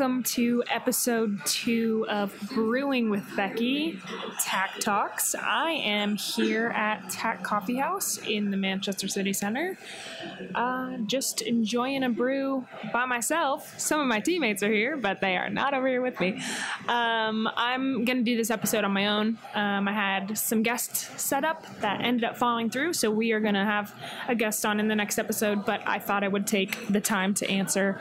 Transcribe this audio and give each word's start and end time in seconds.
Welcome 0.00 0.22
to 0.22 0.64
episode 0.70 1.44
two 1.44 2.06
of 2.08 2.34
Brewing 2.54 3.10
with 3.10 3.22
Becky, 3.36 4.00
Takk 4.40 4.78
Talks. 4.78 5.34
I 5.34 5.72
am 5.72 6.16
here 6.16 6.68
at 6.68 7.10
Takk 7.10 7.42
Coffee 7.42 7.76
House 7.76 8.16
in 8.26 8.50
the 8.50 8.56
Manchester 8.56 9.08
City 9.08 9.34
Centre, 9.34 9.76
uh, 10.54 10.96
just 11.04 11.42
enjoying 11.42 12.02
a 12.04 12.08
brew 12.08 12.66
by 12.94 13.04
myself. 13.04 13.78
Some 13.78 14.00
of 14.00 14.06
my 14.06 14.20
teammates 14.20 14.62
are 14.62 14.72
here, 14.72 14.96
but 14.96 15.20
they 15.20 15.36
are 15.36 15.50
not 15.50 15.74
over 15.74 15.86
here 15.86 16.00
with 16.00 16.18
me. 16.18 16.40
Um, 16.88 17.46
I'm 17.54 18.06
going 18.06 18.16
to 18.16 18.24
do 18.24 18.38
this 18.38 18.50
episode 18.50 18.84
on 18.84 18.92
my 18.92 19.06
own. 19.06 19.36
Um, 19.54 19.86
I 19.86 19.92
had 19.92 20.38
some 20.38 20.62
guests 20.62 21.20
set 21.20 21.44
up 21.44 21.66
that 21.82 22.00
ended 22.00 22.24
up 22.24 22.38
falling 22.38 22.70
through, 22.70 22.94
so 22.94 23.10
we 23.10 23.32
are 23.32 23.40
going 23.40 23.52
to 23.52 23.66
have 23.66 23.94
a 24.28 24.34
guest 24.34 24.64
on 24.64 24.80
in 24.80 24.88
the 24.88 24.96
next 24.96 25.18
episode, 25.18 25.66
but 25.66 25.86
I 25.86 25.98
thought 25.98 26.24
I 26.24 26.28
would 26.28 26.46
take 26.46 26.88
the 26.88 27.02
time 27.02 27.34
to 27.34 27.50
answer 27.50 28.00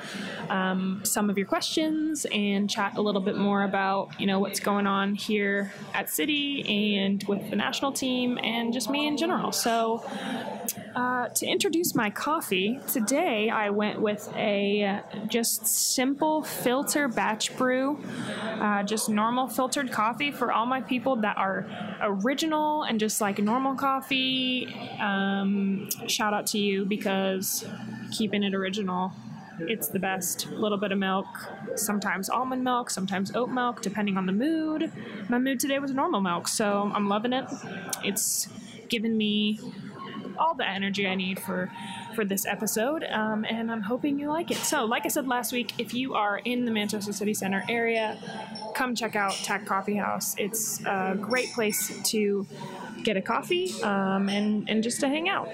um, 0.50 1.02
some 1.04 1.30
of 1.30 1.38
your 1.38 1.46
questions 1.46 1.89
and 2.26 2.70
chat 2.70 2.98
a 2.98 3.02
little 3.02 3.22
bit 3.22 3.38
more 3.38 3.64
about 3.64 4.20
you 4.20 4.28
know 4.28 4.40
what's 4.40 4.60
going 4.60 4.88
on 4.88 5.16
here 5.16 5.74
at 5.94 6.10
City 6.10 6.96
and 6.98 7.24
with 7.28 7.50
the 7.50 7.56
national 7.56 7.92
team 7.92 8.38
and 8.44 8.74
just 8.74 8.90
me 8.90 9.08
in 9.08 9.18
general. 9.18 9.52
So. 9.52 10.04
Uh, 10.96 11.30
to 11.30 11.46
introduce 11.46 11.94
my 11.96 12.10
coffee, 12.10 12.80
today 12.92 13.50
I 13.50 13.70
went 13.70 14.02
with 14.02 14.28
a 14.36 15.02
just 15.28 15.66
simple 15.68 16.44
filter 16.44 17.08
batch 17.08 17.56
brew, 17.58 18.00
uh, 18.60 18.84
just 18.84 19.08
normal 19.08 19.48
filtered 19.48 19.92
coffee 19.92 20.32
for 20.32 20.52
all 20.52 20.66
my 20.66 20.82
people 20.82 21.18
that 21.18 21.38
are 21.38 21.68
original 22.02 22.84
and 22.84 23.00
just 23.00 23.22
like 23.22 23.40
normal 23.40 23.76
coffee. 23.76 24.68
Um, 25.00 25.90
shout 26.08 26.34
out 26.34 26.48
to 26.48 26.58
you 26.58 26.86
because 26.86 27.66
keeping 28.12 28.44
it 28.44 28.54
original 28.54 29.14
it's 29.62 29.88
the 29.90 30.00
best. 30.00 30.46
A 30.46 30.56
little 30.56 30.78
bit 30.78 30.92
of 30.92 30.98
milk, 30.98 31.26
sometimes 31.76 32.30
almond 32.30 32.64
milk, 32.64 32.90
sometimes 32.90 33.36
oat 33.36 33.50
milk, 33.50 33.82
depending 33.82 34.18
on 34.18 34.26
the 34.26 34.32
mood. 34.32 34.92
My 35.30 35.40
mood 35.40 35.60
today 35.60 35.80
was 35.80 35.92
normal 35.92 36.22
milk, 36.22 36.48
so 36.48 36.92
I'm 36.94 37.08
loving 37.08 37.34
it. 37.34 37.46
It's 38.04 38.48
given 38.90 39.18
me 39.18 39.60
all 40.38 40.56
the 40.56 40.68
energy 40.68 41.08
I 41.08 41.16
need 41.16 41.40
for 41.40 41.72
for 42.16 42.26
this 42.26 42.46
episode, 42.46 43.04
um, 43.04 43.46
and 43.48 43.72
I'm 43.72 43.82
hoping 43.82 44.20
you 44.20 44.30
like 44.30 44.52
it. 44.52 44.58
So, 44.58 44.86
like 44.86 45.06
I 45.06 45.10
said 45.10 45.28
last 45.28 45.52
week, 45.52 45.74
if 45.78 45.94
you 45.94 46.16
are 46.16 46.40
in 46.40 46.66
the 46.66 46.72
Manchester 46.72 47.14
City 47.14 47.34
Center 47.34 47.64
area, 47.70 48.18
come 48.76 48.96
check 48.96 49.16
out 49.16 49.34
Takk 49.44 49.66
Coffee 49.66 49.96
House. 49.96 50.36
It's 50.38 50.84
a 50.86 51.18
great 51.20 51.52
place 51.54 51.92
to 52.12 52.48
get 53.04 53.18
a 53.18 53.22
coffee 53.22 53.72
um, 53.84 54.30
and 54.30 54.70
and 54.70 54.84
just 54.84 55.00
to 55.02 55.08
hang 55.08 55.30
out. 55.30 55.50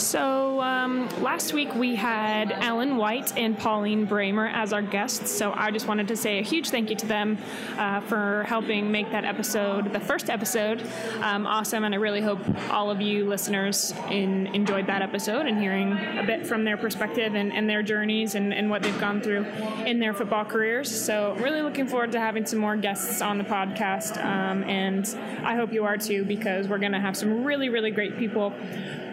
So 0.00 0.62
um, 0.62 1.08
last 1.22 1.52
week 1.52 1.74
we 1.74 1.94
had 1.94 2.52
Ellen 2.52 2.96
White 2.96 3.36
and 3.36 3.56
Pauline 3.56 4.06
Bremer 4.06 4.46
as 4.46 4.72
our 4.72 4.80
guests. 4.80 5.30
So 5.30 5.52
I 5.54 5.70
just 5.70 5.86
wanted 5.86 6.08
to 6.08 6.16
say 6.16 6.38
a 6.38 6.42
huge 6.42 6.70
thank 6.70 6.88
you 6.88 6.96
to 6.96 7.06
them 7.06 7.36
uh, 7.76 8.00
for 8.00 8.44
helping 8.44 8.90
make 8.90 9.10
that 9.12 9.26
episode, 9.26 9.92
the 9.92 10.00
first 10.00 10.30
episode, 10.30 10.82
um, 11.20 11.46
awesome. 11.46 11.84
And 11.84 11.94
I 11.94 11.98
really 11.98 12.22
hope 12.22 12.40
all 12.70 12.90
of 12.90 13.02
you 13.02 13.28
listeners 13.28 13.92
in, 14.08 14.46
enjoyed 14.48 14.86
that 14.86 15.02
episode 15.02 15.46
and 15.46 15.58
hearing 15.60 15.92
a 15.92 16.24
bit 16.26 16.46
from 16.46 16.64
their 16.64 16.78
perspective 16.78 17.34
and, 17.34 17.52
and 17.52 17.68
their 17.68 17.82
journeys 17.82 18.34
and, 18.34 18.54
and, 18.54 18.70
what 18.70 18.82
they've 18.82 19.00
gone 19.00 19.20
through 19.20 19.44
in 19.84 19.98
their 19.98 20.14
football 20.14 20.44
careers. 20.44 20.88
So 21.04 21.34
really 21.40 21.60
looking 21.60 21.88
forward 21.88 22.12
to 22.12 22.20
having 22.20 22.46
some 22.46 22.60
more 22.60 22.76
guests 22.76 23.20
on 23.20 23.36
the 23.36 23.44
podcast. 23.44 24.16
Um, 24.24 24.62
and 24.64 25.06
I 25.44 25.56
hope 25.56 25.72
you 25.72 25.84
are 25.84 25.98
too, 25.98 26.24
because 26.24 26.68
we're 26.68 26.78
going 26.78 26.92
to 26.92 27.00
have 27.00 27.16
some 27.16 27.44
really, 27.44 27.68
really 27.68 27.90
great 27.90 28.16
people 28.16 28.54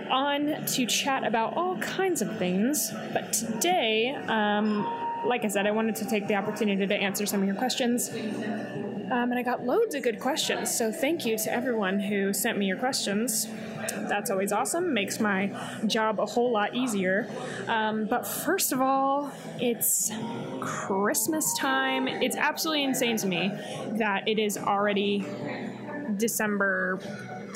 on 0.09 0.65
to 0.65 0.85
chat 0.85 1.25
about 1.25 1.55
all 1.55 1.77
kinds 1.77 2.21
of 2.21 2.37
things. 2.37 2.91
But 3.13 3.33
today, 3.33 4.15
um, 4.27 4.85
like 5.25 5.45
I 5.45 5.47
said, 5.47 5.67
I 5.67 5.71
wanted 5.71 5.95
to 5.97 6.05
take 6.05 6.27
the 6.27 6.35
opportunity 6.35 6.85
to 6.85 6.95
answer 6.95 7.25
some 7.25 7.41
of 7.41 7.47
your 7.47 7.55
questions. 7.55 8.09
Um, 8.09 9.31
and 9.31 9.35
I 9.35 9.43
got 9.43 9.63
loads 9.63 9.95
of 9.95 10.03
good 10.03 10.19
questions. 10.19 10.75
So 10.75 10.91
thank 10.91 11.25
you 11.25 11.37
to 11.37 11.51
everyone 11.51 11.99
who 11.99 12.33
sent 12.33 12.57
me 12.57 12.65
your 12.65 12.77
questions. 12.77 13.47
That's 14.09 14.29
always 14.29 14.51
awesome. 14.51 14.93
Makes 14.93 15.19
my 15.19 15.51
job 15.85 16.19
a 16.19 16.25
whole 16.25 16.51
lot 16.51 16.75
easier. 16.75 17.29
Um, 17.67 18.05
but 18.05 18.27
first 18.27 18.73
of 18.73 18.81
all, 18.81 19.31
it's 19.59 20.11
Christmas 20.59 21.57
time. 21.57 22.07
It's 22.07 22.35
absolutely 22.35 22.83
insane 22.83 23.17
to 23.17 23.27
me 23.27 23.51
that 23.97 24.27
it 24.27 24.39
is 24.39 24.57
already 24.57 25.25
December 26.17 26.99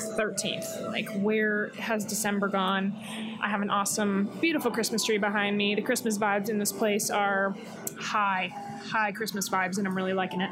13th. 0.02 0.90
Like, 0.90 1.08
where 1.20 1.68
has 1.78 2.04
December 2.04 2.48
gone? 2.48 2.94
I 3.40 3.48
have 3.48 3.62
an 3.62 3.70
awesome, 3.70 4.30
beautiful 4.40 4.70
Christmas 4.70 5.04
tree 5.04 5.18
behind 5.18 5.56
me. 5.56 5.74
The 5.74 5.82
Christmas 5.82 6.18
vibes 6.18 6.48
in 6.48 6.58
this 6.58 6.72
place 6.72 7.10
are 7.10 7.54
high, 7.98 8.52
high 8.84 9.12
Christmas 9.12 9.48
vibes, 9.48 9.78
and 9.78 9.86
I'm 9.86 9.96
really 9.96 10.14
liking 10.14 10.40
it. 10.40 10.50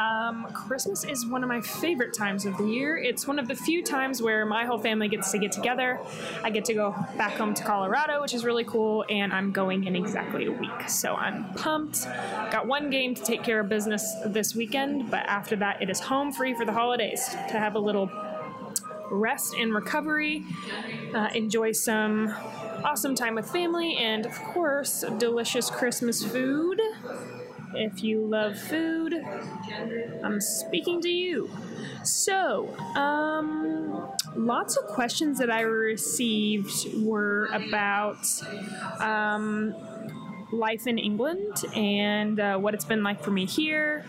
Um, 0.00 0.46
Christmas 0.54 1.04
is 1.04 1.26
one 1.26 1.42
of 1.42 1.48
my 1.48 1.60
favorite 1.60 2.14
times 2.14 2.46
of 2.46 2.56
the 2.56 2.64
year. 2.64 2.96
It's 2.96 3.26
one 3.26 3.38
of 3.38 3.48
the 3.48 3.54
few 3.54 3.82
times 3.82 4.22
where 4.22 4.46
my 4.46 4.64
whole 4.64 4.78
family 4.78 5.08
gets 5.08 5.30
to 5.32 5.38
get 5.38 5.52
together. 5.52 6.00
I 6.42 6.48
get 6.48 6.64
to 6.66 6.74
go 6.74 6.92
back 7.18 7.32
home 7.32 7.52
to 7.54 7.62
Colorado, 7.62 8.22
which 8.22 8.32
is 8.32 8.42
really 8.44 8.64
cool, 8.64 9.04
and 9.10 9.30
I'm 9.30 9.52
going 9.52 9.84
in 9.84 9.94
exactly 9.94 10.46
a 10.46 10.52
week. 10.52 10.88
So 10.88 11.14
I'm 11.14 11.52
pumped. 11.54 12.04
Got 12.50 12.66
one 12.66 12.88
game 12.88 13.14
to 13.14 13.22
take 13.22 13.42
care 13.42 13.60
of 13.60 13.68
business 13.68 14.14
this 14.26 14.54
weekend, 14.54 15.10
but 15.10 15.20
after 15.26 15.54
that, 15.56 15.82
it 15.82 15.90
is 15.90 16.00
home 16.00 16.32
free 16.32 16.54
for 16.54 16.64
the 16.64 16.72
holidays 16.72 17.28
to 17.28 17.58
have 17.58 17.74
a 17.74 17.80
little 17.80 18.10
rest 19.10 19.54
and 19.54 19.74
recovery, 19.74 20.44
uh, 21.14 21.28
enjoy 21.34 21.72
some 21.72 22.34
awesome 22.84 23.14
time 23.14 23.34
with 23.34 23.50
family, 23.50 23.96
and 23.96 24.26
of 24.26 24.34
course, 24.42 25.04
delicious 25.18 25.70
Christmas 25.70 26.24
food. 26.24 26.80
If 27.74 28.02
you 28.02 28.26
love 28.26 28.58
food, 28.58 29.14
I'm 30.24 30.40
speaking 30.40 31.00
to 31.02 31.08
you. 31.08 31.50
So, 32.02 32.74
um, 32.96 34.08
lots 34.34 34.76
of 34.76 34.86
questions 34.86 35.38
that 35.38 35.50
I 35.50 35.60
received 35.60 36.72
were 37.04 37.46
about 37.52 38.26
um, 38.98 39.74
life 40.52 40.86
in 40.86 40.98
England 40.98 41.62
and 41.74 42.40
uh, 42.40 42.58
what 42.58 42.74
it's 42.74 42.84
been 42.84 43.02
like 43.02 43.22
for 43.22 43.30
me 43.30 43.46
here, 43.46 44.04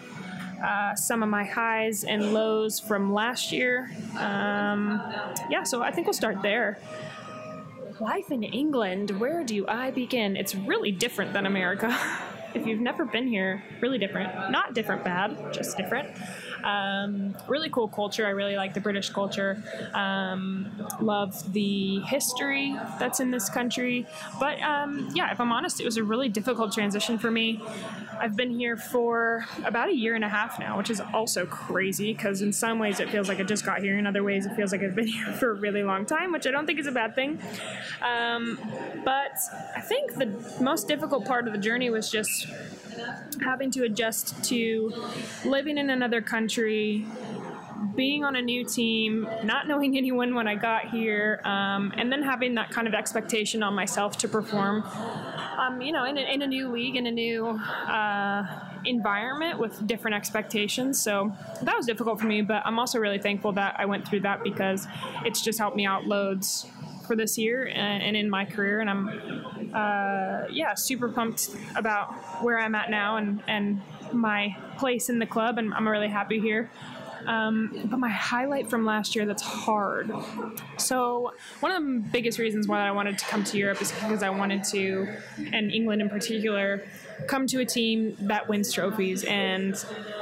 uh, 0.64 0.96
some 0.96 1.24
of 1.24 1.30
my 1.30 1.44
highs 1.44 2.04
and 2.04 2.34
lows 2.34 2.80
from 2.80 3.14
last 3.14 3.52
year. 3.52 3.92
Um, 4.18 5.02
yeah, 5.50 5.64
so 5.64 5.82
I 5.82 5.92
think 5.92 6.08
we'll 6.08 6.14
start 6.14 6.42
there. 6.42 6.80
Life 8.00 8.32
in 8.32 8.44
England, 8.44 9.12
where 9.20 9.44
do 9.44 9.66
I 9.68 9.92
begin? 9.92 10.36
It's 10.36 10.56
really 10.56 10.92
different 10.92 11.34
than 11.34 11.46
America. 11.46 11.96
if 12.54 12.66
you've 12.66 12.80
never 12.80 13.06
been 13.06 13.28
here, 13.28 13.64
really 13.82 13.98
different. 13.98 14.52
Not 14.52 14.74
different 14.74 15.04
bad, 15.04 15.54
just 15.54 15.78
different. 15.78 16.10
Um, 16.64 17.36
really 17.48 17.70
cool 17.70 17.88
culture. 17.88 18.26
I 18.26 18.32
really 18.32 18.56
like 18.56 18.74
the 18.74 18.82
British 18.82 19.10
culture. 19.10 19.62
Um, 19.94 20.70
love 21.00 21.54
the 21.54 22.00
history 22.02 22.76
that's 23.00 23.20
in 23.20 23.32
this 23.32 23.50
country. 23.50 24.08
But 24.40 24.62
um, 24.62 25.10
yeah, 25.14 25.32
if 25.32 25.40
I'm 25.40 25.52
honest, 25.52 25.80
it 25.80 25.86
was 25.86 25.98
a 25.98 26.04
really 26.04 26.30
difficult 26.30 26.74
transition 26.74 27.18
for 27.18 27.32
me. 27.32 27.62
I've 28.20 28.36
been 28.36 28.52
here 28.52 28.78
for 28.78 29.46
about 29.66 29.90
a 29.90 29.96
year 29.96 30.14
and 30.14 30.24
a 30.24 30.30
half 30.30 30.60
now, 30.60 30.78
which 30.78 30.92
is 30.92 31.02
also 31.14 31.46
crazy 31.48 32.14
because 32.14 32.42
in 32.44 32.54
some 32.54 32.78
ways 32.78 33.00
it 33.00 33.10
feels 33.10 33.28
like 33.28 33.40
I 33.40 33.44
just 33.44 33.66
got 33.66 33.82
here. 33.82 33.98
In 33.98 34.06
other 34.06 34.24
ways, 34.24 34.46
it 34.46 34.56
feels 34.56 34.72
like 34.72 34.84
I've 34.84 34.96
been 34.96 35.08
here 35.18 35.34
for 35.34 35.52
a 35.52 35.54
really 35.56 35.84
long 35.84 36.06
time, 36.06 36.32
which 36.32 36.46
I 36.46 36.52
don't 36.52 36.68
think 36.68 36.80
is 36.80 36.88
a 36.88 36.92
bad 36.92 37.16
thing. 37.16 37.40
Um, 38.02 38.60
but 39.04 39.38
I 39.76 39.82
think 39.82 40.14
the 40.16 40.28
most 40.62 40.88
difficult 40.88 41.26
part 41.26 41.48
of 41.48 41.54
the 41.54 41.60
journey 41.60 41.90
was 41.90 42.12
just 42.12 42.48
having 43.42 43.72
to 43.72 43.84
adjust 43.84 44.44
to 44.46 44.94
living 45.46 45.78
in 45.78 45.90
another 45.90 46.22
country, 46.22 46.51
being 47.96 48.24
on 48.24 48.36
a 48.36 48.42
new 48.42 48.64
team, 48.66 49.28
not 49.44 49.68
knowing 49.68 49.98
anyone 50.02 50.36
when 50.36 50.48
I 50.48 50.56
got 50.56 50.90
here, 50.90 51.42
um, 51.44 51.94
and 51.98 52.12
then 52.12 52.22
having 52.24 52.56
that 52.56 52.72
kind 52.72 52.88
of 52.88 52.94
expectation 52.94 53.64
on 53.64 53.74
myself 53.74 54.18
to 54.20 54.28
perform. 54.28 54.84
Um, 55.58 55.82
you 55.82 55.92
know, 55.92 56.06
in 56.06 56.18
a, 56.18 56.22
in 56.22 56.42
a, 56.42 56.48
new 56.48 56.72
league, 56.72 56.96
in 56.96 57.06
a 57.06 57.12
new 57.12 57.48
uh, 57.48 58.46
environment 58.86 59.60
with 59.60 59.86
different 59.86 60.16
expectations. 60.16 61.02
So 61.02 61.32
that 61.62 61.76
was 61.76 61.86
difficult 61.86 62.20
for 62.20 62.28
me, 62.28 62.42
but 62.42 62.64
I'm 62.66 62.80
also 62.80 63.00
really 63.00 63.20
thankful 63.20 63.52
that 63.54 63.76
I 63.78 63.86
went 63.86 64.08
through 64.08 64.22
that 64.22 64.44
because 64.44 64.88
it's 65.24 65.42
just 65.42 65.60
helped 65.60 65.78
me 65.78 65.86
out 65.86 66.06
loads 66.06 66.66
for 67.06 67.16
this 67.16 67.38
year 67.38 67.66
and, 67.68 68.02
and 68.02 68.16
in 68.16 68.30
my 68.30 68.46
career. 68.46 68.80
And 68.80 68.90
I'm, 68.90 69.10
uh, 69.74 70.48
yeah, 70.52 70.74
super 70.76 71.10
pumped 71.10 71.50
about 71.76 72.14
where 72.44 72.58
I'm 72.58 72.74
at 72.74 72.90
now 72.90 73.18
and, 73.18 73.44
and 73.48 73.82
my 74.14 74.56
place 74.78 75.10
in 75.10 75.20
the 75.20 75.26
club. 75.26 75.58
And 75.58 75.74
I'm 75.74 75.88
really 75.88 76.10
happy 76.10 76.40
here. 76.40 76.70
Um, 77.28 77.88
but 77.90 77.98
my 77.98 78.10
highlight 78.10 78.70
from 78.70 78.86
last 78.86 79.16
year 79.16 79.26
that's 79.26 79.42
hard. 79.42 80.12
So, 80.78 81.34
one 81.60 81.72
of 81.72 81.84
the 81.84 82.10
biggest 82.12 82.40
reasons 82.40 82.68
why 82.68 82.88
I 82.88 82.92
wanted 82.92 83.18
to 83.20 83.26
come 83.26 83.44
to 83.46 83.58
Europe 83.58 83.82
is 83.82 83.92
because 83.92 84.24
I 84.24 84.30
wanted 84.30 84.64
to, 84.66 85.08
and 85.52 85.72
England 85.72 86.02
in 86.02 86.10
particular, 86.10 86.84
come 87.28 87.48
to 87.48 87.60
a 87.60 87.66
team 87.66 88.16
that 88.22 88.50
wins 88.50 88.74
trophies. 88.74 89.24
And 89.24 89.76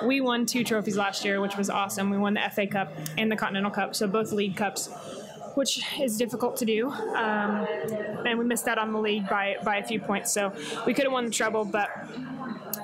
we 0.05 0.21
won 0.21 0.45
two 0.45 0.63
trophies 0.63 0.97
last 0.97 1.23
year, 1.23 1.39
which 1.41 1.55
was 1.55 1.69
awesome. 1.69 2.09
We 2.09 2.17
won 2.17 2.33
the 2.33 2.41
FA 2.53 2.67
Cup 2.67 2.93
and 3.17 3.31
the 3.31 3.37
Continental 3.37 3.71
Cup, 3.71 3.95
so 3.95 4.07
both 4.07 4.31
league 4.31 4.55
cups 4.55 4.89
which 5.55 5.81
is 5.99 6.17
difficult 6.17 6.55
to 6.55 6.63
do. 6.63 6.89
Um, 6.89 7.67
and 8.25 8.39
we 8.39 8.45
missed 8.45 8.67
out 8.67 8.77
on 8.77 8.93
the 8.93 8.99
league 8.99 9.27
by 9.27 9.57
by 9.63 9.77
a 9.77 9.83
few 9.83 9.99
points, 9.99 10.31
so 10.31 10.53
we 10.85 10.93
could 10.93 11.03
have 11.03 11.11
won 11.11 11.25
the 11.25 11.31
treble, 11.31 11.65
but 11.65 11.89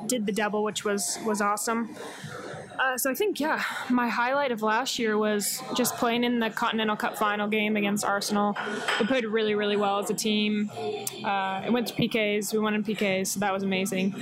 did 0.07 0.25
the 0.25 0.31
double, 0.31 0.63
which 0.63 0.83
was 0.85 1.17
was 1.25 1.41
awesome. 1.41 1.95
Uh, 2.77 2.97
so 2.97 3.09
I 3.09 3.13
think 3.13 3.39
yeah, 3.39 3.63
my 3.89 4.07
highlight 4.09 4.51
of 4.51 4.61
last 4.61 4.99
year 4.99 5.17
was 5.17 5.61
just 5.75 5.95
playing 5.95 6.23
in 6.23 6.39
the 6.39 6.49
Continental 6.49 6.95
Cup 6.95 7.17
final 7.17 7.47
game 7.47 7.77
against 7.77 8.03
Arsenal. 8.03 8.55
We 8.99 9.05
played 9.05 9.25
really 9.25 9.55
really 9.55 9.77
well 9.77 9.99
as 9.99 10.09
a 10.09 10.13
team. 10.13 10.69
Uh, 11.23 11.63
it 11.65 11.71
went 11.71 11.87
to 11.87 11.93
PKs. 11.93 12.53
We 12.53 12.59
won 12.59 12.73
in 12.73 12.83
PKs, 12.83 13.27
so 13.27 13.39
that 13.39 13.53
was 13.53 13.63
amazing. 13.63 14.15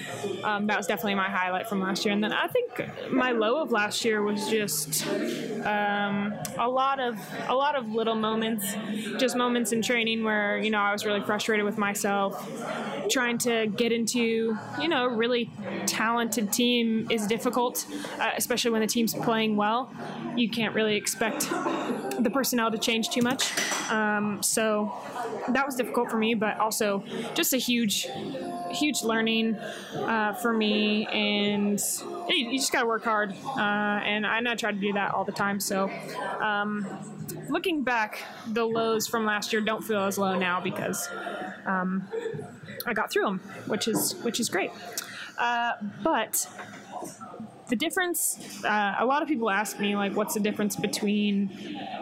Um, 0.44 0.68
that 0.68 0.77
was 0.77 0.88
definitely 0.88 1.15
my 1.15 1.30
highlight 1.30 1.68
from 1.68 1.81
last 1.81 2.06
year. 2.06 2.13
And 2.13 2.24
then 2.24 2.31
I 2.31 2.48
think 2.48 3.12
my 3.12 3.31
low 3.31 3.62
of 3.62 3.71
last 3.71 4.06
year 4.06 4.21
was 4.21 4.48
just 4.50 5.06
um, 5.65 6.33
a 6.57 6.68
lot 6.68 7.00
of 7.00 7.18
a 7.48 7.56
lot 7.56 7.75
of 7.75 7.89
little 7.89 8.15
moments, 8.15 8.75
just 9.18 9.36
moments 9.36 9.71
in 9.71 9.81
training 9.81 10.24
where 10.24 10.57
you 10.57 10.69
know 10.69 10.80
I 10.80 10.92
was 10.92 11.06
really 11.06 11.21
frustrated 11.21 11.65
with 11.65 11.77
myself. 11.77 12.50
Trying 13.10 13.38
to 13.39 13.68
get 13.68 13.92
into 13.92 14.57
you 14.80 14.88
know 14.88 15.06
a 15.06 15.15
really 15.15 15.50
talented 15.86 16.51
team 16.51 17.07
is 17.10 17.27
difficult. 17.27 17.86
Uh, 18.19 18.31
especially 18.38 18.71
when 18.71 18.81
the 18.81 18.88
team's 18.88 19.13
playing 19.13 19.56
well. 19.56 19.92
You 20.36 20.50
can't 20.50 20.74
really 20.74 20.95
expect 20.95 21.50
the 21.50 22.30
personnel 22.33 22.71
to 22.71 22.77
change 22.77 23.10
too 23.10 23.21
much. 23.21 23.51
Um, 23.89 24.42
so 24.42 24.94
that 25.50 25.65
was 25.65 25.75
difficult 25.75 26.10
for 26.10 26.18
me, 26.18 26.33
but 26.33 26.60
also 26.60 27.04
just 27.33 27.54
a 27.54 27.57
huge, 27.57 28.07
huge 28.71 29.04
learning 29.04 29.56
uh, 29.95 30.33
for 30.33 30.54
me. 30.54 31.06
And 31.07 31.80
you, 32.30 32.52
you 32.52 32.60
just 32.60 32.72
got 32.72 32.81
to 32.81 32.88
work 32.88 33.04
hard. 33.04 33.31
Uh, 33.31 33.60
and 33.60 34.25
I, 34.25 34.38
and 34.38 34.60
try 34.60 34.72
to 34.72 34.78
do 34.78 34.94
that 34.94 35.14
all 35.14 35.24
the 35.24 35.31
time. 35.31 35.60
So 35.60 35.90
um, 36.40 36.88
looking 37.50 37.84
back, 37.84 38.24
the 38.48 38.66
lows 38.66 39.08
from 39.08 39.25
last 39.25 39.54
year 39.54 39.62
don't 39.62 39.84
feel 39.84 40.04
as 40.04 40.18
low 40.18 40.38
now 40.38 40.60
because 40.60 41.08
um, 41.66 42.08
I 42.86 42.94
got 42.94 43.12
through 43.12 43.25
them, 43.25 43.40
which 43.68 43.88
is 43.88 44.14
which 44.24 44.40
is 44.40 44.50
great. 44.50 44.72
Uh, 45.38 45.74
but 46.04 46.48
the 47.70 47.75
difference 47.75 48.64
uh, 48.66 48.96
a 49.00 49.06
lot 49.06 49.22
of 49.22 49.28
people 49.28 49.50
ask 49.50 49.80
me 49.80 49.96
like 49.96 50.16
what's 50.16 50.34
the 50.34 50.40
difference 50.40 50.75
between 50.75 51.48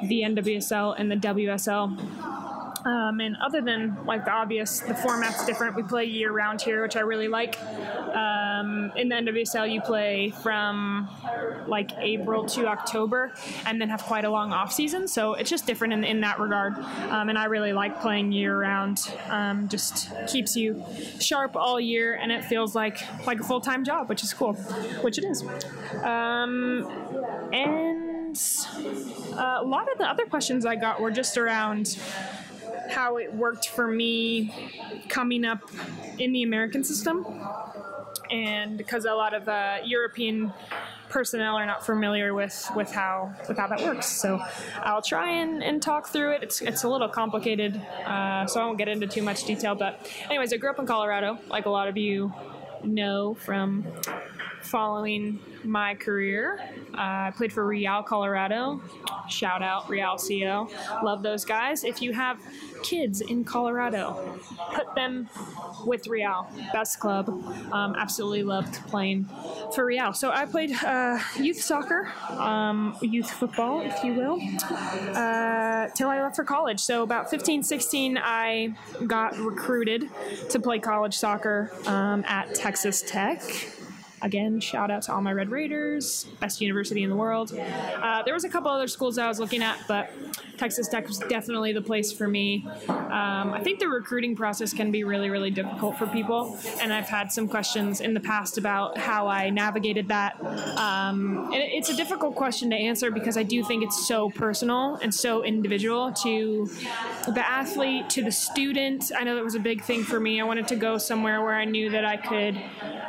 the 0.03 0.21
nwsl 0.23 0.95
and 0.97 1.09
the 1.09 1.15
wsl 1.15 1.97
um, 2.85 3.19
and 3.19 3.37
other 3.37 3.61
than 3.61 4.05
like 4.05 4.25
the 4.25 4.31
obvious, 4.31 4.79
the 4.79 4.95
format's 4.95 5.45
different. 5.45 5.75
We 5.75 5.83
play 5.83 6.05
year 6.05 6.31
round 6.31 6.61
here, 6.61 6.81
which 6.81 6.95
I 6.95 7.01
really 7.01 7.27
like. 7.27 7.61
Um, 7.61 8.91
in 8.95 9.09
the 9.09 9.15
NWSL, 9.15 9.71
you 9.71 9.81
play 9.81 10.31
from 10.41 11.09
like 11.67 11.91
April 11.99 12.45
to 12.45 12.67
October, 12.67 13.33
and 13.65 13.79
then 13.79 13.89
have 13.89 14.03
quite 14.03 14.25
a 14.25 14.29
long 14.29 14.51
off 14.51 14.71
season. 14.71 15.07
So 15.07 15.35
it's 15.35 15.49
just 15.49 15.67
different 15.67 15.93
in, 15.93 16.03
in 16.03 16.21
that 16.21 16.39
regard. 16.39 16.77
Um, 17.09 17.29
and 17.29 17.37
I 17.37 17.45
really 17.45 17.73
like 17.73 18.01
playing 18.01 18.31
year 18.31 18.59
round. 18.59 18.99
Um, 19.29 19.67
just 19.67 20.11
keeps 20.27 20.55
you 20.55 20.83
sharp 21.19 21.55
all 21.55 21.79
year, 21.79 22.15
and 22.15 22.31
it 22.31 22.43
feels 22.45 22.75
like 22.75 23.01
like 23.25 23.39
a 23.39 23.43
full 23.43 23.61
time 23.61 23.83
job, 23.83 24.09
which 24.09 24.23
is 24.23 24.33
cool, 24.33 24.53
which 25.03 25.17
it 25.17 25.25
is. 25.25 25.43
Um, 26.03 26.89
and 27.53 28.37
uh, 29.33 29.59
a 29.59 29.65
lot 29.65 29.91
of 29.91 29.97
the 29.97 30.09
other 30.09 30.25
questions 30.25 30.65
I 30.65 30.75
got 30.75 30.99
were 31.01 31.11
just 31.11 31.37
around 31.37 31.97
how 32.91 33.17
it 33.17 33.33
worked 33.33 33.69
for 33.69 33.87
me 33.87 34.53
coming 35.09 35.45
up 35.45 35.69
in 36.19 36.33
the 36.33 36.43
American 36.43 36.83
system. 36.83 37.25
And 38.29 38.77
because 38.77 39.05
a 39.05 39.13
lot 39.13 39.33
of 39.33 39.47
uh, 39.47 39.79
European 39.83 40.53
personnel 41.09 41.55
are 41.55 41.65
not 41.65 41.85
familiar 41.85 42.33
with, 42.33 42.69
with 42.75 42.91
how 42.91 43.33
with 43.49 43.57
how 43.57 43.67
that 43.67 43.81
works, 43.81 44.07
so 44.07 44.39
I'll 44.77 45.01
try 45.01 45.31
and, 45.31 45.61
and 45.61 45.81
talk 45.81 46.07
through 46.07 46.35
it. 46.35 46.43
It's 46.43 46.61
it's 46.61 46.83
a 46.83 46.89
little 46.89 47.09
complicated, 47.09 47.75
uh, 48.05 48.45
so 48.47 48.61
I 48.61 48.65
won't 48.65 48.77
get 48.77 48.87
into 48.87 49.07
too 49.07 49.21
much 49.21 49.43
detail. 49.43 49.75
But 49.75 50.09
anyways, 50.29 50.53
I 50.53 50.57
grew 50.57 50.69
up 50.69 50.79
in 50.79 50.85
Colorado, 50.85 51.39
like 51.49 51.65
a 51.65 51.69
lot 51.69 51.89
of 51.89 51.97
you 51.97 52.33
know 52.83 53.33
from 53.33 53.85
following 54.61 55.39
my 55.63 55.95
career. 55.95 56.59
Uh, 56.93 57.29
I 57.29 57.33
played 57.35 57.53
for 57.53 57.65
Real 57.65 58.03
Colorado. 58.03 58.81
Shout 59.29 59.61
out 59.61 59.89
Real 59.89 60.17
CO. 60.17 60.69
Love 61.03 61.23
those 61.23 61.45
guys. 61.45 61.83
If 61.83 62.01
you 62.01 62.13
have 62.13 62.39
kids 62.83 63.21
in 63.21 63.43
Colorado, 63.43 64.39
put 64.73 64.93
them 64.95 65.29
with 65.85 66.07
Real. 66.07 66.47
Best 66.73 66.99
club. 66.99 67.29
Um, 67.71 67.95
absolutely 67.97 68.43
loved 68.43 68.73
playing 68.87 69.29
for 69.73 69.85
Real. 69.85 70.13
So 70.13 70.31
I 70.31 70.45
played 70.45 70.71
uh, 70.83 71.19
youth 71.37 71.61
soccer, 71.61 72.11
um, 72.29 72.97
youth 73.01 73.29
football, 73.31 73.81
if 73.81 74.03
you 74.03 74.13
will, 74.13 74.39
uh, 75.15 75.87
till 75.95 76.09
I 76.09 76.21
left 76.21 76.35
for 76.35 76.43
college. 76.43 76.79
So 76.79 77.03
about 77.03 77.29
15, 77.29 77.63
16, 77.63 78.17
I 78.17 78.75
got 79.07 79.37
recruited 79.37 80.09
to 80.49 80.59
play 80.59 80.79
college 80.79 81.15
soccer 81.15 81.71
um, 81.85 82.23
at 82.27 82.53
Texas 82.55 83.01
Tech. 83.01 83.41
Again, 84.21 84.59
shout 84.59 84.91
out 84.91 85.03
to 85.03 85.13
all 85.13 85.21
my 85.21 85.33
Red 85.33 85.49
Raiders, 85.49 86.25
best 86.39 86.61
university 86.61 87.03
in 87.03 87.09
the 87.09 87.15
world. 87.15 87.53
Uh, 87.57 88.21
there 88.23 88.33
was 88.33 88.43
a 88.43 88.49
couple 88.49 88.69
other 88.69 88.87
schools 88.87 89.17
I 89.17 89.27
was 89.27 89.39
looking 89.39 89.63
at, 89.63 89.79
but 89.87 90.11
Texas 90.57 90.87
Tech 90.87 91.07
was 91.07 91.17
definitely 91.17 91.73
the 91.73 91.81
place 91.81 92.11
for 92.11 92.27
me. 92.27 92.67
Um, 92.87 93.51
I 93.51 93.61
think 93.63 93.79
the 93.79 93.87
recruiting 93.87 94.35
process 94.35 94.73
can 94.73 94.91
be 94.91 95.03
really, 95.03 95.29
really 95.31 95.49
difficult 95.49 95.97
for 95.97 96.05
people, 96.05 96.57
and 96.79 96.93
I've 96.93 97.09
had 97.09 97.31
some 97.31 97.47
questions 97.47 97.99
in 97.99 98.13
the 98.13 98.19
past 98.19 98.59
about 98.59 98.97
how 98.97 99.27
I 99.27 99.49
navigated 99.49 100.07
that. 100.09 100.39
Um, 100.77 101.51
and 101.51 101.63
it's 101.63 101.89
a 101.89 101.95
difficult 101.95 102.35
question 102.35 102.69
to 102.69 102.75
answer 102.75 103.09
because 103.09 103.37
I 103.37 103.43
do 103.43 103.63
think 103.63 103.83
it's 103.83 104.07
so 104.07 104.29
personal 104.29 104.99
and 105.01 105.13
so 105.13 105.43
individual 105.43 106.11
to 106.23 106.69
the 107.27 107.43
athlete, 107.43 108.09
to 108.11 108.23
the 108.23 108.31
student. 108.31 109.11
I 109.17 109.23
know 109.23 109.33
that 109.33 109.43
was 109.43 109.55
a 109.55 109.59
big 109.59 109.83
thing 109.83 110.03
for 110.03 110.19
me. 110.19 110.39
I 110.39 110.43
wanted 110.43 110.67
to 110.67 110.75
go 110.75 110.99
somewhere 110.99 111.41
where 111.41 111.55
I 111.55 111.65
knew 111.65 111.89
that 111.89 112.05
I 112.05 112.17
could 112.17 112.55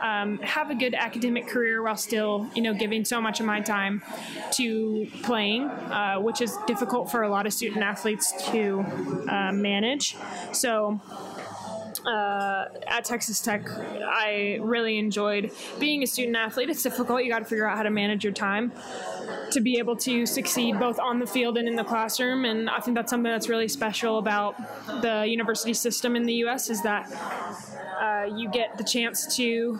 um, 0.03 0.39
have 0.39 0.71
a 0.71 0.75
good 0.75 0.95
academic 1.03 1.49
career 1.49 1.83
while 1.83 1.97
still, 1.97 2.49
you 2.55 2.63
know, 2.63 2.73
giving 2.73 3.05
so 3.05 3.21
much 3.21 3.41
of 3.41 3.47
my 3.47 3.61
time 3.61 4.03
to 4.53 5.07
playing, 5.23 5.69
uh, 5.69 6.17
which 6.17 6.41
is 6.41 6.57
difficult 6.67 7.11
for 7.11 7.23
a 7.23 7.29
lot 7.29 7.47
of 7.47 7.53
student 7.53 7.83
athletes 7.83 8.33
to 8.51 8.85
uh, 9.29 9.53
manage. 9.53 10.17
So. 10.53 11.01
Uh, 12.05 12.65
at 12.89 13.05
Texas 13.05 13.41
Tech, 13.41 13.69
I 13.71 14.59
really 14.61 14.99
enjoyed 14.99 15.53
being 15.79 16.03
a 16.03 16.07
student 16.07 16.37
athlete. 16.37 16.69
It's 16.69 16.83
difficult. 16.83 17.23
You 17.23 17.31
got 17.31 17.41
to 17.41 17.45
figure 17.45 17.69
out 17.69 17.77
how 17.77 17.85
to 17.85 17.91
manage 17.91 18.25
your 18.25 18.33
time 18.33 18.73
to 19.53 19.61
be 19.61 19.79
able 19.79 19.95
to 19.97 20.27
succeed 20.27 20.81
both 20.81 20.99
on 20.99 21.21
the 21.21 21.27
field 21.27 21.59
and 21.59 21.69
in 21.69 21.77
the 21.77 21.85
classroom. 21.85 22.45
And 22.45 22.69
I 22.69 22.81
think 22.81 22.97
that's 22.97 23.11
something 23.11 23.31
that's 23.31 23.49
really 23.49 23.69
special 23.69 24.19
about 24.19 24.57
the 25.01 25.27
university 25.29 25.75
system 25.75 26.17
in 26.17 26.25
the 26.25 26.35
U.S. 26.47 26.71
is 26.71 26.83
that 26.83 27.09
uh, 28.01 28.25
you 28.35 28.51
get 28.51 28.79
the 28.79 28.85
chance 28.85 29.37
to 29.37 29.79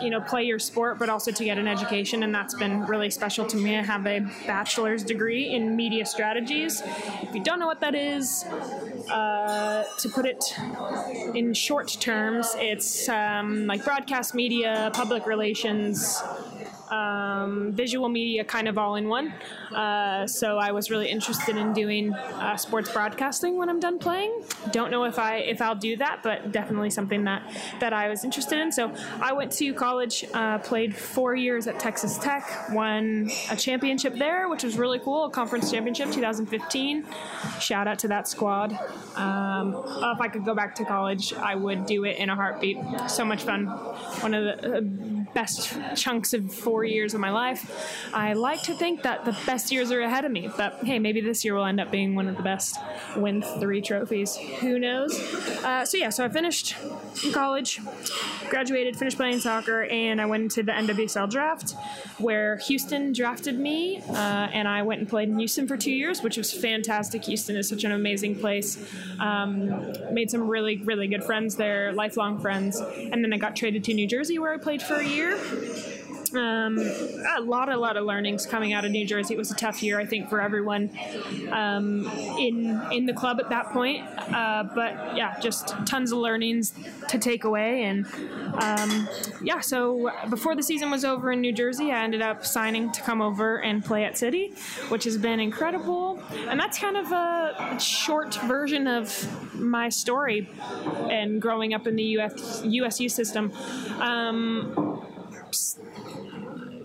you 0.00 0.10
know 0.10 0.20
play 0.20 0.42
your 0.42 0.58
sport 0.58 0.98
but 0.98 1.08
also 1.08 1.30
to 1.30 1.44
get 1.44 1.58
an 1.58 1.68
education 1.68 2.22
and 2.22 2.34
that's 2.34 2.54
been 2.54 2.84
really 2.86 3.10
special 3.10 3.46
to 3.46 3.56
me. 3.56 3.76
I 3.76 3.82
have 3.82 4.06
a 4.06 4.20
bachelor's 4.46 5.02
degree 5.02 5.54
in 5.54 5.76
media 5.76 6.06
strategies. 6.06 6.82
If 7.22 7.34
you 7.34 7.42
don't 7.42 7.58
know 7.58 7.66
what 7.66 7.80
that 7.80 7.94
is 7.94 8.44
uh, 9.10 9.84
to 9.98 10.08
put 10.08 10.26
it 10.26 10.44
in 11.34 11.54
short 11.54 11.96
terms 12.00 12.54
it's 12.58 13.08
um, 13.08 13.66
like 13.66 13.84
broadcast 13.84 14.34
media 14.34 14.90
public 14.94 15.26
relations 15.26 16.22
um, 16.92 17.72
visual 17.72 18.08
media 18.08 18.44
kind 18.44 18.68
of 18.68 18.76
all 18.76 18.96
in 18.96 19.08
one. 19.08 19.32
Uh, 19.74 20.26
so 20.26 20.58
I 20.58 20.72
was 20.72 20.90
really 20.90 21.08
interested 21.08 21.56
in 21.56 21.72
doing 21.72 22.12
uh, 22.12 22.56
sports 22.56 22.92
broadcasting 22.92 23.56
when 23.56 23.70
I'm 23.70 23.80
done 23.80 23.98
playing. 23.98 24.44
Don't 24.72 24.90
know 24.90 25.04
if 25.04 25.18
I 25.18 25.36
if 25.36 25.62
I'll 25.62 25.74
do 25.74 25.96
that, 25.96 26.20
but 26.22 26.52
definitely 26.52 26.90
something 26.90 27.24
that 27.24 27.42
that 27.80 27.92
I 27.94 28.08
was 28.08 28.24
interested 28.24 28.58
in. 28.58 28.70
So 28.70 28.94
I 29.20 29.32
went 29.32 29.52
to 29.52 29.72
college, 29.72 30.24
uh, 30.34 30.58
played 30.58 30.94
four 30.94 31.34
years 31.34 31.66
at 31.66 31.80
Texas 31.80 32.18
Tech, 32.18 32.68
won 32.70 33.30
a 33.50 33.56
championship 33.56 34.14
there, 34.16 34.48
which 34.50 34.62
was 34.62 34.76
really 34.76 34.98
cool, 34.98 35.24
a 35.24 35.30
conference 35.30 35.70
championship 35.70 36.12
2015. 36.12 37.06
Shout 37.58 37.88
out 37.88 37.98
to 38.00 38.08
that 38.08 38.28
squad. 38.28 38.72
Um, 39.16 39.82
if 39.86 40.20
I 40.20 40.28
could 40.28 40.44
go 40.44 40.54
back 40.54 40.74
to 40.76 40.84
college, 40.84 41.32
I 41.32 41.54
would 41.54 41.86
do 41.86 42.04
it 42.04 42.18
in 42.18 42.28
a 42.28 42.36
heartbeat. 42.36 42.78
So 43.08 43.24
much 43.24 43.44
fun. 43.44 43.66
One 43.66 44.34
of 44.34 44.44
the 44.44 44.76
uh, 44.76 45.21
best 45.34 45.76
chunks 45.96 46.34
of 46.34 46.52
four 46.52 46.84
years 46.84 47.14
of 47.14 47.20
my 47.20 47.30
life. 47.30 48.10
I 48.14 48.32
like 48.34 48.62
to 48.62 48.74
think 48.74 49.02
that 49.02 49.24
the 49.24 49.36
best 49.46 49.72
years 49.72 49.90
are 49.90 50.00
ahead 50.00 50.24
of 50.24 50.32
me, 50.32 50.50
but 50.56 50.74
hey, 50.84 50.98
maybe 50.98 51.20
this 51.20 51.44
year 51.44 51.54
will 51.54 51.64
end 51.64 51.80
up 51.80 51.90
being 51.90 52.14
one 52.14 52.28
of 52.28 52.36
the 52.36 52.42
best. 52.42 52.78
Win 53.16 53.42
three 53.42 53.80
trophies. 53.80 54.36
Who 54.60 54.78
knows? 54.78 55.18
Uh, 55.64 55.84
so 55.84 55.96
yeah, 55.96 56.10
so 56.10 56.24
I 56.24 56.28
finished 56.28 56.76
college, 57.32 57.80
graduated, 58.48 58.96
finished 58.96 59.16
playing 59.16 59.40
soccer, 59.40 59.84
and 59.84 60.20
I 60.20 60.26
went 60.26 60.42
into 60.44 60.62
the 60.62 60.72
NWSL 60.72 61.30
draft, 61.30 61.74
where 62.18 62.58
Houston 62.58 63.12
drafted 63.12 63.58
me, 63.58 64.02
uh, 64.10 64.48
and 64.52 64.68
I 64.68 64.82
went 64.82 65.00
and 65.00 65.08
played 65.08 65.28
in 65.28 65.38
Houston 65.38 65.66
for 65.66 65.76
two 65.76 65.92
years, 65.92 66.22
which 66.22 66.36
was 66.36 66.52
fantastic. 66.52 67.24
Houston 67.24 67.56
is 67.56 67.68
such 67.68 67.84
an 67.84 67.92
amazing 67.92 68.38
place. 68.38 68.78
Um, 69.20 69.92
made 70.12 70.30
some 70.30 70.48
really, 70.48 70.78
really 70.78 71.08
good 71.08 71.24
friends 71.24 71.56
there, 71.56 71.92
lifelong 71.92 72.38
friends, 72.38 72.80
and 72.80 73.24
then 73.24 73.32
I 73.32 73.38
got 73.38 73.56
traded 73.56 73.84
to 73.84 73.94
New 73.94 74.06
Jersey, 74.06 74.38
where 74.38 74.52
I 74.52 74.58
played 74.58 74.82
for 74.82 74.96
a 74.96 75.04
year 75.12 75.36
um, 76.34 76.78
a 77.36 77.40
lot, 77.40 77.68
a 77.68 77.76
lot 77.76 77.96
of 77.96 78.04
learnings 78.04 78.46
coming 78.46 78.72
out 78.72 78.84
of 78.84 78.90
New 78.90 79.06
Jersey. 79.06 79.34
It 79.34 79.38
was 79.38 79.50
a 79.50 79.54
tough 79.54 79.82
year, 79.82 79.98
I 80.00 80.06
think, 80.06 80.28
for 80.28 80.40
everyone 80.40 80.90
um, 81.50 82.06
in 82.38 82.80
in 82.92 83.06
the 83.06 83.12
club 83.12 83.40
at 83.40 83.48
that 83.50 83.70
point. 83.70 84.06
Uh, 84.18 84.64
but 84.74 85.16
yeah, 85.16 85.38
just 85.40 85.74
tons 85.86 86.12
of 86.12 86.18
learnings 86.18 86.72
to 87.08 87.18
take 87.18 87.44
away. 87.44 87.84
And 87.84 88.06
um, 88.60 89.08
yeah, 89.42 89.60
so 89.60 90.10
before 90.30 90.54
the 90.54 90.62
season 90.62 90.90
was 90.90 91.04
over 91.04 91.32
in 91.32 91.40
New 91.40 91.52
Jersey, 91.52 91.92
I 91.92 92.02
ended 92.02 92.22
up 92.22 92.44
signing 92.44 92.92
to 92.92 93.02
come 93.02 93.20
over 93.20 93.60
and 93.60 93.84
play 93.84 94.04
at 94.04 94.18
City, 94.18 94.54
which 94.88 95.04
has 95.04 95.16
been 95.16 95.40
incredible. 95.40 96.22
And 96.48 96.58
that's 96.58 96.78
kind 96.78 96.96
of 96.96 97.12
a 97.12 97.78
short 97.78 98.34
version 98.46 98.86
of 98.86 99.54
my 99.54 99.88
story 99.88 100.48
and 101.10 101.40
growing 101.40 101.74
up 101.74 101.86
in 101.86 101.96
the 101.96 102.04
US, 102.18 102.62
USU 102.64 103.08
system. 103.08 103.52
Um, 104.00 105.04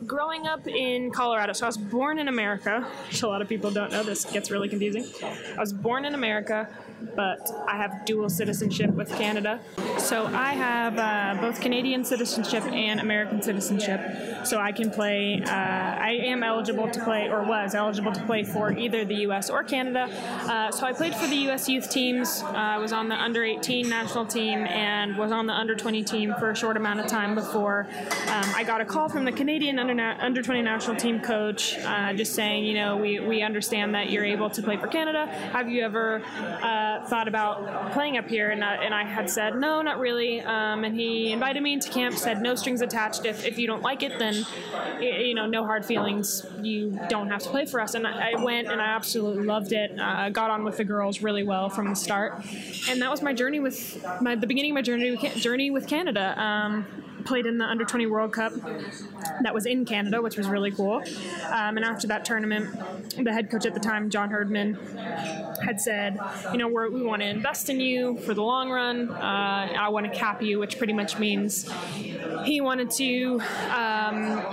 growing 0.07 0.47
up 0.47 0.65
in 0.67 1.11
Colorado, 1.11 1.51
so 1.51 1.65
I 1.65 1.67
was 1.67 1.77
born 1.77 2.17
in 2.17 2.29
America, 2.29 2.87
which 3.07 3.21
a 3.23 3.27
lot 3.27 3.41
of 3.41 3.49
people 3.49 3.69
don't 3.71 3.91
know. 3.91 4.03
This 4.03 4.23
gets 4.23 4.49
really 4.49 4.69
confusing. 4.69 5.05
I 5.55 5.59
was 5.59 5.73
born 5.73 6.05
in 6.05 6.15
America, 6.15 6.69
but 7.15 7.39
I 7.67 7.75
have 7.75 8.05
dual 8.05 8.29
citizenship 8.29 8.91
with 8.91 9.09
Canada. 9.09 9.59
So 9.97 10.25
I 10.25 10.53
have 10.53 10.97
uh, 10.97 11.41
both 11.41 11.59
Canadian 11.59 12.05
citizenship 12.05 12.63
and 12.63 13.01
American 13.01 13.41
citizenship. 13.41 14.45
So 14.45 14.59
I 14.59 14.71
can 14.71 14.89
play, 14.89 15.41
uh, 15.45 15.51
I 15.51 16.19
am 16.23 16.41
eligible 16.41 16.89
to 16.89 17.03
play, 17.03 17.27
or 17.27 17.43
was 17.43 17.75
eligible 17.75 18.13
to 18.13 18.23
play 18.25 18.43
for 18.43 18.71
either 18.71 19.03
the 19.03 19.15
US 19.27 19.49
or 19.49 19.63
Canada. 19.63 20.09
Uh, 20.49 20.71
so 20.71 20.85
I 20.85 20.93
played 20.93 21.15
for 21.15 21.27
the 21.27 21.49
US 21.49 21.67
youth 21.67 21.89
teams, 21.89 22.43
I 22.43 22.77
was 22.77 22.93
on 22.93 23.09
the 23.09 23.15
under 23.15 23.43
18 23.43 23.89
national 23.89 24.25
team, 24.25 24.59
and 24.59 25.17
was 25.17 25.31
on 25.31 25.47
the 25.47 25.53
under 25.53 25.75
20 25.75 26.03
team 26.03 26.33
for 26.39 26.51
a 26.51 26.55
short 26.55 26.77
amount 26.77 27.01
of 27.01 27.07
time 27.07 27.35
before 27.35 27.87
um, 28.27 28.45
I 28.55 28.63
got 28.63 28.79
a 28.79 28.85
call 28.85 29.09
from 29.09 29.25
the 29.25 29.31
Canadian 29.31 29.79
under, 29.79 29.96
under 29.99 30.41
20 30.41 30.61
national 30.61 30.95
team 30.95 31.19
coach 31.19 31.77
uh, 31.79 32.13
just 32.13 32.33
saying, 32.33 32.65
you 32.65 32.73
know, 32.73 32.97
we, 32.97 33.19
we 33.19 33.41
understand 33.41 33.93
that 33.95 34.09
you're 34.09 34.25
able 34.25 34.49
to 34.49 34.61
play 34.61 34.77
for 34.77 34.87
Canada. 34.87 35.27
Have 35.27 35.69
you 35.69 35.83
ever 35.83 36.21
uh, 36.25 37.05
thought 37.07 37.27
about 37.27 37.91
playing 37.91 38.17
up 38.17 38.27
here? 38.27 38.49
And, 38.49 38.63
I, 38.63 38.75
and 38.75 38.93
I 38.93 39.03
had 39.03 39.29
said, 39.29 39.55
no, 39.55 39.81
not 39.81 39.99
really. 39.99 40.41
Um, 40.41 40.83
and 40.83 40.95
he 40.95 41.31
invited 41.31 41.61
me 41.61 41.73
into 41.73 41.89
camp, 41.89 42.15
said, 42.15 42.41
no 42.41 42.55
strings 42.55 42.81
attached. 42.81 43.25
If, 43.25 43.45
if 43.45 43.57
you 43.57 43.67
don't 43.67 43.81
like 43.81 44.03
it, 44.03 44.19
then, 44.19 44.45
you 44.99 45.33
know, 45.33 45.45
no 45.45 45.65
hard 45.65 45.85
feelings. 45.85 46.45
You 46.61 46.99
don't 47.09 47.29
have 47.29 47.41
to 47.43 47.49
play 47.49 47.65
for 47.65 47.79
us. 47.79 47.93
And 47.93 48.05
I, 48.07 48.33
I 48.33 48.43
went 48.43 48.67
and 48.67 48.81
I 48.81 48.87
absolutely 48.87 49.43
loved 49.45 49.71
it. 49.71 49.97
Uh, 49.99 50.29
got 50.29 50.49
on 50.49 50.63
with 50.63 50.77
the 50.77 50.85
girls 50.85 51.21
really 51.21 51.43
well 51.43 51.69
from 51.69 51.89
the 51.89 51.95
start. 51.95 52.43
And 52.89 53.01
that 53.01 53.11
was 53.11 53.21
my 53.21 53.33
journey 53.33 53.59
with 53.59 54.03
my, 54.21 54.35
the 54.35 54.47
beginning 54.47 54.71
of 54.71 54.75
my 54.75 54.81
journey, 54.81 55.17
journey 55.35 55.71
with 55.71 55.87
Canada. 55.87 56.39
Um, 56.41 56.85
played 57.27 57.45
in 57.45 57.57
the 57.57 57.65
Under 57.65 57.83
20 57.83 58.07
World 58.07 58.31
Cup 58.31 58.53
that 59.41 59.53
was 59.53 59.65
in 59.65 59.85
Canada, 59.85 60.21
which 60.21 60.37
was 60.37 60.47
really 60.47 60.71
cool. 60.71 61.03
Um, 61.51 61.77
and 61.77 61.83
after 61.83 62.07
that 62.07 62.23
tournament, 62.23 62.69
the 63.21 63.33
head 63.33 63.51
coach 63.51 63.65
at 63.65 63.73
the 63.73 63.79
time, 63.79 64.09
John 64.09 64.29
Herdman, 64.29 64.75
had 65.63 65.79
said, 65.81 66.17
you 66.51 66.57
know, 66.57 66.67
we 66.67 67.03
want 67.03 67.21
to 67.21 67.27
invest 67.27 67.69
in 67.69 67.79
you 67.79 68.17
for 68.19 68.33
the 68.33 68.41
long 68.41 68.69
run. 68.69 69.09
Uh, 69.09 69.75
I 69.77 69.89
want 69.89 70.11
to 70.11 70.17
cap 70.17 70.41
you, 70.41 70.57
which 70.59 70.77
pretty 70.77 70.93
much 70.93 71.19
means 71.19 71.69
he 72.45 72.61
wanted 72.61 72.91
to. 72.91 73.41
Um, 73.75 74.43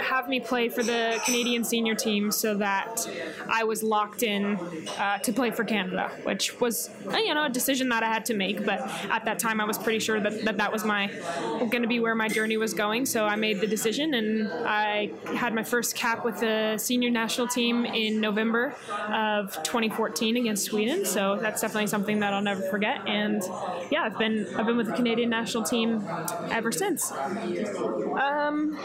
have 0.00 0.28
me 0.28 0.40
play 0.40 0.68
for 0.68 0.82
the 0.82 1.20
Canadian 1.24 1.64
senior 1.64 1.94
team 1.94 2.30
so 2.30 2.54
that 2.54 3.06
I 3.48 3.64
was 3.64 3.82
locked 3.82 4.22
in 4.22 4.56
uh, 4.98 5.18
to 5.18 5.32
play 5.32 5.50
for 5.50 5.64
Canada, 5.64 6.10
which 6.24 6.60
was 6.60 6.90
uh, 7.10 7.16
you 7.16 7.34
know 7.34 7.44
a 7.44 7.50
decision 7.50 7.88
that 7.90 8.02
I 8.02 8.08
had 8.08 8.24
to 8.26 8.34
make. 8.34 8.64
But 8.64 8.80
at 9.10 9.24
that 9.24 9.38
time, 9.38 9.60
I 9.60 9.64
was 9.64 9.78
pretty 9.78 9.98
sure 9.98 10.20
that 10.20 10.44
that, 10.44 10.56
that 10.58 10.72
was 10.72 10.84
my 10.84 11.10
going 11.58 11.82
to 11.82 11.88
be 11.88 12.00
where 12.00 12.14
my 12.14 12.28
journey 12.28 12.56
was 12.56 12.74
going. 12.74 13.06
So 13.06 13.26
I 13.26 13.36
made 13.36 13.60
the 13.60 13.66
decision, 13.66 14.14
and 14.14 14.48
I 14.66 15.10
had 15.36 15.54
my 15.54 15.62
first 15.62 15.94
cap 15.94 16.24
with 16.24 16.40
the 16.40 16.78
senior 16.78 17.10
national 17.10 17.48
team 17.48 17.84
in 17.84 18.20
November 18.20 18.74
of 19.10 19.52
2014 19.62 20.36
against 20.36 20.64
Sweden. 20.64 21.04
So 21.04 21.38
that's 21.40 21.60
definitely 21.60 21.88
something 21.88 22.20
that 22.20 22.32
I'll 22.32 22.42
never 22.42 22.62
forget. 22.62 23.06
And 23.06 23.42
yeah, 23.90 24.02
I've 24.02 24.18
been 24.18 24.46
I've 24.56 24.66
been 24.66 24.76
with 24.76 24.86
the 24.86 24.94
Canadian 24.94 25.30
national 25.30 25.64
team 25.64 26.06
ever 26.50 26.72
since. 26.72 27.12
Um, 27.12 28.78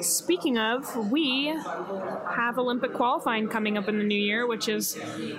speaking 0.00 0.47
of, 0.56 1.10
we 1.10 1.48
have 2.36 2.58
Olympic 2.58 2.94
qualifying 2.94 3.48
coming 3.48 3.76
up 3.76 3.88
in 3.88 3.98
the 3.98 4.04
new 4.04 4.18
year, 4.18 4.46
which 4.46 4.68
is 4.68 4.96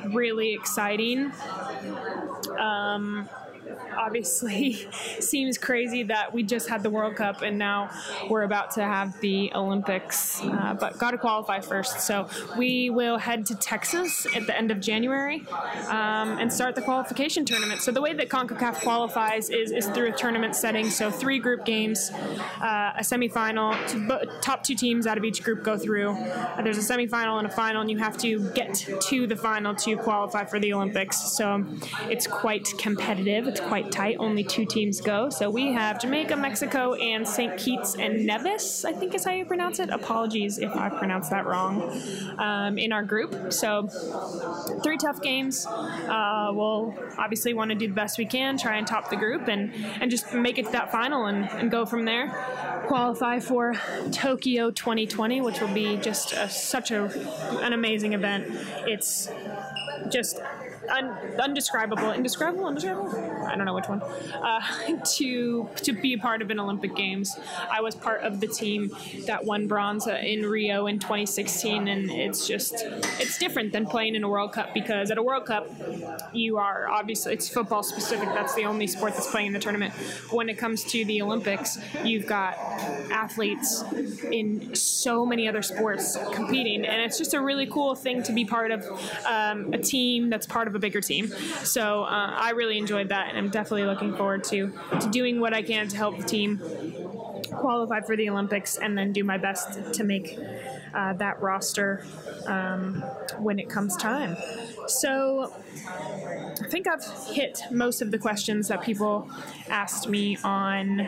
really 0.08 0.54
exciting. 0.54 1.32
Um, 2.60 3.28
obviously 4.00 4.88
seems 5.20 5.58
crazy 5.58 6.04
that 6.04 6.34
we 6.34 6.42
just 6.42 6.70
had 6.70 6.82
the 6.82 6.90
World 6.90 7.16
Cup 7.16 7.42
and 7.42 7.58
now 7.58 7.90
we're 8.30 8.44
about 8.44 8.72
to 8.72 8.84
have 8.84 9.20
the 9.20 9.52
Olympics, 9.54 10.42
uh, 10.44 10.76
but 10.80 10.98
got 10.98 11.12
to 11.12 11.18
qualify 11.18 11.60
first. 11.60 12.00
So 12.00 12.28
we 12.58 12.90
will 12.90 13.18
head 13.18 13.46
to 13.48 13.56
Texas 13.56 14.26
at 14.36 14.48
the 14.48 14.58
end 14.58 14.72
of 14.72 14.80
January 14.80 15.46
um, 15.88 16.40
and 16.40 16.52
start 16.52 16.76
the 16.76 16.82
qualification 16.82 17.46
tournament. 17.46 17.82
So 17.82 17.92
the 17.92 18.02
way 18.02 18.14
that 18.14 18.30
CONCACAF 18.30 18.82
qualifies 18.82 19.50
is, 19.50 19.72
is 19.72 19.88
through 19.88 20.10
a 20.10 20.12
tournament 20.12 20.56
setting. 20.56 20.90
So 20.90 21.12
three 21.12 21.40
group 21.40 21.66
games, 21.66 22.10
uh, 22.12 22.94
a 22.96 23.02
semifinal, 23.02 24.42
top 24.42 24.64
two 24.64 24.76
teams 24.76 25.06
out 25.06 25.18
of 25.18 25.26
each 25.26 25.44
group 25.44 25.64
go 25.64 25.78
through. 25.78 26.12
Uh, 26.12 26.62
there's 26.62 26.78
a 26.78 26.94
semifinal 26.94 27.38
and 27.38 27.48
a 27.48 27.50
final, 27.50 27.82
and 27.82 27.92
you 27.92 27.98
have 27.98 28.18
to 28.20 28.50
get 28.52 28.74
to 29.10 29.28
the 29.28 29.36
final 29.36 29.76
to 29.76 29.98
qualify 29.98 30.46
for 30.46 30.60
the 30.60 30.72
Olympics. 30.74 31.38
So 31.38 31.66
it's 32.10 32.28
quite 32.28 32.68
competitive. 32.78 33.48
It's 33.48 33.60
quite 33.60 33.89
tight. 33.90 34.18
Only 34.20 34.44
two 34.44 34.66
teams 34.66 35.02
go. 35.02 35.30
So 35.30 35.50
we 35.50 35.72
have 35.74 36.00
Jamaica, 36.02 36.36
Mexico, 36.36 36.94
and 36.94 37.28
St. 37.28 37.58
Kitts 37.58 37.96
and 37.96 38.26
Nevis, 38.26 38.86
I 38.86 38.94
think 38.94 39.14
is 39.16 39.26
how 39.26 39.32
you 39.32 39.46
pronounce 39.46 39.80
it. 39.80 39.90
Apologies 39.90 40.58
if 40.58 40.76
I 40.76 40.90
pronounced 40.90 41.30
that 41.32 41.46
wrong, 41.46 41.92
um, 42.38 42.78
in 42.78 42.92
our 42.92 43.04
group. 43.04 43.54
So 43.54 43.88
three 44.84 44.98
tough 44.98 45.22
games. 45.22 45.66
Uh, 45.66 46.50
we'll 46.52 46.94
obviously 47.18 47.54
want 47.54 47.72
to 47.72 47.76
do 47.76 47.88
the 47.88 47.94
best 47.94 48.18
we 48.18 48.26
can, 48.26 48.58
try 48.58 48.78
and 48.78 48.88
top 48.88 49.10
the 49.10 49.16
group, 49.16 49.48
and, 49.48 49.74
and 50.02 50.10
just 50.10 50.34
make 50.34 50.58
it 50.58 50.66
to 50.68 50.72
that 50.72 50.92
final 50.92 51.26
and, 51.26 51.50
and 51.52 51.72
go 51.72 51.86
from 51.86 52.06
there. 52.06 52.30
Qualify 52.88 53.40
for 53.40 53.74
Tokyo 54.12 54.72
2020, 54.72 55.42
which 55.42 55.62
will 55.62 55.74
be 55.74 55.98
just 55.98 56.34
a, 56.34 56.50
such 56.50 56.92
a, 56.92 57.06
an 57.62 57.74
amazing 57.74 58.14
event. 58.14 58.48
It's 58.88 59.30
just 60.10 60.40
un, 60.90 61.10
undescribable, 61.40 62.12
indescribable, 62.12 62.66
undescribable. 62.66 63.46
I 63.46 63.56
don't 63.56 63.66
know 63.66 63.74
which 63.80 63.90
one. 63.90 64.02
Uh, 64.02 64.62
to 65.16 65.70
to 65.76 65.94
be 65.94 66.18
part 66.18 66.42
of 66.42 66.50
an 66.50 66.60
Olympic 66.60 66.96
Games, 66.96 67.38
I 67.72 67.82
was 67.82 67.96
part 67.96 68.22
of 68.22 68.40
the 68.40 68.48
team 68.48 68.92
that 69.26 69.44
won 69.44 69.68
bronze 69.68 70.08
in 70.08 70.46
Rio 70.46 70.88
in 70.88 71.00
2016, 71.00 71.88
and 71.88 72.12
it's 72.12 72.48
just 72.48 72.74
it's 73.20 73.38
different 73.38 73.72
than 73.72 73.86
playing 73.86 74.16
in 74.16 74.24
a 74.24 74.30
World 74.30 74.54
Cup 74.54 74.74
because 74.74 75.12
at 75.12 75.18
a 75.18 75.24
World 75.24 75.46
Cup, 75.46 75.70
you 76.34 76.58
are 76.58 76.90
obviously 76.90 77.34
it's 77.34 77.50
football 77.50 77.84
specific. 77.84 78.30
That's 78.30 78.56
the 78.56 78.66
only 78.66 78.88
sport 78.88 79.14
that's 79.14 79.30
playing 79.30 79.48
in 79.48 79.54
the 79.54 79.60
tournament. 79.60 79.94
When 80.32 80.50
it 80.50 80.58
comes 80.58 80.84
to 80.86 81.06
the 81.06 81.22
Olympics, 81.22 81.78
you've 82.04 82.26
got 82.26 82.58
athletes 83.12 83.84
in 84.32 84.76
so 84.76 85.26
many 85.26 85.48
other 85.48 85.62
sports 85.62 86.18
competing, 86.34 86.86
and 86.86 87.02
it's 87.02 87.18
just 87.18 87.34
a 87.34 87.42
really 87.42 87.66
cool 87.68 87.96
thing 87.96 88.24
to 88.24 88.34
be 88.34 88.46
part 88.46 88.72
of 88.72 88.86
um, 89.26 89.74
a 89.74 89.78
team 89.78 90.30
that's 90.30 90.46
part 90.46 90.68
of 90.68 90.76
a 90.76 90.80
bigger 90.80 91.02
team. 91.02 91.28
So 91.64 92.04
uh, 92.04 92.34
I 92.36 92.52
really 92.52 92.78
enjoyed 92.78 93.10
that, 93.10 93.30
and 93.30 93.38
I'm 93.38 93.50
definitely 93.50 93.69
looking 93.72 94.16
forward 94.16 94.44
to, 94.46 94.74
to 95.00 95.10
doing 95.10 95.40
what 95.40 95.54
I 95.54 95.62
can 95.62 95.88
to 95.88 95.98
help 95.98 96.18
the 96.18 96.24
team 96.24 96.60
qualify 97.52 98.02
for 98.02 98.16
the 98.16 98.30
Olympics 98.30 98.78
and 98.78 98.98
then 98.98 99.12
do 99.12 99.24
my 99.24 99.38
best 99.38 99.94
to 99.94 100.04
make 100.04 100.38
uh, 100.94 101.14
that 101.14 101.42
roster 101.42 102.06
um, 102.48 103.02
when 103.38 103.60
it 103.60 103.70
comes 103.70 103.96
time. 103.96 104.36
So 104.88 105.54
I 105.86 106.68
think 106.70 106.88
I've 106.88 107.06
hit 107.28 107.62
most 107.72 108.02
of 108.02 108.12
the 108.12 108.18
questions 108.18 108.68
that 108.70 108.82
people 108.82 109.30
asked 109.70 110.08
me 110.08 110.38
on 110.44 111.08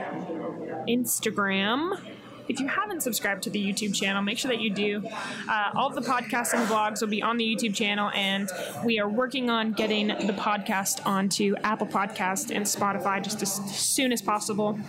Instagram. 0.87 1.99
If 2.47 2.59
you 2.59 2.67
haven't 2.67 3.01
subscribed 3.01 3.43
to 3.43 3.49
the 3.49 3.63
YouTube 3.63 3.93
channel, 3.93 4.21
make 4.21 4.37
sure 4.37 4.49
that 4.49 4.61
you 4.61 4.69
do. 4.69 5.03
Uh, 5.49 5.71
all 5.75 5.87
of 5.87 5.95
the 5.95 6.01
podcasts 6.01 6.53
and 6.53 6.67
vlogs 6.67 7.01
will 7.01 7.09
be 7.09 7.21
on 7.21 7.37
the 7.37 7.45
YouTube 7.45 7.75
channel, 7.75 8.11
and 8.13 8.49
we 8.83 8.99
are 8.99 9.09
working 9.09 9.49
on 9.49 9.73
getting 9.73 10.07
the 10.07 10.33
podcast 10.37 11.05
onto 11.05 11.55
Apple 11.63 11.87
Podcast 11.87 12.53
and 12.55 12.65
Spotify 12.65 13.23
just 13.23 13.41
as 13.41 13.53
soon 13.75 14.11
as 14.11 14.21
possible. 14.21 14.79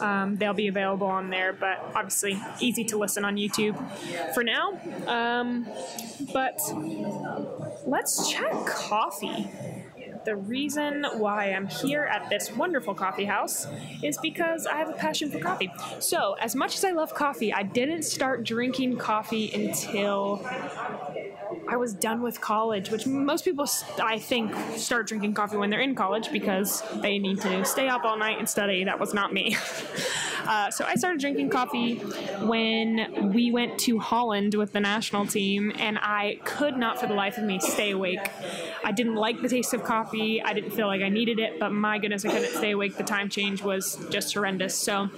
Um, 0.00 0.36
they'll 0.36 0.54
be 0.54 0.68
available 0.68 1.06
on 1.06 1.30
there, 1.30 1.52
but 1.52 1.78
obviously 1.94 2.40
easy 2.60 2.84
to 2.84 2.98
listen 2.98 3.24
on 3.24 3.36
YouTube 3.36 3.76
for 4.34 4.42
now. 4.42 4.78
Um, 5.06 5.66
but 6.32 6.60
let's 7.86 8.30
chat 8.30 8.66
coffee 8.66 9.50
the 10.24 10.36
reason 10.36 11.04
why 11.14 11.52
I'm 11.52 11.66
here 11.66 12.04
at 12.04 12.28
this 12.30 12.52
wonderful 12.52 12.94
coffee 12.94 13.24
house 13.24 13.66
is 14.02 14.18
because 14.18 14.66
I 14.66 14.76
have 14.76 14.88
a 14.88 14.94
passion 14.94 15.30
for 15.30 15.38
coffee. 15.38 15.72
So, 15.98 16.34
as 16.40 16.54
much 16.54 16.76
as 16.76 16.84
I 16.84 16.92
love 16.92 17.14
coffee, 17.14 17.52
I 17.52 17.62
didn't 17.62 18.02
start 18.02 18.44
drinking 18.44 18.98
coffee 18.98 19.50
until 19.52 20.46
I 21.68 21.76
was 21.76 21.94
done 21.94 22.22
with 22.22 22.40
college, 22.40 22.90
which 22.90 23.06
most 23.06 23.44
people, 23.44 23.66
I 24.02 24.18
think, 24.18 24.54
start 24.76 25.06
drinking 25.06 25.34
coffee 25.34 25.56
when 25.56 25.70
they're 25.70 25.80
in 25.80 25.94
college 25.94 26.30
because 26.30 26.82
they 27.00 27.18
need 27.18 27.40
to 27.42 27.64
stay 27.64 27.88
up 27.88 28.04
all 28.04 28.18
night 28.18 28.38
and 28.38 28.48
study. 28.48 28.84
That 28.84 29.00
was 29.00 29.14
not 29.14 29.32
me. 29.32 29.56
Uh, 30.46 30.70
so 30.70 30.84
I 30.84 30.94
started 30.96 31.20
drinking 31.20 31.50
coffee 31.50 31.96
when 32.40 33.32
we 33.32 33.52
went 33.52 33.78
to 33.80 33.98
Holland 33.98 34.54
with 34.54 34.72
the 34.72 34.80
national 34.80 35.26
team, 35.26 35.72
and 35.78 35.98
I 36.00 36.40
could 36.44 36.76
not 36.76 37.00
for 37.00 37.06
the 37.06 37.14
life 37.14 37.38
of 37.38 37.44
me 37.44 37.60
stay 37.60 37.92
awake. 37.92 38.20
I 38.84 38.92
didn't 38.92 39.14
like 39.14 39.40
the 39.40 39.48
taste 39.48 39.72
of 39.74 39.84
coffee. 39.84 40.42
I 40.42 40.52
didn't 40.52 40.70
feel 40.70 40.86
like 40.86 41.02
I 41.02 41.08
needed 41.08 41.38
it, 41.38 41.58
but 41.60 41.70
my 41.70 41.98
goodness, 41.98 42.24
I 42.24 42.30
couldn't 42.30 42.56
stay 42.56 42.72
awake. 42.72 42.96
The 42.96 43.04
time 43.04 43.28
change 43.28 43.62
was 43.62 44.04
just 44.10 44.34
horrendous. 44.34 44.74
So 44.74 45.10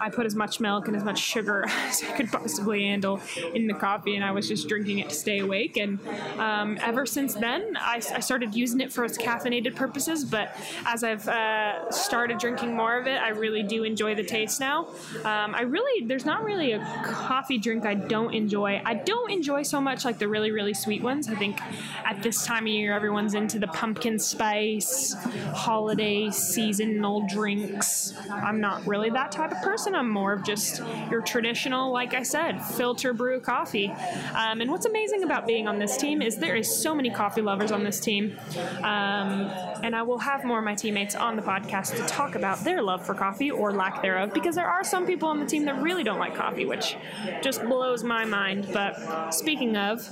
I 0.00 0.10
put 0.10 0.26
as 0.26 0.34
much 0.34 0.60
milk 0.60 0.88
and 0.88 0.96
as 0.96 1.04
much 1.04 1.18
sugar 1.18 1.64
as 1.68 2.02
I 2.02 2.12
could 2.16 2.30
possibly 2.30 2.84
handle 2.84 3.20
in 3.54 3.66
the 3.66 3.74
coffee, 3.74 4.16
and 4.16 4.24
I 4.24 4.30
was 4.30 4.48
just 4.48 4.68
drinking 4.68 4.98
it 4.98 5.08
to 5.10 5.14
stay 5.14 5.40
awake. 5.40 5.76
And 5.76 5.98
um, 6.38 6.78
ever 6.80 7.06
since 7.06 7.34
then, 7.34 7.76
I, 7.78 7.96
I, 8.14 8.20
started 8.20 8.54
using 8.54 8.80
it 8.80 8.92
for 8.92 9.04
its 9.04 9.16
caffeinated 9.18 9.74
purposes. 9.74 10.24
But 10.24 10.56
as 10.86 11.04
I've 11.04 11.26
uh, 11.28 11.90
started 11.90 12.38
drinking 12.38 12.74
more 12.76 12.98
of 12.98 13.06
it, 13.06 13.20
I 13.20 13.30
really 13.30 13.62
do 13.62 13.84
enjoy 13.84 14.14
the 14.14 14.24
taste 14.24 14.60
now. 14.60 14.86
Um, 15.24 15.54
I 15.54 15.62
really, 15.62 16.06
there's 16.06 16.24
not 16.24 16.44
really 16.44 16.72
a 16.72 16.78
coffee 17.04 17.58
drink 17.58 17.86
I 17.86 17.94
don't 17.94 18.34
enjoy. 18.34 18.80
I 18.84 18.94
don't 18.94 19.30
enjoy 19.30 19.62
so 19.62 19.80
much 19.80 20.04
like 20.04 20.18
the 20.18 20.28
really, 20.28 20.50
really 20.50 20.74
sweet 20.74 21.02
ones. 21.02 21.28
I 21.28 21.34
think 21.34 21.60
at 22.04 22.22
this 22.22 22.44
time 22.44 22.64
of 22.64 22.72
year, 22.72 22.94
everyone's 22.94 23.34
into 23.34 23.58
the 23.58 23.68
pumpkin 23.68 24.18
spice, 24.18 25.14
holiday 25.54 26.30
seasonal 26.30 27.26
drinks. 27.28 28.12
I'm 28.30 28.60
not 28.60 28.86
really 28.86 29.10
that 29.10 29.32
type 29.32 29.52
of 29.52 29.62
person. 29.62 29.87
I'm 29.94 30.08
more 30.08 30.32
of 30.32 30.44
just 30.44 30.82
your 31.10 31.20
traditional, 31.20 31.92
like 31.92 32.14
I 32.14 32.22
said, 32.22 32.60
filter 32.60 33.12
brew 33.12 33.40
coffee. 33.40 33.88
Um, 34.34 34.60
and 34.60 34.70
what's 34.70 34.86
amazing 34.86 35.22
about 35.22 35.46
being 35.46 35.66
on 35.68 35.78
this 35.78 35.96
team 35.96 36.22
is 36.22 36.36
there 36.36 36.56
is 36.56 36.74
so 36.74 36.94
many 36.94 37.10
coffee 37.10 37.42
lovers 37.42 37.72
on 37.72 37.84
this 37.84 38.00
team. 38.00 38.38
Um, 38.78 39.50
and 39.82 39.94
I 39.94 40.02
will 40.02 40.18
have 40.18 40.44
more 40.44 40.58
of 40.58 40.64
my 40.64 40.74
teammates 40.74 41.14
on 41.14 41.36
the 41.36 41.42
podcast 41.42 41.96
to 41.96 42.02
talk 42.06 42.34
about 42.34 42.64
their 42.64 42.82
love 42.82 43.04
for 43.04 43.14
coffee 43.14 43.50
or 43.50 43.72
lack 43.72 44.02
thereof, 44.02 44.32
because 44.32 44.54
there 44.54 44.68
are 44.68 44.84
some 44.84 45.06
people 45.06 45.28
on 45.28 45.40
the 45.40 45.46
team 45.46 45.64
that 45.64 45.80
really 45.82 46.04
don't 46.04 46.18
like 46.18 46.34
coffee, 46.34 46.64
which 46.64 46.96
just 47.42 47.62
blows 47.64 48.04
my 48.04 48.24
mind. 48.24 48.68
But 48.72 49.30
speaking 49.30 49.76
of, 49.76 50.08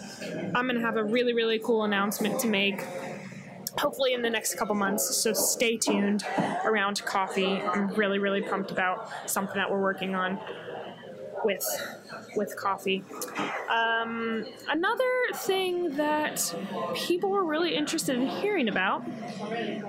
I'm 0.55 0.67
going 0.67 0.77
to 0.77 0.81
have 0.81 0.97
a 0.97 1.05
really, 1.05 1.35
really 1.35 1.59
cool 1.59 1.85
announcement 1.85 2.41
to 2.41 2.49
make 2.49 2.83
hopefully 3.79 4.15
in 4.15 4.23
the 4.23 4.31
next 4.31 4.57
couple 4.57 4.75
months. 4.75 5.17
So 5.17 5.33
stay 5.33 5.77
tuned 5.77 6.25
around 6.65 7.05
coffee. 7.05 7.61
I'm 7.61 7.89
really, 7.95 8.19
really 8.19 8.43
pumped 8.43 8.71
about 8.71 9.11
something 9.29 9.57
that 9.57 9.71
we're 9.71 9.83
working 9.83 10.15
on 10.15 10.39
with 11.45 11.65
with 12.37 12.57
coffee. 12.57 13.05
Um, 13.69 14.45
another 14.69 15.13
thing 15.35 15.97
that 15.97 16.55
people 16.95 17.31
were 17.31 17.45
really 17.45 17.75
interested 17.75 18.17
in 18.17 18.27
hearing 18.27 18.69
about 18.69 19.03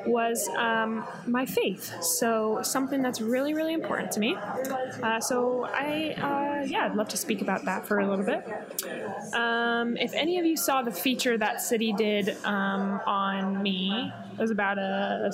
was 0.05 0.47
um, 0.57 1.05
my 1.25 1.45
faith. 1.45 1.93
So 2.01 2.61
something 2.63 3.01
that's 3.01 3.21
really, 3.21 3.53
really 3.53 3.73
important 3.73 4.11
to 4.13 4.19
me. 4.19 4.35
Uh, 4.35 5.19
so 5.19 5.65
I, 5.65 6.15
uh, 6.17 6.65
yeah, 6.65 6.85
I'd 6.85 6.95
love 6.95 7.09
to 7.09 7.17
speak 7.17 7.41
about 7.41 7.65
that 7.65 7.85
for 7.85 7.99
a 7.99 8.07
little 8.07 8.25
bit. 8.25 8.43
Um, 9.33 9.97
if 9.97 10.13
any 10.13 10.39
of 10.39 10.45
you 10.45 10.57
saw 10.57 10.81
the 10.81 10.91
feature 10.91 11.37
that 11.37 11.61
City 11.61 11.93
did 11.93 12.37
um, 12.45 13.01
on 13.05 13.61
me, 13.61 14.11
it 14.37 14.41
was 14.41 14.51
about 14.51 14.77
a, 14.77 15.31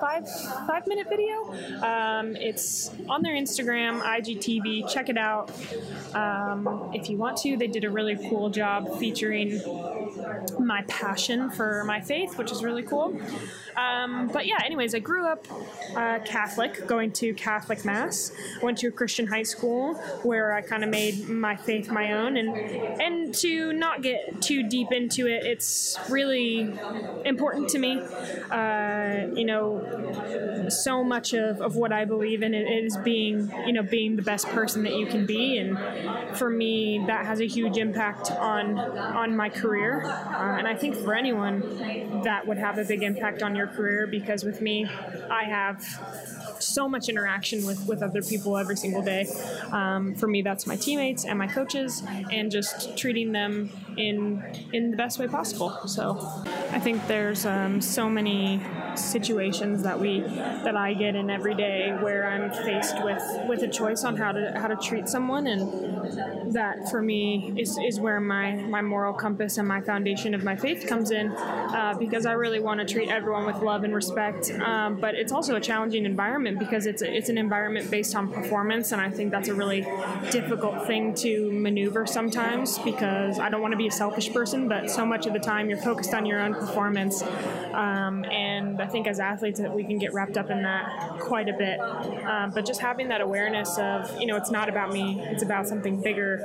five 0.00 0.26
five 0.66 0.86
minute 0.86 1.08
video. 1.10 1.52
Um, 1.82 2.36
it's 2.36 2.90
on 3.08 3.22
their 3.22 3.34
Instagram, 3.34 4.00
IGTV. 4.00 4.90
Check 4.90 5.10
it 5.10 5.18
out 5.18 5.50
um, 6.14 6.90
if 6.94 7.10
you 7.10 7.18
want 7.18 7.36
to. 7.38 7.56
They 7.56 7.66
did 7.66 7.84
a 7.84 7.90
really 7.90 8.16
cool 8.28 8.48
job 8.48 8.98
featuring 8.98 9.60
my 10.58 10.82
passion 10.88 11.50
for 11.50 11.84
my 11.84 12.00
faith, 12.00 12.38
which 12.38 12.52
is 12.52 12.62
really 12.62 12.82
cool. 12.82 13.18
Um, 13.76 14.28
but 14.28 14.46
yeah, 14.46 14.58
anyways, 14.64 14.94
I 14.94 14.98
grew 14.98 15.26
up 15.26 15.46
uh, 15.96 16.18
Catholic, 16.24 16.86
going 16.86 17.12
to 17.12 17.32
Catholic 17.34 17.84
Mass. 17.84 18.32
Went 18.62 18.78
to 18.78 18.88
a 18.88 18.90
Christian 18.90 19.26
high 19.26 19.42
school 19.42 19.94
where 20.22 20.52
I 20.52 20.60
kind 20.60 20.84
of 20.84 20.90
made 20.90 21.28
my 21.28 21.56
faith 21.56 21.90
my 21.90 22.12
own, 22.12 22.36
and 22.36 22.50
and 23.00 23.34
to 23.36 23.72
not 23.72 24.02
get 24.02 24.42
too 24.42 24.68
deep 24.68 24.92
into 24.92 25.26
it, 25.26 25.44
it's 25.44 25.98
really 26.08 26.72
important 27.24 27.68
to 27.70 27.78
me. 27.78 28.00
Uh, 28.50 29.28
you 29.34 29.44
know, 29.44 30.68
so 30.68 31.02
much 31.02 31.32
of, 31.32 31.60
of 31.60 31.76
what 31.76 31.92
I 31.92 32.04
believe 32.04 32.42
in 32.42 32.54
is 32.54 32.96
being 32.98 33.50
you 33.66 33.72
know 33.72 33.82
being 33.82 34.16
the 34.16 34.22
best 34.22 34.46
person 34.48 34.82
that 34.84 34.94
you 34.94 35.06
can 35.06 35.26
be, 35.26 35.58
and 35.58 35.78
for 36.36 36.50
me, 36.50 37.02
that 37.06 37.26
has 37.26 37.40
a 37.40 37.46
huge 37.46 37.78
impact 37.78 38.30
on 38.32 38.78
on 38.78 39.36
my 39.36 39.48
career, 39.48 40.02
uh, 40.10 40.56
and 40.58 40.66
I 40.66 40.74
think 40.74 40.96
for 40.96 41.14
anyone 41.14 42.22
that 42.24 42.46
would 42.46 42.58
have 42.58 42.78
a 42.78 42.84
big 42.84 43.02
impact 43.02 43.42
on 43.42 43.54
your 43.54 43.66
career 43.66 44.06
because 44.06 44.44
with 44.44 44.60
me, 44.60 44.86
I 45.30 45.44
have 45.44 45.84
so 46.58 46.88
much 46.88 47.08
interaction 47.08 47.64
with, 47.64 47.86
with 47.86 48.02
other 48.02 48.22
people 48.22 48.56
every 48.56 48.76
single 48.76 49.02
day. 49.02 49.26
Um, 49.72 50.14
for 50.14 50.26
me, 50.26 50.42
that's 50.42 50.66
my 50.66 50.76
teammates 50.76 51.24
and 51.24 51.38
my 51.38 51.46
coaches, 51.46 52.02
and 52.30 52.50
just 52.50 52.96
treating 52.96 53.32
them 53.32 53.70
in 53.96 54.42
in 54.72 54.90
the 54.90 54.96
best 54.96 55.18
way 55.18 55.26
possible. 55.26 55.70
So, 55.86 56.18
I 56.72 56.78
think 56.78 57.06
there's 57.06 57.46
um, 57.46 57.80
so 57.80 58.08
many 58.08 58.60
situations 58.94 59.82
that 59.82 59.98
we 59.98 60.20
that 60.20 60.76
I 60.76 60.94
get 60.94 61.14
in 61.14 61.30
every 61.30 61.54
day 61.54 61.96
where 62.00 62.26
I'm 62.28 62.50
faced 62.50 63.02
with 63.02 63.22
with 63.48 63.62
a 63.62 63.68
choice 63.68 64.04
on 64.04 64.16
how 64.16 64.32
to 64.32 64.52
how 64.56 64.68
to 64.68 64.76
treat 64.76 65.08
someone, 65.08 65.46
and 65.46 66.52
that 66.54 66.88
for 66.90 67.02
me 67.02 67.52
is, 67.56 67.78
is 67.78 68.00
where 68.00 68.20
my 68.20 68.52
my 68.52 68.82
moral 68.82 69.12
compass 69.12 69.58
and 69.58 69.66
my 69.66 69.80
foundation 69.80 69.99
of 70.34 70.44
my 70.44 70.56
faith 70.56 70.86
comes 70.86 71.10
in, 71.10 71.28
uh, 71.30 71.94
because 71.98 72.26
I 72.26 72.32
really 72.32 72.60
want 72.60 72.80
to 72.80 72.86
treat 72.86 73.08
everyone 73.08 73.46
with 73.46 73.62
love 73.62 73.84
and 73.84 73.94
respect. 73.94 74.50
Um, 74.50 74.96
but 74.96 75.14
it's 75.14 75.32
also 75.32 75.56
a 75.56 75.60
challenging 75.60 76.04
environment 76.04 76.58
because 76.58 76.86
it's 76.86 77.02
a, 77.02 77.12
it's 77.12 77.28
an 77.28 77.38
environment 77.38 77.90
based 77.90 78.14
on 78.14 78.32
performance, 78.32 78.92
and 78.92 79.00
I 79.00 79.10
think 79.10 79.30
that's 79.30 79.48
a 79.48 79.54
really 79.54 79.86
difficult 80.30 80.86
thing 80.86 81.14
to 81.16 81.50
maneuver 81.52 82.06
sometimes 82.06 82.78
because 82.78 83.38
I 83.38 83.48
don't 83.50 83.60
want 83.60 83.72
to 83.72 83.78
be 83.78 83.86
a 83.86 83.92
selfish 83.92 84.32
person, 84.32 84.68
but 84.68 84.90
so 84.90 85.04
much 85.04 85.26
of 85.26 85.32
the 85.32 85.38
time 85.38 85.68
you're 85.68 85.78
focused 85.78 86.14
on 86.14 86.26
your 86.26 86.40
own 86.40 86.54
performance, 86.54 87.22
um, 87.72 88.24
and 88.24 88.80
I 88.80 88.86
think 88.86 89.06
as 89.06 89.20
athletes 89.20 89.60
we 89.60 89.84
can 89.84 89.98
get 89.98 90.12
wrapped 90.12 90.36
up 90.36 90.50
in 90.50 90.62
that 90.62 91.18
quite 91.20 91.48
a 91.48 91.54
bit. 91.54 91.80
Um, 91.80 92.50
but 92.50 92.64
just 92.66 92.80
having 92.80 93.08
that 93.08 93.20
awareness 93.20 93.78
of 93.78 94.20
you 94.20 94.26
know 94.26 94.36
it's 94.36 94.50
not 94.50 94.68
about 94.68 94.92
me, 94.92 95.20
it's 95.26 95.42
about 95.42 95.68
something 95.68 96.00
bigger, 96.00 96.42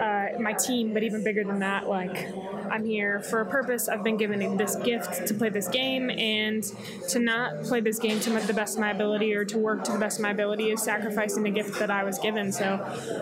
uh, 0.00 0.40
my 0.40 0.52
team, 0.52 0.92
but 0.92 1.02
even 1.02 1.22
bigger 1.22 1.44
than 1.44 1.58
that, 1.58 1.88
like 1.88 2.32
I'm 2.70 2.84
here 2.84 3.20
for 3.20 3.40
a 3.40 3.46
purpose. 3.46 3.88
I've 3.88 4.04
been 4.04 4.16
given 4.16 4.56
this 4.56 4.76
gift 4.76 5.26
to 5.26 5.34
play 5.34 5.48
this 5.48 5.68
game, 5.68 6.10
and 6.10 6.62
to 7.08 7.18
not 7.18 7.62
play 7.64 7.80
this 7.80 7.98
game 7.98 8.20
to 8.20 8.30
the 8.30 8.54
best 8.54 8.76
of 8.76 8.80
my 8.80 8.90
ability 8.90 9.34
or 9.34 9.44
to 9.44 9.58
work 9.58 9.84
to 9.84 9.92
the 9.92 9.98
best 9.98 10.18
of 10.18 10.22
my 10.22 10.30
ability 10.30 10.70
is 10.70 10.82
sacrificing 10.82 11.42
the 11.42 11.50
gift 11.50 11.78
that 11.78 11.90
I 11.90 12.04
was 12.04 12.18
given. 12.18 12.52
So 12.52 12.74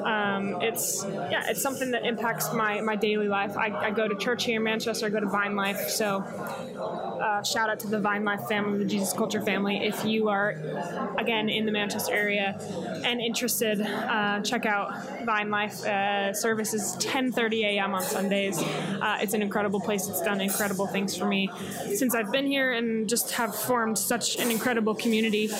um, 0.05 0.61
it's 0.63 1.05
yeah, 1.05 1.45
it's 1.49 1.63
something 1.63 1.91
that 1.93 2.05
impacts 2.05 2.53
my 2.53 2.81
my 2.81 2.97
daily 2.97 3.29
life. 3.29 3.57
I, 3.57 3.87
I, 3.87 3.91
go 3.91 4.09
to 4.09 4.15
church 4.15 4.45
here 4.45 4.57
in 4.57 4.63
Manchester. 4.63 5.07
I 5.07 5.09
go 5.11 5.21
to 5.21 5.27
Vine 5.27 5.57
Life. 5.57 5.89
So 5.89 6.19
uh, 6.19 7.43
shout 7.43 7.71
out 7.71 7.81
to 7.81 7.89
the 7.89 8.01
Vine 8.01 8.25
Life 8.25 8.47
family, 8.49 8.79
the 8.79 8.85
Jesus 8.85 9.13
Culture 9.13 9.41
family. 9.41 9.79
If 9.79 10.05
you 10.05 10.29
are 10.29 10.51
again 11.19 11.49
in 11.49 11.67
the 11.67 11.73
Manchester 11.73 12.13
area 12.13 12.59
and 13.05 13.21
interested, 13.21 13.81
uh, 13.81 14.41
check 14.41 14.67
out 14.67 15.25
Vine 15.25 15.51
Life. 15.51 15.85
Uh, 15.85 16.33
services 16.33 16.97
10:30 17.01 17.65
a.m. 17.65 17.95
on 17.95 18.03
Sundays. 18.03 18.59
Uh, 18.59 19.19
it's 19.21 19.35
an 19.35 19.43
incredible 19.43 19.81
place. 19.81 20.09
It's 20.09 20.23
done 20.23 20.41
incredible 20.41 20.87
things 20.87 21.17
for 21.17 21.27
me 21.27 21.51
since 21.95 22.15
I've 22.15 22.33
been 22.33 22.47
here, 22.47 22.73
and 22.73 23.09
just 23.09 23.33
have 23.33 23.55
formed 23.55 23.99
such 23.99 24.37
an 24.37 24.51
incredible 24.51 24.95
community 24.95 25.51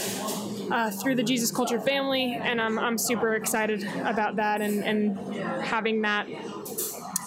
uh, 0.71 0.91
through 0.91 1.17
the 1.17 1.23
Jesus 1.23 1.51
Culture 1.51 1.81
family, 1.81 2.39
and 2.41 2.61
I'm, 2.61 2.79
I'm 2.79 2.99
super 2.99 3.35
excited 3.35 3.85
about 4.05 4.37
that 4.37 4.61
and, 4.61 4.85
and 4.85 5.19
having 5.63 6.03
that 6.03 6.29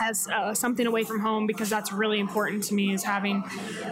as 0.01 0.27
uh, 0.27 0.53
something 0.53 0.87
away 0.87 1.03
from 1.03 1.19
home 1.19 1.47
because 1.47 1.69
that's 1.69 1.91
really 1.91 2.19
important 2.19 2.63
to 2.63 2.73
me 2.73 2.93
is 2.93 3.03
having 3.03 3.37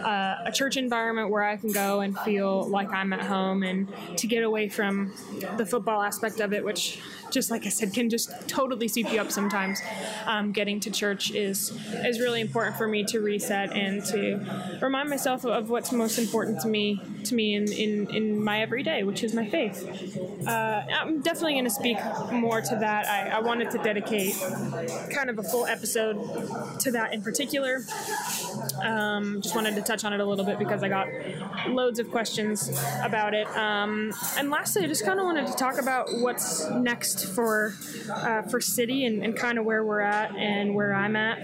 uh, 0.04 0.42
a 0.44 0.52
church 0.52 0.76
environment 0.76 1.30
where 1.30 1.42
I 1.42 1.56
can 1.56 1.72
go 1.72 2.00
and 2.00 2.18
feel 2.18 2.68
like 2.68 2.90
I'm 2.90 3.12
at 3.12 3.22
home 3.22 3.62
and 3.62 3.88
to 4.16 4.26
get 4.26 4.42
away 4.42 4.68
from 4.68 5.12
the 5.56 5.64
football 5.64 6.02
aspect 6.02 6.40
of 6.40 6.52
it, 6.52 6.64
which 6.64 7.00
just 7.32 7.50
like 7.50 7.66
I 7.66 7.70
said, 7.70 7.92
can 7.92 8.10
just 8.10 8.30
totally 8.48 8.88
sweep 8.88 9.12
you 9.12 9.20
up 9.20 9.32
sometimes. 9.32 9.80
Um, 10.26 10.52
getting 10.52 10.80
to 10.80 10.90
church 10.90 11.30
is 11.32 11.70
is 12.04 12.20
really 12.20 12.40
important 12.40 12.76
for 12.76 12.86
me 12.86 13.04
to 13.04 13.20
reset 13.20 13.72
and 13.72 14.04
to 14.06 14.78
remind 14.80 15.08
myself 15.08 15.44
of 15.44 15.70
what's 15.70 15.92
most 15.92 16.18
important 16.18 16.60
to 16.60 16.68
me 16.68 17.00
to 17.24 17.34
me 17.34 17.54
in, 17.54 17.72
in, 17.72 18.14
in 18.14 18.42
my 18.42 18.60
everyday, 18.60 19.02
which 19.02 19.22
is 19.22 19.34
my 19.34 19.48
faith. 19.48 20.18
Uh, 20.46 20.82
I'm 20.92 21.20
definitely 21.20 21.54
going 21.54 21.64
to 21.64 21.70
speak 21.70 21.98
more 22.32 22.60
to 22.60 22.76
that. 22.76 23.06
I, 23.06 23.36
I 23.36 23.40
wanted 23.40 23.70
to 23.72 23.78
dedicate 23.78 24.34
kind 25.14 25.30
of 25.30 25.38
a 25.38 25.42
full 25.42 25.66
episode 25.66 26.16
to 26.80 26.90
that 26.92 27.14
in 27.14 27.22
particular. 27.22 27.84
Um, 28.82 29.40
just 29.40 29.54
wanted 29.54 29.74
to 29.76 29.82
touch 29.82 30.04
on 30.04 30.12
it 30.12 30.20
a 30.20 30.24
little 30.24 30.44
bit 30.44 30.58
because 30.58 30.82
I 30.82 30.88
got 30.88 31.08
loads 31.68 31.98
of 31.98 32.10
questions 32.10 32.68
about 33.02 33.34
it. 33.34 33.46
Um, 33.56 34.12
and 34.36 34.50
lastly, 34.50 34.84
I 34.84 34.88
just 34.88 35.04
kind 35.04 35.18
of 35.18 35.24
wanted 35.24 35.46
to 35.46 35.54
talk 35.54 35.78
about 35.78 36.08
what's 36.12 36.68
next 36.70 37.21
for 37.24 37.74
uh, 38.10 38.42
for 38.42 38.60
City 38.60 39.06
and, 39.06 39.22
and 39.22 39.36
kind 39.36 39.58
of 39.58 39.64
where 39.64 39.84
we're 39.84 40.00
at 40.00 40.34
and 40.36 40.74
where 40.74 40.94
I'm 40.94 41.16
at. 41.16 41.38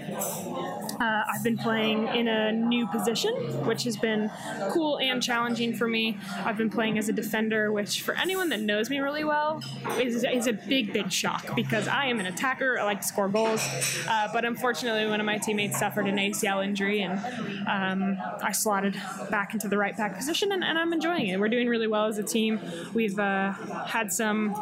Uh, 0.99 1.23
I've 1.33 1.43
been 1.43 1.57
playing 1.57 2.07
in 2.09 2.27
a 2.27 2.51
new 2.51 2.85
position, 2.87 3.33
which 3.65 3.83
has 3.83 3.95
been 3.95 4.29
cool 4.71 4.99
and 4.99 5.23
challenging 5.23 5.73
for 5.73 5.87
me. 5.87 6.17
I've 6.43 6.57
been 6.57 6.69
playing 6.69 6.97
as 6.97 7.07
a 7.07 7.13
defender, 7.13 7.71
which 7.71 8.01
for 8.01 8.15
anyone 8.15 8.49
that 8.49 8.59
knows 8.59 8.89
me 8.89 8.99
really 8.99 9.23
well 9.23 9.61
is, 9.97 10.25
is 10.25 10.47
a 10.47 10.53
big, 10.53 10.91
big 10.91 11.11
shock 11.11 11.55
because 11.55 11.87
I 11.87 12.05
am 12.05 12.19
an 12.19 12.25
attacker. 12.25 12.77
I 12.77 12.83
like 12.83 13.01
to 13.01 13.07
score 13.07 13.29
goals, 13.29 13.65
uh, 14.09 14.27
but 14.33 14.43
unfortunately, 14.43 15.09
one 15.09 15.21
of 15.21 15.25
my 15.25 15.37
teammates 15.37 15.79
suffered 15.79 16.07
an 16.07 16.17
ACL 16.17 16.63
injury, 16.63 17.01
and 17.01 17.19
um, 17.67 18.17
I 18.41 18.51
slotted 18.51 18.99
back 19.29 19.53
into 19.53 19.69
the 19.69 19.77
right 19.77 19.95
back 19.95 20.17
position, 20.17 20.51
and, 20.51 20.63
and, 20.63 20.77
I'm 20.79 20.93
enjoying 20.93 21.27
it. 21.27 21.39
We're 21.39 21.49
doing 21.49 21.67
really 21.67 21.87
well 21.87 22.05
as 22.05 22.17
a 22.17 22.23
team. 22.23 22.59
We've 22.93 23.19
uh, 23.19 23.51
had 23.85 24.11
some 24.11 24.55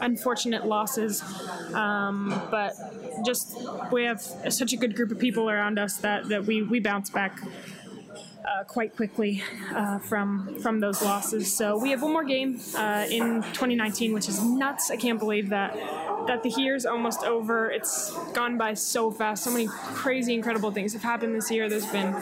unfortunate 0.00 0.61
losses, 0.66 1.22
um, 1.74 2.28
but 2.50 2.72
just 3.24 3.56
we 3.90 4.04
have 4.04 4.20
such 4.20 4.72
a 4.72 4.76
good 4.76 4.96
group 4.96 5.10
of 5.10 5.18
people 5.18 5.50
around 5.50 5.78
us 5.78 5.98
that, 5.98 6.28
that 6.28 6.44
we, 6.44 6.62
we 6.62 6.80
bounce 6.80 7.10
back 7.10 7.40
uh, 8.44 8.64
quite 8.64 8.96
quickly 8.96 9.42
uh, 9.74 9.98
from 9.98 10.58
from 10.60 10.80
those 10.80 11.02
losses. 11.02 11.52
So 11.52 11.78
we 11.78 11.90
have 11.90 12.02
one 12.02 12.12
more 12.12 12.24
game 12.24 12.60
uh, 12.76 13.06
in 13.10 13.42
2019, 13.54 14.12
which 14.12 14.28
is 14.28 14.42
nuts. 14.42 14.90
I 14.90 14.96
can't 14.96 15.18
believe 15.18 15.48
that 15.50 15.74
that 16.26 16.42
the 16.42 16.50
year's 16.50 16.86
almost 16.86 17.24
over. 17.24 17.70
It's 17.70 18.12
gone 18.32 18.56
by 18.56 18.74
so 18.74 19.10
fast. 19.10 19.44
So 19.44 19.50
many 19.50 19.68
crazy, 19.68 20.34
incredible 20.34 20.70
things 20.70 20.92
have 20.92 21.02
happened 21.02 21.34
this 21.34 21.50
year. 21.50 21.68
There's 21.68 21.86
been 21.86 22.14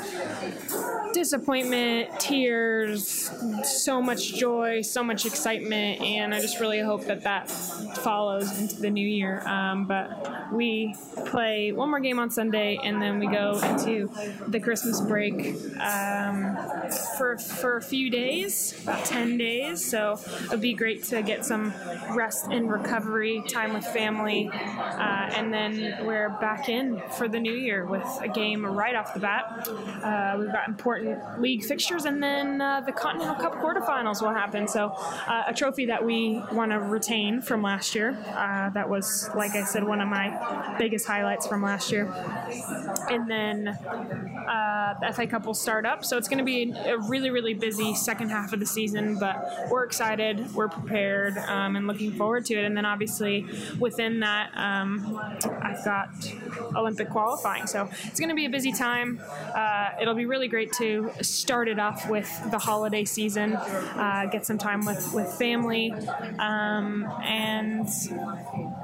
disappointment, 1.12 2.18
tears, 2.20 3.30
so 3.64 4.00
much 4.00 4.34
joy, 4.34 4.80
so 4.82 5.02
much 5.02 5.26
excitement, 5.26 6.00
and 6.00 6.34
I 6.34 6.40
just 6.40 6.60
really 6.60 6.80
hope 6.80 7.04
that 7.06 7.24
that 7.24 7.50
follows 7.50 8.58
into 8.58 8.76
the 8.80 8.90
new 8.90 9.06
year. 9.06 9.46
Um, 9.46 9.86
but 9.86 10.52
we 10.52 10.94
play 11.26 11.72
one 11.72 11.90
more 11.90 12.00
game 12.00 12.18
on 12.18 12.30
Sunday, 12.30 12.78
and 12.82 13.00
then 13.00 13.18
we 13.18 13.26
go 13.26 13.58
into 13.62 14.10
the 14.48 14.60
Christmas 14.60 15.00
break 15.00 15.56
um, 16.10 16.56
for 17.18 17.38
for 17.38 17.76
a 17.76 17.82
few 17.82 18.10
days, 18.10 18.74
about 18.82 19.04
ten 19.04 19.38
days. 19.38 19.84
So 19.84 20.18
it'd 20.46 20.60
be 20.60 20.74
great 20.74 21.04
to 21.04 21.22
get 21.22 21.44
some 21.44 21.72
rest 22.14 22.46
and 22.50 22.70
recovery 22.70 23.42
time 23.48 23.72
with 23.72 23.84
family, 23.86 24.50
uh, 24.52 25.30
and 25.34 25.52
then 25.52 26.04
we're 26.04 26.30
back 26.40 26.68
in 26.68 27.00
for 27.16 27.28
the 27.28 27.38
new 27.38 27.54
year 27.54 27.86
with 27.86 28.06
a 28.22 28.28
game 28.28 28.64
right 28.64 28.94
off 28.94 29.14
the 29.14 29.20
bat. 29.20 29.68
Uh, 29.68 30.36
we've 30.38 30.52
got 30.52 30.68
important 30.68 31.40
league 31.40 31.64
fixtures, 31.64 32.04
and 32.04 32.22
then 32.22 32.60
uh, 32.60 32.80
the 32.80 32.92
Continental 32.92 33.34
Cup 33.34 33.54
quarterfinals 33.54 34.22
will 34.22 34.34
happen. 34.34 34.66
So 34.66 34.88
uh, 35.26 35.44
a 35.46 35.54
trophy 35.54 35.86
that 35.86 36.04
we 36.04 36.42
want 36.52 36.72
to 36.72 36.78
retain 36.78 37.40
from 37.40 37.62
last 37.62 37.94
year. 37.94 38.10
Uh, 38.28 38.70
that 38.70 38.88
was, 38.88 39.28
like 39.34 39.52
I 39.52 39.64
said, 39.64 39.84
one 39.84 40.00
of 40.00 40.08
my 40.08 40.76
biggest 40.78 41.06
highlights 41.06 41.46
from 41.46 41.62
last 41.62 41.90
year. 41.90 42.04
And 43.10 43.30
then 43.30 43.68
uh, 43.68 44.94
the 45.00 45.12
FA 45.12 45.26
Cup 45.26 45.46
will 45.46 45.54
start 45.54 45.86
up, 46.00 46.04
so 46.04 46.16
it's 46.16 46.28
going 46.28 46.38
to 46.38 46.44
be 46.44 46.72
a 46.72 46.98
really, 46.98 47.30
really 47.30 47.54
busy 47.54 47.94
second 47.94 48.30
half 48.30 48.52
of 48.52 48.60
the 48.60 48.66
season. 48.66 49.18
But 49.18 49.68
we're 49.70 49.84
excited, 49.84 50.52
we're 50.54 50.68
prepared, 50.68 51.36
um, 51.38 51.76
and 51.76 51.86
looking 51.86 52.12
forward 52.12 52.46
to 52.46 52.54
it. 52.54 52.64
And 52.64 52.76
then 52.76 52.84
obviously 52.84 53.46
within 53.78 54.20
that, 54.20 54.50
um, 54.54 55.18
I've 55.62 55.84
got 55.84 56.08
Olympic 56.74 57.10
qualifying. 57.10 57.66
So 57.66 57.88
it's 58.04 58.18
going 58.18 58.30
to 58.30 58.34
be 58.34 58.46
a 58.46 58.50
busy 58.50 58.72
time. 58.72 59.20
Uh, 59.54 59.90
it'll 60.00 60.14
be 60.14 60.26
really 60.26 60.48
great 60.48 60.72
to 60.74 61.10
start 61.20 61.68
it 61.68 61.78
off 61.78 62.08
with 62.08 62.28
the 62.50 62.58
holiday 62.58 63.04
season, 63.04 63.54
uh, 63.54 64.28
get 64.30 64.46
some 64.46 64.58
time 64.58 64.84
with, 64.84 65.12
with 65.12 65.32
family, 65.34 65.92
um, 66.38 67.06
and 67.22 67.88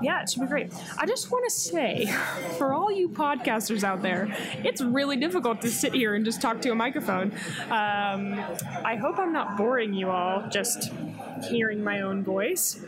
yeah, 0.02 0.22
it 0.22 0.30
should 0.30 0.42
be 0.42 0.46
great. 0.46 0.72
I 0.98 1.06
just 1.06 1.30
want 1.30 1.44
to 1.44 1.50
say, 1.50 2.06
for 2.58 2.74
all 2.74 2.90
you 2.90 3.08
podcasters 3.08 3.82
out 3.82 4.02
there, 4.02 4.28
it's 4.64 4.80
really 4.80 5.16
difficult 5.16 5.62
to 5.62 5.70
sit 5.70 5.94
here 5.94 6.14
and 6.14 6.24
just 6.24 6.40
talk 6.40 6.60
to 6.62 6.70
a 6.70 6.74
microphone. 6.74 7.32
Um, 7.66 8.34
I 8.84 8.98
hope 9.00 9.18
I'm 9.18 9.32
not 9.32 9.56
boring 9.56 9.94
you 9.94 10.10
all 10.10 10.48
just 10.50 10.92
hearing 11.48 11.82
my 11.82 12.02
own 12.02 12.24
voice. 12.24 12.80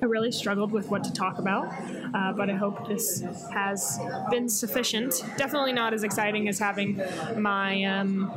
I 0.00 0.04
really 0.06 0.32
struggled 0.32 0.72
with 0.72 0.88
what 0.88 1.04
to 1.04 1.12
talk 1.12 1.38
about, 1.38 1.72
uh, 2.14 2.32
but 2.32 2.50
I 2.50 2.54
hope 2.54 2.88
this 2.88 3.22
has 3.52 3.98
been 4.30 4.48
sufficient. 4.48 5.22
Definitely 5.36 5.72
not 5.72 5.94
as 5.94 6.04
exciting 6.04 6.48
as 6.48 6.58
having 6.58 7.00
my 7.36 7.82
um, 7.84 8.32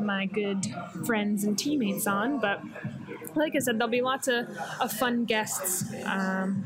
my 0.00 0.26
good 0.26 0.66
friends 1.06 1.44
and 1.44 1.58
teammates 1.58 2.06
on, 2.06 2.38
but 2.38 2.60
like 3.36 3.54
I 3.54 3.58
said, 3.58 3.78
there'll 3.78 3.90
be 3.90 4.02
lots 4.02 4.28
of, 4.28 4.48
of 4.80 4.92
fun 4.92 5.24
guests. 5.24 5.84
Um, 6.04 6.64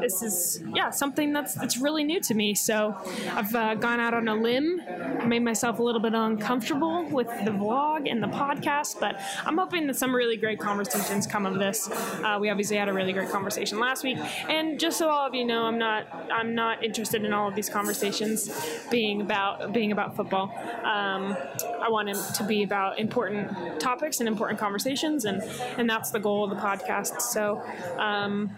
this 0.00 0.22
is 0.22 0.62
yeah 0.74 0.90
something 0.90 1.32
that's 1.32 1.54
that's 1.54 1.78
really 1.78 2.04
new 2.04 2.20
to 2.20 2.34
me. 2.34 2.54
So 2.54 2.96
I've 3.30 3.54
uh, 3.54 3.74
gone 3.74 4.00
out 4.00 4.14
on 4.14 4.28
a 4.28 4.34
limb, 4.34 4.80
made 5.26 5.40
myself 5.42 5.78
a 5.78 5.82
little 5.82 6.00
bit 6.00 6.14
uncomfortable 6.14 7.08
with 7.08 7.28
the 7.44 7.50
vlog 7.50 8.10
and 8.10 8.22
the 8.22 8.28
podcast, 8.28 9.00
but 9.00 9.20
I'm 9.44 9.58
hoping 9.58 9.86
that 9.86 9.96
some 9.96 10.14
really 10.14 10.36
great 10.36 10.58
conversations 10.58 11.26
come 11.26 11.46
of 11.46 11.58
this. 11.58 11.90
Uh, 11.90 12.38
we 12.40 12.50
obviously 12.50 12.76
had 12.76 12.88
a 12.88 12.92
really 12.92 13.12
great 13.12 13.30
conversation 13.30 13.78
last 13.78 14.04
week, 14.04 14.18
and 14.48 14.78
just 14.78 14.98
so 14.98 15.08
all 15.08 15.26
of 15.26 15.34
you 15.34 15.44
know, 15.44 15.64
I'm 15.64 15.78
not 15.78 16.06
I'm 16.32 16.54
not 16.54 16.84
interested 16.84 17.24
in 17.24 17.32
all 17.32 17.48
of 17.48 17.54
these 17.54 17.68
conversations 17.68 18.50
being 18.90 19.20
about 19.20 19.72
being 19.72 19.92
about 19.92 20.16
football. 20.16 20.52
Um, 20.84 21.36
I 21.80 21.88
want 21.88 22.12
them 22.12 22.22
to 22.34 22.44
be 22.44 22.62
about 22.62 22.98
important 22.98 23.80
topics 23.80 24.20
and 24.20 24.28
important 24.28 24.58
conversations, 24.58 25.24
and 25.24 25.42
and 25.78 25.88
that's 26.04 26.12
the 26.12 26.20
goal 26.20 26.44
of 26.44 26.50
the 26.50 26.56
podcast. 26.56 27.22
So. 27.22 27.62
Um, 27.98 28.50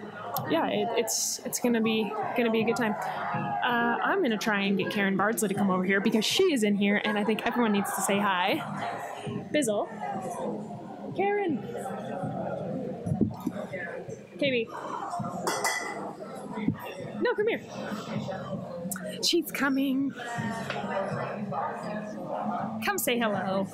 yeah, 0.51 0.67
it, 0.67 0.89
it's 0.99 1.41
it's 1.47 1.61
gonna 1.61 1.81
be 1.81 2.13
gonna 2.37 2.51
be 2.51 2.61
a 2.61 2.65
good 2.65 2.77
time. 2.77 2.93
Uh, 2.93 3.97
I'm 4.05 4.21
gonna 4.21 4.37
try 4.37 4.61
and 4.61 4.77
get 4.77 4.91
Karen 4.91 5.17
Bardsley 5.17 5.49
to 5.49 5.55
come 5.55 5.71
over 5.71 5.83
here 5.83 5.99
because 5.99 6.27
she 6.27 6.53
is 6.53 6.63
in 6.63 6.75
here, 6.75 7.01
and 7.05 7.19
I 7.19 7.25
think 7.25 7.47
everyone 7.47 7.73
needs 7.73 7.91
to 7.95 8.03
say 8.03 8.19
hi. 8.19 8.61
Bizzle, 9.55 9.89
Karen, 11.17 11.57
KB. 14.37 14.67
No, 17.23 17.35
come 17.35 17.49
here. 17.49 18.76
She's 19.22 19.51
coming. 19.51 20.12
Come 22.85 22.99
say 22.99 23.18
hello. 23.18 23.66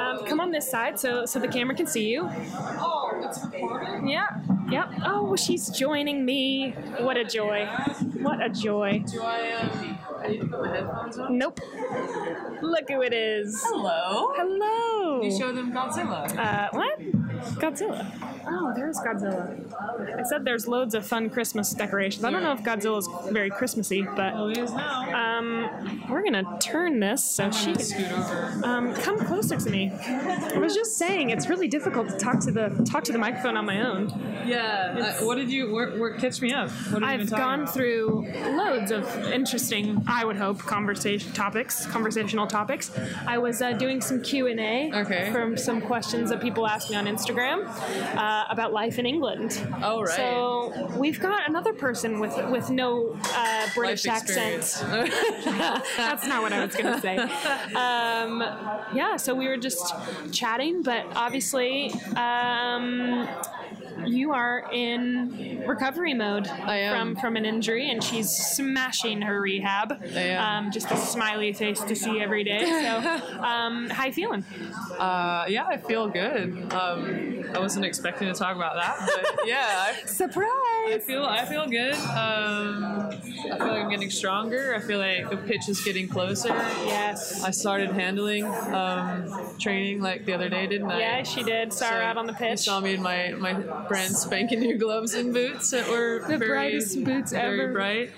Um, 0.00 0.26
come 0.26 0.40
on 0.40 0.50
this 0.50 0.70
side 0.70 0.98
so 0.98 1.24
so 1.26 1.38
the 1.38 1.48
camera 1.48 1.74
can 1.76 1.86
see 1.86 2.08
you. 2.08 2.28
Oh, 2.28 3.10
it's 3.22 3.44
recording? 3.44 4.08
Yeah. 4.08 4.28
Yep. 4.70 4.88
Oh, 5.04 5.36
she's 5.36 5.68
joining 5.70 6.24
me. 6.24 6.70
What 7.00 7.16
a 7.16 7.24
joy. 7.24 7.66
What 8.20 8.42
a 8.42 8.48
joy. 8.48 9.04
Do 9.06 9.22
I, 9.22 9.52
um, 9.52 9.98
I 10.18 10.28
need 10.28 10.40
to 10.40 10.46
put 10.46 10.60
my 10.62 10.68
headphones 10.68 11.18
on? 11.18 11.38
Nope. 11.38 11.60
Look 12.62 12.88
who 12.88 13.02
it 13.02 13.12
is. 13.12 13.62
Hello. 13.66 14.32
Hello. 14.36 15.22
You 15.22 15.38
show 15.38 15.52
them 15.52 15.72
Godzilla. 15.72 16.36
Uh, 16.36 16.68
what? 16.72 16.98
Godzilla. 17.60 18.06
Oh, 18.46 18.72
there's 18.74 18.98
Godzilla. 18.98 20.18
I 20.18 20.22
said 20.24 20.44
there's 20.44 20.66
loads 20.68 20.94
of 20.94 21.06
fun 21.06 21.30
Christmas 21.30 21.72
decorations. 21.72 22.24
I 22.24 22.30
don't 22.30 22.42
know 22.42 22.52
if 22.52 22.62
Godzilla's 22.62 23.08
very 23.32 23.50
Christmassy, 23.50 24.02
but 24.16 24.34
Oh, 24.34 24.48
he 24.48 24.60
is 24.60 24.72
now. 24.72 25.38
um, 25.38 26.06
we're 26.10 26.22
gonna 26.22 26.44
turn 26.60 27.00
this 27.00 27.24
so 27.24 27.50
she 27.50 27.72
can 27.72 27.78
scoot 27.80 28.12
over. 28.12 28.60
um, 28.64 28.94
come 28.94 29.18
closer 29.18 29.56
to 29.56 29.70
me. 29.70 29.90
I 29.92 30.58
was 30.58 30.74
just 30.74 30.96
saying 30.96 31.30
it's 31.30 31.48
really 31.48 31.68
difficult 31.68 32.08
to 32.10 32.16
talk 32.16 32.40
to 32.40 32.50
the 32.52 32.68
talk 32.90 33.04
to 33.04 33.12
the 33.12 33.18
microphone 33.18 33.56
on 33.56 33.64
my 33.66 33.80
own. 33.80 34.08
Yeah. 34.46 35.14
Uh, 35.20 35.24
what 35.24 35.36
did 35.36 35.50
you? 35.50 35.72
Where, 35.72 35.98
where, 35.98 36.14
catch 36.14 36.40
me 36.40 36.52
up. 36.52 36.70
What 36.90 37.02
have 37.02 37.20
I've 37.20 37.30
gone 37.30 37.62
about? 37.62 37.74
through 37.74 38.26
loads 38.56 38.90
of 38.90 39.04
interesting, 39.32 40.02
I 40.06 40.24
would 40.24 40.36
hope, 40.36 40.58
conversation 40.58 41.32
topics, 41.32 41.86
conversational 41.86 42.46
topics. 42.46 42.90
I 43.26 43.38
was 43.38 43.62
uh, 43.62 43.72
doing 43.72 44.00
some 44.00 44.22
Q 44.22 44.46
and 44.48 44.60
A 44.60 44.90
Okay. 44.94 45.30
from 45.32 45.56
some 45.56 45.80
questions 45.80 46.30
that 46.30 46.40
people 46.40 46.66
asked 46.66 46.90
me 46.90 46.96
on 46.96 47.06
Instagram 47.06 47.66
uh, 48.16 48.33
about 48.50 48.72
life 48.72 48.98
in 48.98 49.06
England. 49.06 49.60
Oh, 49.82 50.02
right. 50.02 50.16
So 50.16 50.92
we've 50.96 51.20
got 51.20 51.48
another 51.48 51.72
person 51.72 52.20
with 52.20 52.34
with 52.50 52.70
no 52.70 53.16
uh, 53.34 53.68
British 53.74 54.06
accent. 54.06 54.62
That's 55.96 56.26
not 56.26 56.42
what 56.42 56.52
I 56.52 56.64
was 56.64 56.74
going 56.74 56.94
to 56.94 57.00
say. 57.00 57.18
Um, 57.74 58.40
yeah, 58.94 59.16
so 59.16 59.34
we 59.34 59.48
were 59.48 59.56
just 59.56 59.94
chatting, 60.32 60.82
but 60.82 61.04
obviously, 61.14 61.90
um, 62.16 63.28
you 64.06 64.32
are 64.32 64.68
in 64.72 65.64
recovery 65.66 66.14
mode 66.14 66.46
from 66.46 67.16
from 67.16 67.36
an 67.36 67.44
injury, 67.44 67.90
and 67.90 68.02
she's 68.02 68.30
smashing 68.30 69.22
her 69.22 69.40
rehab. 69.40 69.92
Um, 69.92 70.70
just 70.70 70.90
a 70.90 70.96
smiley 70.96 71.52
face 71.52 71.80
to 71.80 71.94
see 71.94 72.20
every 72.20 72.44
day. 72.44 72.64
So, 72.64 73.38
um, 73.40 73.88
how 73.90 74.06
you 74.06 74.12
feeling? 74.12 74.44
Uh, 74.98 75.46
yeah, 75.48 75.66
I 75.66 75.76
feel 75.76 76.08
good. 76.08 76.72
Um, 76.72 77.43
I 77.54 77.58
wasn't 77.60 77.84
expecting 77.84 78.26
to 78.32 78.34
talk 78.38 78.56
about 78.56 78.74
that, 78.74 78.98
but 79.06 79.40
yeah, 79.46 79.64
I, 79.64 80.00
I 80.02 80.06
Surprise! 80.06 81.04
feel 81.04 81.24
I 81.24 81.44
feel 81.44 81.66
good. 81.66 81.94
Um, 81.94 83.10
I 83.10 83.16
feel 83.20 83.50
like 83.58 83.84
I'm 83.84 83.90
getting 83.90 84.10
stronger. 84.10 84.74
I 84.74 84.80
feel 84.80 84.98
like 84.98 85.30
the 85.30 85.36
pitch 85.36 85.68
is 85.68 85.80
getting 85.82 86.08
closer. 86.08 86.48
Yes. 86.48 87.42
I 87.44 87.50
started 87.50 87.90
handling 87.92 88.44
um, 88.44 89.56
training 89.58 90.00
like 90.02 90.24
the 90.26 90.32
other 90.32 90.48
day, 90.48 90.66
didn't 90.66 90.90
I? 90.90 90.98
Yeah, 90.98 91.22
she 91.22 91.42
did. 91.42 91.72
Saw 91.72 91.90
her 91.90 92.02
out 92.02 92.16
on 92.16 92.26
the 92.26 92.32
pitch. 92.32 92.50
You 92.50 92.56
saw 92.56 92.80
me 92.80 92.94
in 92.94 93.02
my, 93.02 93.30
my 93.38 93.54
brand 93.88 94.14
spanking 94.16 94.60
new 94.60 94.76
gloves 94.76 95.14
and 95.14 95.32
boots 95.32 95.70
that 95.70 95.88
were 95.88 96.20
The 96.26 96.36
very, 96.38 96.50
brightest 96.50 97.04
boots 97.04 97.32
very 97.32 97.60
ever. 97.62 97.72
bright. 97.72 98.10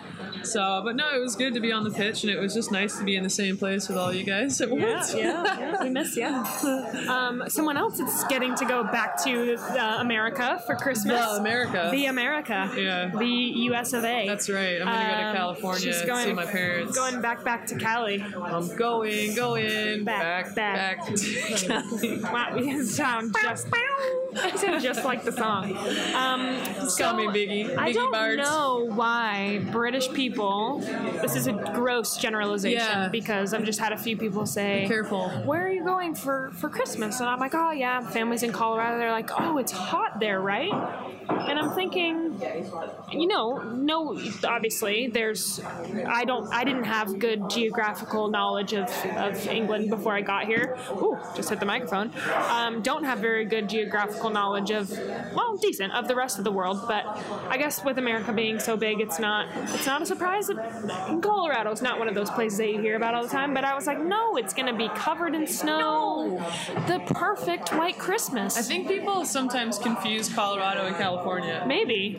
So, 0.44 0.82
but 0.84 0.96
no, 0.96 1.08
it 1.14 1.20
was 1.20 1.36
good 1.36 1.54
to 1.54 1.60
be 1.60 1.72
on 1.72 1.84
the 1.84 1.90
pitch, 1.90 2.22
and 2.24 2.30
it 2.32 2.38
was 2.38 2.54
just 2.54 2.70
nice 2.72 2.98
to 2.98 3.04
be 3.04 3.16
in 3.16 3.22
the 3.22 3.30
same 3.30 3.56
place 3.56 3.88
with 3.88 3.96
all 3.98 4.12
you 4.12 4.24
guys 4.24 4.60
at 4.60 4.68
Yeah, 4.68 4.94
once. 4.94 5.14
yeah, 5.14 5.58
yeah, 5.58 5.76
we 5.82 5.90
miss 5.90 6.16
you. 6.16 6.26
Um, 6.26 7.42
someone 7.48 7.76
else 7.76 7.98
is 8.00 8.24
getting 8.28 8.54
to 8.56 8.64
go 8.64 8.84
back 8.84 9.22
to 9.24 9.54
uh, 9.56 9.98
America 10.00 10.62
for 10.66 10.74
Christmas. 10.76 11.20
The 11.20 11.36
America. 11.36 11.88
The 11.92 12.06
America. 12.06 12.70
Yeah. 12.76 13.10
The 13.16 13.26
U.S. 13.26 13.92
of 13.92 14.04
A. 14.04 14.26
That's 14.26 14.48
right. 14.48 14.80
I'm 14.80 14.86
gonna 14.86 14.96
go 15.22 15.26
Um, 15.28 15.32
to 15.32 15.38
California 15.38 15.80
she's 15.92 16.02
going- 16.02 16.26
see 16.26 16.32
my 16.32 16.46
parents. 16.46 16.96
Going 16.96 17.20
back 17.20 17.44
back 17.44 17.66
to 17.68 17.76
Cali. 17.76 18.22
I'm 18.22 18.74
going, 18.76 19.34
going 19.34 20.04
Back, 20.04 20.54
back, 20.54 20.54
back. 20.54 21.06
back, 21.06 21.14
to 21.14 21.16
Cali. 21.66 22.18
Wow, 22.22 22.56
you 22.56 22.84
sound 22.84 23.34
just 23.42 23.70
you 24.52 24.58
sound 24.58 24.82
just 24.82 25.04
like 25.04 25.24
the 25.24 25.32
song. 25.32 25.76
Um, 26.14 26.88
so 26.88 27.04
call 27.04 27.14
me 27.16 27.26
Biggie. 27.26 27.76
I 27.76 27.92
don't 27.92 28.10
know 28.36 28.86
why 28.94 29.60
British 29.72 30.10
people. 30.12 30.80
This 31.22 31.36
is 31.36 31.46
a 31.46 31.52
gross 31.74 32.16
generalization 32.16 32.80
Yeah. 33.02 33.08
because 33.08 33.54
I've 33.54 33.64
just 33.64 33.78
had 33.80 33.92
a 33.92 33.98
few 33.98 34.16
people 34.16 34.46
say, 34.46 34.84
Careful. 34.86 35.28
"Where 35.44 35.64
are 35.66 35.70
you 35.70 35.84
going 35.84 36.14
for 36.14 36.50
for 36.54 36.68
Christmas?" 36.68 37.20
And 37.20 37.28
I'm 37.28 37.38
like, 37.40 37.54
"Oh 37.54 37.70
yeah, 37.70 38.00
family's 38.10 38.42
in 38.42 38.52
Colorado." 38.52 38.98
They're 38.98 39.10
like, 39.10 39.30
"Oh, 39.38 39.58
it's 39.58 39.72
hot 39.72 40.20
there, 40.20 40.40
right?" 40.40 40.72
And 41.28 41.58
I'm 41.58 41.70
thinking, 41.74 42.40
you 43.12 43.26
know, 43.26 43.58
no, 43.58 44.18
obviously 44.44 45.08
there's, 45.08 45.60
I 46.06 46.24
don't, 46.24 46.52
I 46.52 46.62
didn't 46.64 46.84
have 46.84 47.18
good 47.18 47.50
geographical 47.50 48.28
knowledge 48.28 48.72
of, 48.72 48.88
of 49.16 49.46
England 49.48 49.90
before 49.90 50.12
I 50.14 50.20
got 50.22 50.46
here. 50.46 50.76
Ooh, 50.92 51.18
just 51.34 51.50
hit 51.50 51.58
the 51.60 51.66
microphone. 51.66 52.12
Um, 52.48 52.80
don't 52.82 53.04
have 53.04 53.18
very 53.18 53.44
good 53.44 53.68
geographical 53.68 54.25
knowledge 54.30 54.70
of, 54.70 54.90
well, 55.34 55.56
decent 55.56 55.92
of 55.94 56.08
the 56.08 56.14
rest 56.14 56.38
of 56.38 56.44
the 56.44 56.50
world. 56.52 56.80
But 56.86 57.04
I 57.48 57.56
guess 57.56 57.84
with 57.84 57.98
America 57.98 58.32
being 58.32 58.58
so 58.58 58.76
big, 58.76 59.00
it's 59.00 59.18
not, 59.18 59.48
it's 59.74 59.86
not 59.86 60.02
a 60.02 60.06
surprise 60.06 60.46
that 60.48 61.20
Colorado 61.22 61.70
is 61.72 61.82
not 61.82 61.98
one 61.98 62.08
of 62.08 62.14
those 62.14 62.30
places 62.30 62.58
that 62.58 62.68
you 62.70 62.80
hear 62.80 62.96
about 62.96 63.14
all 63.14 63.22
the 63.22 63.28
time. 63.28 63.54
But 63.54 63.64
I 63.64 63.74
was 63.74 63.86
like, 63.86 64.00
no, 64.00 64.36
it's 64.36 64.52
going 64.54 64.66
to 64.66 64.76
be 64.76 64.88
covered 64.94 65.34
in 65.34 65.46
snow. 65.46 66.38
The 66.86 67.00
perfect 67.14 67.72
white 67.74 67.98
Christmas. 67.98 68.56
I 68.56 68.62
think 68.62 68.88
people 68.88 69.24
sometimes 69.24 69.78
confuse 69.78 70.28
Colorado 70.32 70.86
and 70.86 70.96
California. 70.96 71.64
maybe. 71.66 72.18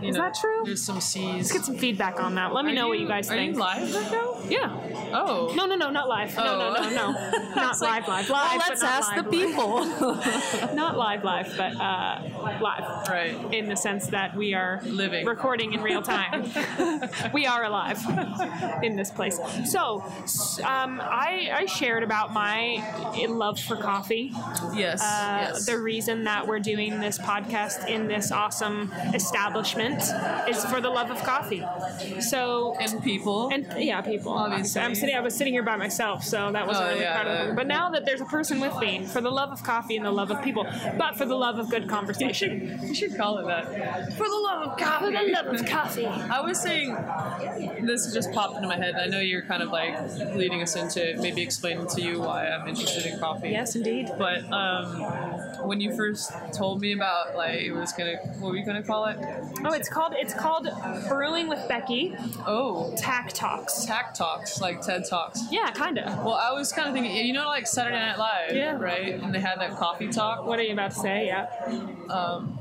You 0.00 0.08
Is 0.10 0.16
know, 0.16 0.22
that 0.22 0.34
true? 0.40 0.62
There's 0.64 0.82
some 0.84 1.00
seas. 1.00 1.34
Let's 1.34 1.52
get 1.52 1.64
some 1.64 1.76
feedback 1.76 2.20
on 2.20 2.34
that. 2.36 2.52
Let 2.54 2.64
me 2.64 2.72
Are 2.72 2.74
know 2.74 2.88
what 2.88 2.98
you- 2.98 3.04
you 3.04 3.08
guys 3.08 3.28
are 3.30 3.34
think. 3.34 3.54
you 3.56 3.60
live 3.60 3.94
right 3.94 4.12
now? 4.12 4.36
Yeah. 4.48 5.10
Oh. 5.12 5.52
No, 5.56 5.66
no, 5.66 5.74
no, 5.74 5.90
not 5.90 6.08
live. 6.08 6.36
No, 6.36 6.44
no, 6.44 6.58
no, 6.58 6.76
Oh. 6.78 6.90
no. 6.90 7.54
Not 7.58 7.80
like, 7.80 8.06
live, 8.06 8.28
live, 8.28 8.30
live. 8.30 8.30
well, 8.30 8.58
let's 8.68 8.82
ask 8.82 9.16
live, 9.16 9.24
the 9.24 9.30
people. 9.30 9.84
not 10.74 10.96
live, 10.96 11.24
live, 11.24 11.37
but 11.56 11.76
uh, 11.80 12.22
live. 12.60 13.08
right. 13.08 13.36
In 13.54 13.68
the 13.68 13.76
sense 13.76 14.06
that 14.08 14.34
we 14.36 14.54
are 14.54 14.80
Living. 14.84 15.26
recording 15.26 15.72
in 15.74 15.82
real 15.82 16.02
time. 16.02 16.50
we 17.32 17.46
are 17.46 17.64
alive 17.64 17.98
in 18.82 18.96
this 18.96 19.10
place. 19.10 19.38
So, 19.70 20.02
um, 20.64 21.00
I, 21.02 21.50
I 21.52 21.66
shared 21.66 22.02
about 22.02 22.32
my 22.32 22.82
love 23.28 23.60
for 23.60 23.76
coffee. 23.76 24.32
Yes. 24.74 25.02
Uh, 25.02 25.50
yes. 25.52 25.66
The 25.66 25.78
reason 25.78 26.24
that 26.24 26.46
we're 26.46 26.58
doing 26.60 27.00
this 27.00 27.18
podcast 27.18 27.88
in 27.88 28.08
this 28.08 28.32
awesome 28.32 28.90
establishment 29.14 30.02
is 30.48 30.64
for 30.66 30.80
the 30.80 30.90
love 30.90 31.10
of 31.10 31.18
coffee. 31.22 31.64
So, 32.20 32.74
and 32.80 33.02
people. 33.02 33.50
and 33.52 33.66
yeah, 33.76 34.00
people. 34.00 34.32
Obviously. 34.32 34.80
I'm 34.80 34.94
sitting. 34.94 35.14
I 35.14 35.20
was 35.20 35.34
sitting 35.34 35.52
here 35.52 35.62
by 35.62 35.76
myself, 35.76 36.24
so 36.24 36.50
that 36.52 36.66
wasn't 36.66 36.86
Oh, 36.86 36.88
really 36.90 37.00
yeah, 37.02 37.14
part 37.22 37.26
of 37.26 37.48
it. 37.48 37.56
But 37.56 37.66
now 37.66 37.90
that 37.90 38.04
there's 38.06 38.20
a 38.20 38.24
person 38.26 38.60
with 38.60 38.78
me, 38.78 39.04
for 39.04 39.20
the 39.20 39.30
love 39.30 39.50
of 39.50 39.62
coffee 39.62 39.96
and 39.96 40.04
the 40.06 40.10
love 40.10 40.30
of 40.30 40.42
people, 40.42 40.66
but 40.96 41.16
for 41.16 41.24
the 41.28 41.36
love 41.36 41.58
of 41.58 41.70
good 41.70 41.88
conversation. 41.88 42.78
you 42.82 42.94
should 42.94 43.16
call 43.16 43.38
it 43.38 43.46
that. 43.46 44.12
For 44.14 44.28
the 44.28 44.40
love 44.42 44.68
of 44.68 44.78
coffee. 44.78 45.06
For 45.06 45.12
the 45.12 45.32
love 45.32 45.46
of 45.46 45.66
coffee. 45.66 46.06
I 46.06 46.40
was 46.40 46.60
saying, 46.60 46.94
this 47.86 48.12
just 48.12 48.32
popped 48.32 48.56
into 48.56 48.68
my 48.68 48.76
head. 48.76 48.94
and 48.94 49.02
I 49.02 49.06
know 49.06 49.20
you're 49.20 49.42
kind 49.42 49.62
of 49.62 49.70
like 49.70 49.94
leading 50.34 50.62
us 50.62 50.76
into 50.76 51.16
maybe 51.20 51.42
explaining 51.42 51.86
to 51.88 52.00
you 52.00 52.20
why 52.20 52.48
I'm 52.48 52.68
interested 52.68 53.06
in 53.06 53.18
coffee. 53.18 53.50
Yes, 53.50 53.76
indeed. 53.76 54.10
But 54.18 54.50
um, 54.52 55.47
when 55.64 55.80
you 55.80 55.94
first 55.96 56.32
told 56.54 56.80
me 56.80 56.92
about 56.92 57.36
like 57.36 57.60
it 57.60 57.72
was 57.72 57.92
gonna, 57.92 58.16
what 58.38 58.50
were 58.50 58.56
you 58.56 58.64
gonna 58.64 58.82
call 58.82 59.06
it? 59.06 59.18
Oh, 59.64 59.72
it's 59.72 59.88
called 59.88 60.14
it's 60.16 60.34
called 60.34 60.68
Brewing 61.08 61.48
with 61.48 61.66
Becky 61.68 62.14
Oh, 62.46 62.94
Takk 62.96 63.32
Talks. 63.32 63.84
Takk 63.84 64.14
Talks, 64.14 64.60
like 64.60 64.80
TED 64.80 65.04
Talks. 65.08 65.40
Yeah, 65.50 65.70
kinda. 65.72 66.20
Well, 66.24 66.34
I 66.34 66.52
was 66.52 66.72
kind 66.72 66.88
of 66.88 66.94
thinking, 66.94 67.14
you 67.26 67.32
know, 67.32 67.46
like 67.46 67.66
Saturday 67.66 67.96
Night 67.98 68.18
Live, 68.18 68.56
Yeah. 68.56 68.76
right? 68.78 69.14
And 69.20 69.34
they 69.34 69.40
had 69.40 69.60
that 69.60 69.76
coffee 69.76 70.08
talk. 70.08 70.46
What 70.46 70.58
are 70.58 70.62
you 70.62 70.72
about 70.72 70.92
to 70.92 70.98
say? 70.98 71.26
Yeah. 71.26 71.46
Um, 72.08 72.57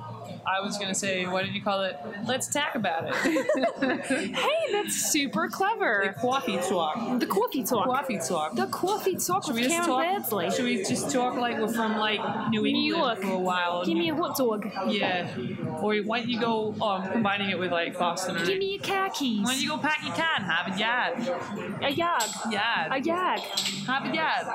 I 0.47 0.61
was 0.61 0.77
gonna 0.77 0.95
say, 0.95 1.25
what 1.25 1.43
did 1.45 1.53
you 1.53 1.61
call 1.61 1.81
it? 1.83 1.97
Let's 2.25 2.47
talk 2.47 2.75
about 2.75 3.03
it. 3.07 3.15
Hey, 4.37 4.71
that's 4.71 4.95
super 5.11 5.49
clever. 5.49 6.13
The 6.13 6.19
coffee 6.19 6.57
talk. 6.57 7.19
The 7.19 7.25
coffee 7.25 7.63
talk. 7.63 7.85
Coffee 7.85 8.19
talk. 8.19 8.55
The 8.55 8.67
coffee 8.67 9.15
talk 9.15 9.45
Should 9.45 9.55
with 9.55 9.63
we 9.63 9.69
just 9.69 9.87
Karen 9.87 10.23
talk? 10.23 10.53
Should 10.53 10.65
we 10.65 10.83
just 10.83 11.11
talk 11.11 11.35
like 11.35 11.57
we're 11.59 11.67
from 11.67 11.97
like 11.97 12.19
New 12.49 12.65
England 12.65 12.73
New 12.77 12.95
York. 12.95 13.19
for 13.21 13.31
a 13.33 13.39
while? 13.39 13.85
Give 13.85 13.97
me 13.97 14.09
a 14.09 14.15
hot 14.15 14.37
dog. 14.37 14.65
yeah. 14.89 15.35
Or 15.81 15.95
why 15.97 16.19
don't 16.19 16.29
you 16.29 16.39
go 16.39 16.73
um, 16.81 17.11
combining 17.11 17.49
it 17.49 17.59
with 17.59 17.71
like 17.71 17.97
Boston? 17.97 18.37
Or 18.37 18.45
Give 18.45 18.57
me 18.57 18.75
your 18.75 18.83
car 18.83 19.09
keys. 19.09 19.43
Why 19.45 19.53
don't 19.53 19.61
you 19.61 19.69
go 19.69 19.77
pack 19.77 20.03
your 20.03 20.15
can? 20.15 20.41
Have 20.41 20.75
a 20.75 20.79
yard. 20.79 21.17
A 21.83 21.93
yag. 21.93 22.51
Yard. 22.51 22.91
A 22.91 23.01
yag. 23.01 23.39
Have 23.87 24.05
a 24.05 24.15
yard. 24.15 24.47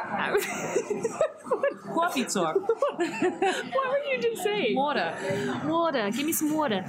Coffee 1.95 2.25
talk. 2.25 2.57
what 2.57 2.99
were 2.99 4.05
you 4.11 4.21
just 4.23 4.43
saying? 4.43 4.77
Water. 4.77 5.15
Water. 5.65 5.82
Give 5.91 6.25
me 6.27 6.33
some 6.33 6.55
water. 6.55 6.85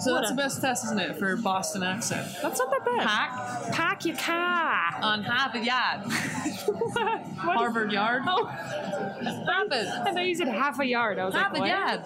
So 0.00 0.12
Water. 0.12 0.20
that's 0.20 0.30
the 0.30 0.36
best 0.36 0.60
test, 0.60 0.84
isn't 0.86 0.98
it, 0.98 1.16
for 1.18 1.36
Boston 1.36 1.82
accent? 1.82 2.26
That's 2.42 2.58
not 2.58 2.70
that 2.70 2.84
bad. 2.84 3.06
Pack 3.06 3.72
Pack 3.72 4.04
your 4.06 4.16
car. 4.16 4.94
on 5.02 5.22
Harvard 5.22 5.64
Yard. 5.64 6.00
What? 7.40 7.56
Harvard 7.56 7.90
Yard. 7.90 8.22
Oh, 8.26 8.44
Harvard. 8.44 9.86
I 9.86 10.12
thought 10.12 10.26
you 10.26 10.34
said 10.34 10.48
half 10.48 10.78
a 10.78 10.84
yard. 10.84 11.18
I 11.18 11.24
was 11.24 11.32
like, 11.32 11.44
Harvard 11.44 11.60
what? 11.60 11.68
Yard. 11.70 12.00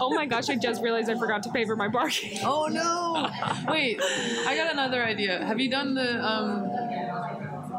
Oh 0.00 0.14
my 0.14 0.26
gosh, 0.26 0.48
I 0.48 0.54
just 0.54 0.80
realized 0.80 1.10
I 1.10 1.18
forgot 1.18 1.42
to 1.42 1.50
pay 1.50 1.64
for 1.64 1.74
my 1.74 1.88
parking. 1.88 2.38
Oh 2.44 2.68
no! 2.68 3.28
Wait, 3.68 3.98
I 4.00 4.54
got 4.56 4.72
another 4.72 5.02
idea. 5.02 5.44
Have 5.44 5.58
you 5.58 5.68
done 5.70 5.94
the 5.94 6.24
um? 6.24 6.70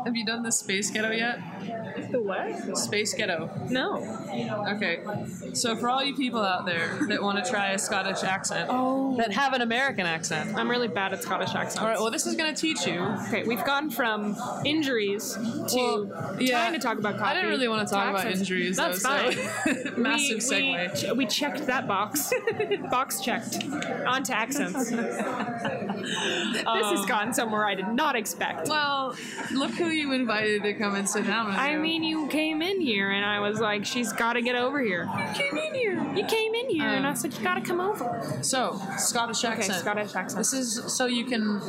Have 0.06 0.16
you 0.18 0.26
done 0.26 0.44
the 0.44 0.52
space 0.52 0.92
ghetto 0.92 1.12
yet? 1.12 1.40
The 2.16 2.22
what? 2.22 2.78
Space 2.78 3.14
ghetto. 3.14 3.50
No. 3.70 3.98
Okay. 4.76 5.02
So 5.54 5.76
for 5.76 5.90
all 5.90 6.02
you 6.02 6.16
people 6.16 6.40
out 6.40 6.66
there 6.66 6.98
that 7.10 7.22
want 7.22 7.44
to 7.44 7.50
try 7.52 7.72
a 7.72 7.78
Scottish 7.78 8.24
accent, 8.24 8.70
Oh. 8.72 9.18
that 9.18 9.34
have 9.34 9.52
an 9.54 9.62
American 9.62 10.06
accent. 10.06 10.56
I'm 10.58 10.70
really 10.70 10.88
bad 10.88 11.12
at 11.12 11.22
Scottish 11.22 11.50
accents. 11.54 11.78
All 11.78 11.88
right. 11.88 12.00
Well, 12.00 12.12
this 12.12 12.26
is 12.26 12.36
gonna 12.36 12.56
teach 12.56 12.88
you. 12.88 13.02
Okay, 13.28 13.44
we've 13.44 13.64
gone 13.66 13.90
from 13.90 14.38
injuries 14.64 15.34
to 15.34 15.76
Well, 15.76 16.38
yeah, 16.40 16.62
trying 16.62 16.74
to 16.74 16.80
talk 16.80 16.98
about 17.00 17.18
coffee. 17.18 17.32
I 17.32 17.34
didn't 17.34 17.50
really 17.50 17.68
want 17.68 17.86
to 17.86 17.94
talk 17.94 18.10
about 18.12 18.26
injuries. 18.32 18.78
That's 18.78 19.04
though, 19.04 19.10
fine. 19.10 19.34
So 19.34 19.92
massive 19.98 20.38
we, 20.38 20.42
segue. 20.42 20.94
We, 20.94 21.02
ch- 21.02 21.18
we 21.18 21.26
checked 21.26 21.66
that 21.68 21.86
box. 21.86 22.32
box 22.90 23.20
checked. 23.20 23.64
On 24.08 24.24
to 24.24 24.34
accents. 24.38 24.90
this 24.90 24.96
has 26.66 27.00
um, 27.00 27.06
gone 27.08 27.34
somewhere 27.34 27.66
I 27.66 27.76
did 27.76 27.90
not 27.90 28.16
expect. 28.16 28.70
well, 28.70 29.16
look 29.52 29.72
who 29.72 29.88
you 29.88 30.14
invited 30.14 30.64
to 30.64 30.74
come 30.76 30.96
and 30.96 31.10
sit 31.10 31.26
down 31.28 31.48
with 31.48 31.56
I 31.56 31.74
you. 31.74 31.80
mean, 31.80 32.04
you 32.06 32.28
came 32.28 32.62
in 32.62 32.80
here, 32.82 33.12
and 33.12 33.26
I 33.26 33.40
was 33.40 33.60
like, 33.60 33.86
"She's 33.86 34.12
got 34.14 34.34
to 34.34 34.42
get 34.42 34.56
over 34.56 34.80
here." 34.82 35.10
You 35.28 35.34
came 35.34 35.58
in 35.58 35.74
here. 35.74 36.14
You 36.16 36.26
came 36.26 36.54
in 36.56 36.70
here, 36.70 36.88
and 36.88 37.06
I 37.06 37.10
Um, 37.10 37.16
said, 37.16 37.34
"You 37.34 37.44
got 37.44 37.56
to 37.56 37.62
come 37.62 37.80
over." 37.82 38.40
so 38.42 38.82
Scottish 38.98 39.44
Okay, 39.44 39.54
accent. 39.54 39.80
Scottish 39.80 40.16
accent. 40.16 40.38
This 40.38 40.54
is 40.54 40.94
so 40.96 41.06
you 41.06 41.26
can 41.26 41.62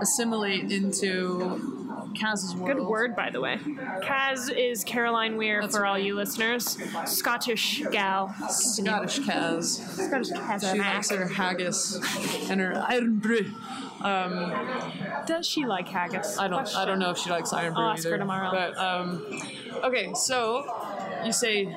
assimilate 0.00 0.70
into 0.72 1.72
Kaz's 2.14 2.54
world. 2.54 2.76
Good 2.76 2.86
word, 2.86 3.16
by 3.16 3.30
the 3.30 3.40
way. 3.40 3.58
Kaz 4.02 4.50
is 4.50 4.84
Caroline 4.84 5.36
Weir 5.36 5.60
That's 5.60 5.76
for 5.76 5.84
all 5.84 5.98
you 5.98 6.14
listeners. 6.14 6.78
Scottish 7.04 7.82
gal. 7.90 8.34
Scottish 8.48 9.18
Kaz. 9.20 9.64
Scottish 10.06 10.30
Kaz. 10.30 10.72
She 10.72 10.78
likes 10.78 11.10
her 11.10 11.26
haggis 11.28 12.00
and 12.50 12.60
her 12.60 12.86
Irn-Bru. 12.90 13.44
Um, 14.02 14.52
Does 15.26 15.46
she 15.46 15.64
like 15.64 15.88
haggis? 15.88 16.38
I 16.38 16.48
don't. 16.48 16.74
I 16.76 16.84
don't 16.84 16.98
know 16.98 17.10
if 17.10 17.18
she 17.18 17.30
likes 17.30 17.52
Irn-Bru 17.52 17.82
I'll 17.82 17.90
ask 17.92 18.04
her 18.04 18.18
tomorrow. 18.18 18.50
But 18.50 18.76
um, 18.78 19.24
okay, 19.84 20.12
so 20.14 20.64
you 21.24 21.32
say 21.32 21.74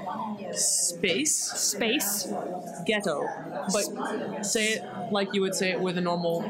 space 0.53 1.35
Space. 1.35 2.27
ghetto, 2.85 3.27
but 3.71 4.45
say 4.45 4.73
it 4.73 4.83
like 5.11 5.33
you 5.33 5.41
would 5.41 5.55
say 5.55 5.71
it 5.71 5.79
with 5.79 5.97
a 5.97 6.01
normal 6.01 6.41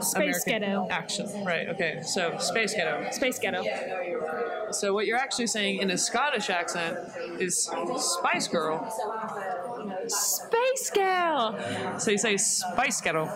Space 0.00 0.14
American 0.44 0.60
ghetto. 0.60 0.88
action. 0.90 1.44
Right. 1.44 1.68
Okay. 1.68 2.00
So 2.02 2.36
space 2.38 2.74
ghetto. 2.74 3.10
Space 3.10 3.38
ghetto. 3.38 3.62
So 4.72 4.94
what 4.94 5.06
you're 5.06 5.18
actually 5.18 5.46
saying 5.48 5.80
in 5.80 5.90
a 5.90 5.98
Scottish 5.98 6.48
accent 6.50 6.96
is 7.38 7.70
Spice 7.98 8.48
Girl. 8.48 8.88
Space 10.08 10.90
Gal. 10.94 11.98
So 11.98 12.10
you 12.10 12.18
say 12.18 12.36
Spice 12.36 13.00
Ghetto. 13.00 13.26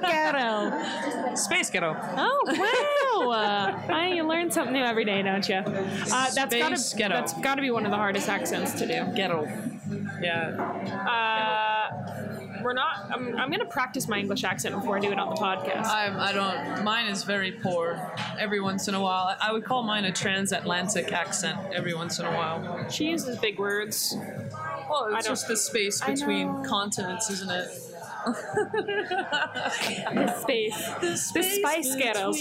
Ghetto. 0.00 1.34
Space 1.34 1.70
Ghetto. 1.70 1.96
Oh 2.16 2.42
wow! 2.46 3.30
Uh, 3.30 3.92
I, 3.92 4.12
you 4.14 4.26
learn 4.26 4.50
something 4.50 4.74
new 4.74 4.84
every 4.84 5.04
day, 5.04 5.22
don't 5.22 5.48
you? 5.48 5.56
Uh, 5.56 6.30
that's 6.30 6.34
gotta 6.34 6.96
Ghetto. 6.96 7.14
that's 7.14 7.32
gotta 7.40 7.62
be 7.62 7.70
one 7.70 7.84
of 7.84 7.90
the 7.90 7.96
hardest 7.96 8.28
accents 8.28 8.72
to 8.74 8.86
do. 8.86 9.14
Ghetto. 9.14 9.48
Yeah. 10.20 10.60
Uh, 11.08 11.74
we're 12.64 12.72
not. 12.72 13.10
I'm, 13.10 13.36
I'm 13.36 13.50
gonna 13.50 13.66
practice 13.66 14.08
my 14.08 14.18
English 14.18 14.42
accent 14.42 14.74
before 14.74 14.96
I 14.96 15.00
do 15.00 15.12
it 15.12 15.18
on 15.18 15.28
the 15.28 15.36
podcast. 15.40 15.86
I'm, 15.86 16.16
I 16.16 16.32
don't. 16.32 16.82
Mine 16.82 17.06
is 17.06 17.22
very 17.22 17.52
poor. 17.52 18.00
Every 18.38 18.60
once 18.60 18.88
in 18.88 18.94
a 18.94 19.00
while, 19.00 19.36
I 19.40 19.52
would 19.52 19.64
call 19.64 19.82
mine 19.82 20.06
a 20.06 20.12
transatlantic 20.12 21.12
accent. 21.12 21.58
Every 21.72 21.94
once 21.94 22.18
in 22.18 22.24
a 22.26 22.30
while. 22.30 22.88
she 22.88 23.10
uses 23.10 23.36
big 23.38 23.58
words. 23.58 24.16
Well, 24.94 25.16
it's 25.16 25.26
just 25.26 25.48
the 25.48 25.56
space 25.56 26.00
between 26.00 26.62
continents, 26.64 27.28
isn't 27.30 27.50
it? 27.50 27.68
The 30.14 30.34
space. 30.40 30.90
The, 31.00 31.42
Spice 31.42 31.96
Ghettos. 31.96 32.38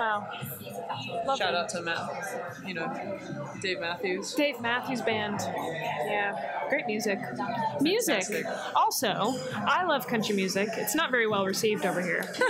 Wow. 0.00 0.26
Shout 1.36 1.54
out 1.54 1.68
to 1.70 1.82
Matt. 1.82 2.08
You 2.66 2.72
know, 2.72 3.18
Dave 3.60 3.80
Matthews. 3.80 4.32
Dave 4.34 4.58
Matthews 4.60 5.02
Band. 5.02 5.38
Yeah, 5.40 6.34
great 6.70 6.86
music. 6.86 7.18
Music. 7.82 8.22
Fantastic. 8.22 8.46
Also, 8.74 9.34
I 9.54 9.84
love 9.84 10.06
country 10.06 10.34
music. 10.34 10.70
It's 10.76 10.94
not 10.94 11.10
very 11.10 11.26
well 11.26 11.44
received 11.44 11.84
over 11.84 12.00
here. 12.00 12.24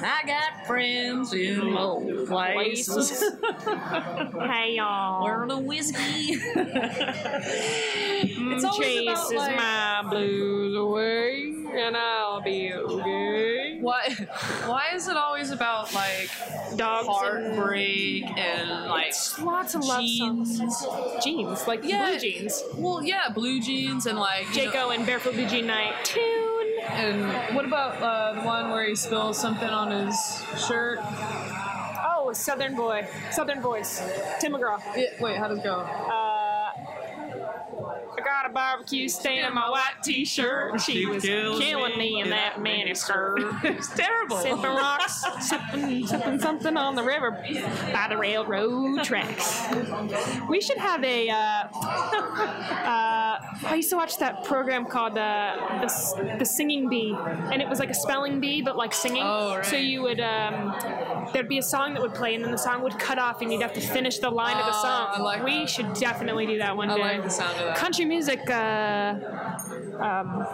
I 0.00 0.22
got 0.26 0.66
friends 0.66 1.34
in 1.34 1.74
low 1.74 2.24
places. 2.26 3.22
hey 4.40 4.76
y'all. 4.76 5.22
Wearing 5.22 5.50
a 5.50 5.60
whiskey. 5.60 6.36
Mm, 8.18 8.54
it's 8.54 8.64
always 8.64 8.86
chases 8.88 9.30
about, 9.32 9.36
like- 9.36 9.56
my 9.56 10.02
blues 10.10 10.76
away, 10.76 11.54
and 11.74 11.94
I'll 11.96 12.40
be 12.40 12.72
okay. 12.72 13.27
Why? 13.80 14.08
Why 14.66 14.84
is 14.94 15.08
it 15.08 15.16
always 15.16 15.50
about 15.50 15.92
like 15.94 16.30
Dogs 16.76 17.06
heartbreak 17.08 18.24
and 18.36 18.86
like? 18.88 19.14
and 19.36 19.46
lots 19.46 19.74
of 19.74 19.84
love 19.84 20.00
jeans? 20.00 20.58
songs. 20.82 21.24
Jeans, 21.24 21.66
like 21.66 21.80
Yeah. 21.84 22.06
blue 22.10 22.18
jeans. 22.18 22.62
Well, 22.76 23.02
yeah, 23.02 23.28
blue 23.34 23.60
jeans 23.60 24.06
and 24.06 24.18
like 24.18 24.54
you 24.54 24.66
know- 24.66 24.70
Jaco 24.72 24.94
and 24.94 25.06
Barefoot 25.06 25.34
Blue 25.34 25.46
Jean 25.46 25.66
Night 25.66 25.94
tune. 26.04 26.54
And 26.90 27.54
what 27.56 27.64
about 27.64 28.00
uh, 28.02 28.40
the 28.40 28.46
one 28.46 28.70
where 28.70 28.86
he 28.88 28.94
spills 28.94 29.38
something 29.38 29.68
on 29.68 30.06
his 30.06 30.16
shirt? 30.66 30.98
Oh, 31.00 32.30
Southern 32.32 32.74
Boy, 32.76 33.06
Southern 33.30 33.60
Voice, 33.60 34.00
Tim 34.40 34.52
McGraw. 34.52 34.80
Yeah, 34.96 35.06
wait, 35.20 35.36
how 35.38 35.48
does 35.48 35.58
it 35.58 35.64
go? 35.64 35.80
Uh, 35.80 36.37
got 38.28 38.50
a 38.50 38.52
barbecue 38.52 39.08
stain 39.08 39.44
on 39.44 39.54
my 39.54 39.68
white 39.70 40.02
t-shirt. 40.02 40.80
She 40.80 41.06
was 41.06 41.22
killing 41.22 41.98
me 41.98 42.20
in 42.20 42.30
that 42.30 42.56
miniskirt. 42.56 43.58
it's 43.64 43.88
terrible. 43.94 44.36
Sipping 44.38 44.62
rocks, 44.62 45.24
sipping, 45.48 46.06
sipping 46.06 46.38
something 46.38 46.76
on 46.76 46.94
the 46.94 47.02
river 47.02 47.30
by 47.92 48.06
the 48.08 48.16
railroad 48.16 49.02
tracks. 49.02 49.62
We 50.48 50.60
should 50.60 50.78
have 50.78 51.02
a. 51.02 51.30
Uh, 51.30 51.34
uh, 52.92 53.47
I 53.64 53.74
used 53.74 53.90
to 53.90 53.96
watch 53.96 54.18
that 54.18 54.44
program 54.44 54.86
called 54.86 55.16
uh, 55.18 55.80
the 55.80 56.36
the 56.38 56.44
Singing 56.44 56.88
Bee, 56.88 57.14
and 57.52 57.60
it 57.60 57.68
was 57.68 57.78
like 57.78 57.90
a 57.90 57.94
spelling 57.94 58.40
bee, 58.40 58.62
but 58.62 58.76
like 58.76 58.92
singing. 58.94 59.22
Oh, 59.24 59.56
right. 59.56 59.66
So 59.66 59.76
you 59.76 60.02
would 60.02 60.20
um, 60.20 60.74
there'd 61.32 61.48
be 61.48 61.58
a 61.58 61.62
song 61.62 61.94
that 61.94 62.02
would 62.02 62.14
play, 62.14 62.34
and 62.34 62.44
then 62.44 62.52
the 62.52 62.58
song 62.58 62.82
would 62.82 62.98
cut 62.98 63.18
off, 63.18 63.42
and 63.42 63.52
you'd 63.52 63.62
have 63.62 63.72
to 63.74 63.80
finish 63.80 64.18
the 64.18 64.30
line 64.30 64.56
of 64.56 64.66
the 64.66 64.72
Oh, 64.78 64.82
song. 64.82 65.08
I 65.14 65.20
like 65.20 65.44
we 65.44 65.60
that. 65.60 65.70
should 65.70 65.94
definitely 65.94 66.46
do 66.46 66.58
that 66.58 66.76
one 66.76 66.90
I 66.90 66.96
day. 66.96 67.00
like 67.02 67.22
the 67.24 67.30
sound 67.30 67.58
of 67.58 67.66
that. 67.66 67.76
Country 67.76 68.04
music. 68.04 68.48
Uh, 68.48 69.14
um, 70.00 70.46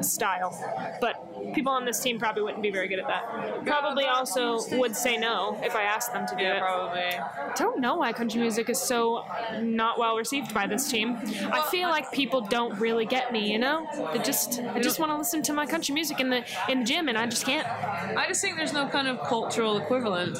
style. 0.00 0.98
But 1.00 1.54
people 1.54 1.72
on 1.72 1.84
this 1.84 2.00
team 2.00 2.18
probably 2.18 2.42
wouldn't 2.42 2.62
be 2.62 2.70
very 2.70 2.88
good 2.88 2.98
at 2.98 3.06
that. 3.08 3.64
Probably 3.66 4.06
also 4.06 4.60
would 4.78 4.96
say 4.96 5.16
no 5.16 5.58
if 5.62 5.74
I 5.76 5.82
asked 5.82 6.12
them 6.12 6.26
to 6.26 6.36
do 6.36 6.42
Yeah, 6.42 6.56
it. 6.56 6.60
probably. 6.60 7.54
Don't 7.56 7.80
know 7.80 7.96
why 7.96 8.12
country 8.12 8.40
music 8.40 8.68
is 8.68 8.80
so 8.80 9.24
not 9.60 9.98
well 9.98 10.16
received 10.16 10.54
by 10.54 10.66
this 10.66 10.90
team. 10.90 11.18
I 11.52 11.62
feel 11.70 11.88
like 11.88 12.10
people 12.12 12.40
don't 12.40 12.78
really 12.78 13.06
get 13.06 13.32
me, 13.32 13.50
you 13.52 13.58
know? 13.58 13.86
They 14.12 14.20
just 14.20 14.60
I 14.60 14.80
just 14.80 14.98
want 14.98 15.12
to 15.12 15.16
listen 15.18 15.42
to 15.42 15.52
my 15.52 15.66
country 15.66 15.94
music 15.94 16.20
in 16.20 16.30
the 16.30 16.44
in 16.68 16.80
the 16.80 16.84
gym 16.84 17.08
and 17.08 17.18
I 17.18 17.26
just 17.26 17.44
can't. 17.44 17.66
I 17.66 18.26
just 18.28 18.40
think 18.40 18.56
there's 18.56 18.72
no 18.72 18.88
kind 18.88 19.08
of 19.08 19.20
cultural 19.26 19.78
equivalent. 19.78 20.38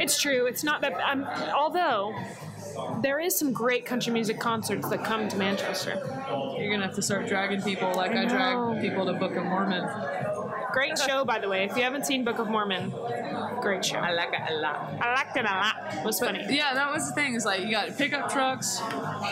It's 0.00 0.20
true. 0.20 0.46
It's 0.46 0.64
not 0.64 0.80
that 0.82 0.94
I'm 1.04 1.24
although 1.54 2.14
there 3.02 3.20
is 3.20 3.36
some 3.36 3.52
great 3.52 3.84
country 3.84 4.12
music 4.12 4.38
concerts 4.38 4.88
that 4.88 5.04
come 5.04 5.28
to 5.28 5.36
Manchester. 5.36 6.00
You're 6.58 6.70
gonna 6.70 6.86
have 6.86 6.94
to 6.94 7.02
start 7.02 7.26
dragging 7.28 7.62
people 7.62 7.92
like 7.94 8.12
I, 8.12 8.24
know. 8.24 8.74
drag 8.74 8.82
people 8.82 9.06
to 9.06 9.12
Book 9.14 9.36
of 9.36 9.44
Mormon. 9.44 9.88
Great 10.72 10.98
show, 10.98 11.24
by 11.24 11.38
the 11.38 11.48
way. 11.48 11.64
If 11.64 11.76
you 11.76 11.82
haven't 11.82 12.04
seen 12.04 12.24
Book 12.24 12.38
of 12.38 12.48
Mormon, 12.48 12.90
great 13.60 13.84
show. 13.84 13.98
I 13.98 14.12
like 14.12 14.32
it 14.32 14.40
a 14.50 14.54
lot. 14.54 14.92
I 15.00 15.14
liked 15.14 15.36
it 15.36 15.44
a 15.44 15.48
lot. 15.48 15.94
It 15.94 16.04
was 16.04 16.18
funny. 16.18 16.44
Yeah, 16.50 16.74
that 16.74 16.90
was 16.92 17.08
the 17.08 17.14
thing. 17.14 17.34
Is 17.34 17.44
like 17.44 17.62
you 17.62 17.70
got 17.70 17.96
pickup 17.96 18.30
trucks, 18.30 18.80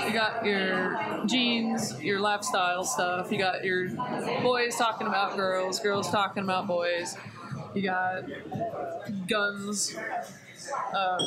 you 0.07 0.13
got 0.13 0.45
your 0.45 1.25
jeans, 1.27 2.01
your 2.01 2.21
lifestyle 2.21 2.85
stuff. 2.85 3.33
You 3.33 3.39
got 3.39 3.65
your 3.65 3.89
boys 4.41 4.77
talking 4.77 5.07
about 5.07 5.37
girls, 5.37 5.81
girls 5.81 6.11
talking 6.11 6.45
about 6.45 6.67
boys. 6.67 7.17
You 7.75 7.83
got 7.83 8.25
guns. 9.27 9.97
Uh, 10.95 11.19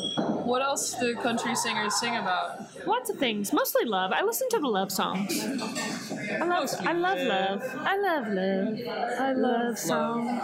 what 0.43 0.61
else 0.61 0.93
do 0.99 1.15
country 1.15 1.55
singers 1.55 1.95
sing 1.95 2.15
about? 2.15 2.59
Lots 2.87 3.09
of 3.09 3.17
things, 3.17 3.51
mostly 3.53 3.85
love. 3.85 4.11
I 4.11 4.23
listen 4.23 4.47
to 4.49 4.59
the 4.59 4.67
love 4.67 4.91
songs. 4.91 5.43
I 5.43 6.43
love, 6.45 6.69
I 6.85 6.93
love 6.93 7.17
love. 7.19 7.63
I 7.79 7.97
love 7.97 8.27
love. 8.27 8.79
I 9.19 9.33
love 9.33 9.77
songs. 9.79 10.41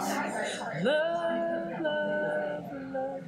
Love, 0.82 1.80
love, 1.80 2.64
love. 2.92 3.20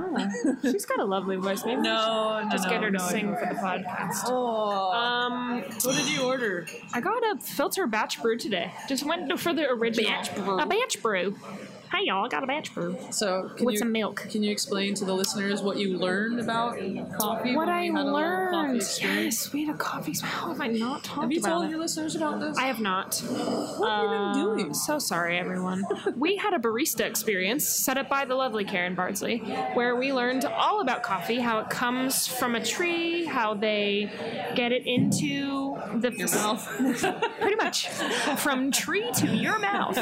Oh, 0.00 0.56
she's 0.62 0.84
got 0.86 1.00
a 1.00 1.04
lovely 1.04 1.36
voice. 1.36 1.64
Maybe 1.64 1.80
No, 1.82 2.40
no, 2.44 2.50
just 2.50 2.64
no, 2.64 2.70
get 2.70 2.82
her 2.82 2.90
to 2.90 2.98
no, 2.98 3.08
sing 3.08 3.34
for 3.34 3.46
the 3.48 3.54
podcast. 3.56 4.22
Oh, 4.26 4.92
Um, 4.92 5.62
what 5.62 5.96
did 5.96 6.08
you 6.08 6.22
order? 6.22 6.66
I 6.92 7.00
got 7.00 7.22
a 7.24 7.40
filter 7.40 7.86
batch 7.86 8.20
brew 8.22 8.36
today. 8.36 8.72
Just 8.88 9.04
went 9.04 9.38
for 9.40 9.52
the 9.52 9.68
original. 9.70 10.10
Batch 10.10 10.34
brew. 10.34 10.58
A 10.60 10.66
batch 10.66 11.02
brew. 11.02 11.36
Hey 11.90 12.04
y'all, 12.04 12.26
I 12.26 12.28
got 12.28 12.44
a 12.44 12.46
batch 12.46 12.74
brew 12.74 12.96
So, 13.10 13.50
can 13.56 13.64
with 13.64 13.72
you, 13.74 13.78
some 13.78 13.92
milk. 13.92 14.26
Can 14.30 14.42
you 14.42 14.50
explain 14.52 14.94
to 14.94 15.04
the 15.06 15.14
listeners 15.14 15.62
what 15.62 15.78
you 15.78 15.96
learned 15.96 16.38
about 16.38 16.76
coffee? 17.18 17.56
What 17.56 17.68
I 17.68 17.82
we 17.82 17.86
had 17.88 17.94
a 17.96 18.04
little 18.04 18.48
coffee 18.50 18.68
learned. 18.72 18.98
Yes, 19.24 19.52
we 19.52 19.64
had 19.64 19.74
a 19.74 19.78
coffee. 19.78 20.12
How 20.22 20.48
have 20.48 20.60
I 20.60 20.66
not 20.66 21.02
talked 21.02 21.22
Have 21.22 21.32
you 21.32 21.40
about 21.40 21.48
told 21.50 21.64
it? 21.64 21.70
your 21.70 21.78
listeners 21.78 22.14
about 22.14 22.40
this? 22.40 22.58
I 22.58 22.66
have 22.66 22.80
not. 22.80 23.16
what 23.24 23.88
have 23.90 24.02
you 24.36 24.44
been 24.44 24.44
doing? 24.56 24.66
Um, 24.66 24.74
So 24.74 24.98
sorry, 24.98 25.38
everyone. 25.38 25.82
we 26.16 26.36
had 26.36 26.52
a 26.52 26.58
barista 26.58 27.00
experience 27.06 27.66
set 27.66 27.96
up 27.96 28.08
by 28.10 28.24
the 28.26 28.34
lovely 28.34 28.64
Karen 28.64 28.94
Bardsley, 28.94 29.38
where 29.74 29.96
we 29.96 30.12
learned 30.12 30.44
all 30.44 30.80
about 30.82 31.02
coffee, 31.02 31.40
how 31.40 31.58
it 31.60 31.70
comes 31.70 32.26
from 32.26 32.54
a 32.54 32.64
tree, 32.64 33.24
how 33.24 33.54
they 33.54 34.10
get 34.54 34.72
it 34.72 34.82
into 34.86 35.67
the 36.00 36.12
Your 36.12 36.28
mouth. 36.30 36.66
pretty 37.40 37.56
much 37.56 37.88
from 38.38 38.70
tree 38.70 39.10
to 39.12 39.26
your 39.26 39.58
mouth. 39.58 39.96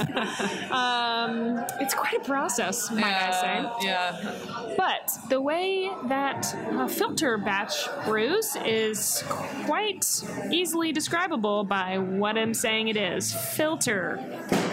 Um, 0.71 1.65
it's 1.81 1.95
quite 1.95 2.15
a 2.15 2.25
process, 2.25 2.91
might 2.91 3.05
I 3.05 3.31
say. 3.31 3.87
Yeah. 3.87 4.75
But 4.77 5.13
the 5.29 5.41
way 5.41 5.91
that 6.07 6.55
a 6.73 6.89
filter 6.89 7.39
batch 7.39 7.75
brews 8.05 8.57
is 8.65 9.25
quite 9.65 10.23
easily 10.51 10.93
describable 10.93 11.65
by 11.65 11.99
what 11.99 12.37
I'm 12.37 12.55
saying 12.55 12.89
it 12.89 12.97
is 12.97 13.33
filter 13.33 14.19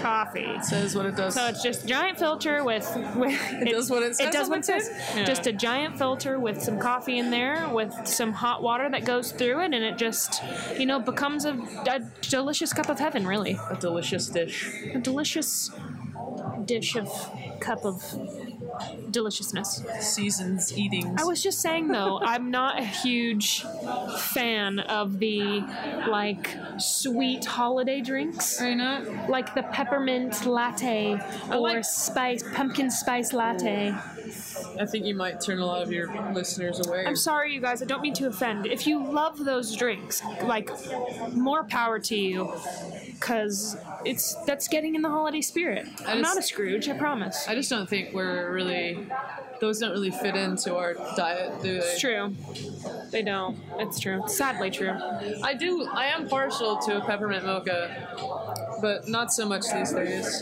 coffee. 0.01 0.61
Says 0.61 0.95
what 0.95 1.05
it 1.05 1.15
does. 1.15 1.33
So 1.33 1.47
it's 1.47 1.63
just 1.63 1.85
a 1.85 1.87
giant 1.87 2.19
filter 2.19 2.63
with, 2.63 2.85
with 3.15 3.39
it, 3.53 3.71
does 3.71 3.89
what 3.89 4.03
it 4.03 4.15
says 4.15 4.27
It 4.27 4.33
does 4.33 4.49
what 4.49 4.59
it 4.59 4.65
says. 4.65 4.89
Yeah. 5.15 5.23
Just 5.23 5.47
a 5.47 5.53
giant 5.53 5.97
filter 5.97 6.39
with 6.39 6.61
some 6.61 6.77
coffee 6.77 7.17
in 7.19 7.31
there, 7.31 7.69
with 7.69 7.93
some 8.05 8.33
hot 8.33 8.61
water 8.61 8.89
that 8.89 9.05
goes 9.05 9.31
through 9.31 9.61
it, 9.61 9.73
and 9.73 9.75
it 9.75 9.97
just, 9.97 10.43
you 10.77 10.85
know, 10.85 10.92
becomes 10.99 11.45
a, 11.45 11.53
a 11.87 11.99
delicious 12.21 12.73
cup 12.73 12.89
of 12.89 12.99
heaven. 12.99 13.25
Really, 13.27 13.57
a 13.69 13.75
delicious 13.79 14.27
dish. 14.27 14.69
a 14.93 14.99
delicious 14.99 15.69
dish 16.65 16.95
of 16.95 17.09
cup 17.59 17.85
of 17.85 18.03
deliciousness. 19.11 19.83
Seasons 19.99 20.75
eatings. 20.77 21.21
I 21.21 21.25
was 21.25 21.41
just 21.43 21.61
saying 21.61 21.87
though, 21.89 22.19
I'm 22.19 22.49
not 22.51 22.79
a 22.79 22.83
huge 22.85 23.63
fan 24.17 24.79
of 24.79 25.19
the 25.19 25.61
like 26.09 26.55
sweet 26.77 27.45
holiday 27.45 28.01
drinks. 28.01 28.59
Are 28.61 28.69
you 28.69 28.75
not? 28.75 29.29
Like 29.29 29.53
the 29.55 29.63
peppermint 29.63 30.45
latte 30.45 31.19
or 31.51 31.57
like- 31.59 31.85
spice 31.85 32.43
pumpkin 32.53 32.89
spice 32.89 33.33
latte. 33.33 33.93
I 34.79 34.85
think 34.85 35.05
you 35.05 35.15
might 35.15 35.39
turn 35.41 35.59
a 35.59 35.65
lot 35.65 35.81
of 35.81 35.91
your 35.91 36.11
listeners 36.33 36.85
away. 36.85 37.05
I'm 37.05 37.15
sorry 37.15 37.53
you 37.53 37.61
guys, 37.61 37.81
I 37.81 37.85
don't 37.85 38.01
mean 38.01 38.13
to 38.15 38.27
offend. 38.27 38.65
If 38.65 38.87
you 38.87 39.03
love 39.03 39.43
those 39.43 39.75
drinks, 39.75 40.21
like 40.43 40.69
more 41.33 41.63
power 41.65 41.99
to 41.99 42.15
you 42.15 42.53
cuz 43.19 43.77
it's 44.05 44.35
that's 44.45 44.67
getting 44.67 44.95
in 44.95 45.01
the 45.01 45.09
holiday 45.09 45.41
spirit. 45.41 45.87
I'm 46.05 46.19
just- 46.19 46.21
not 46.21 46.37
a 46.37 46.41
Scrooge, 46.41 46.89
I 46.89 46.93
promise. 46.97 47.47
I 47.47 47.55
just 47.55 47.69
don't 47.69 47.87
think 47.89 48.13
we're 48.13 48.51
really 48.51 49.07
those 49.61 49.79
don't 49.79 49.91
really 49.91 50.11
fit 50.11 50.35
into 50.35 50.75
our 50.75 50.93
diet, 51.15 51.61
do 51.61 51.73
they? 51.73 51.77
It's 51.77 52.01
true. 52.01 52.35
They 53.11 53.21
don't. 53.21 53.57
It's 53.79 53.97
true. 53.99 54.21
Sadly 54.27 54.69
true. 54.71 54.91
I 55.41 55.53
do. 55.53 55.87
I 55.89 56.07
am 56.07 56.27
partial 56.27 56.77
to 56.79 56.97
a 56.97 57.01
peppermint 57.05 57.45
mocha, 57.45 58.72
but 58.83 59.07
not 59.07 59.31
so 59.31 59.45
much 59.47 59.63
these 59.73 59.93
days. 59.93 60.41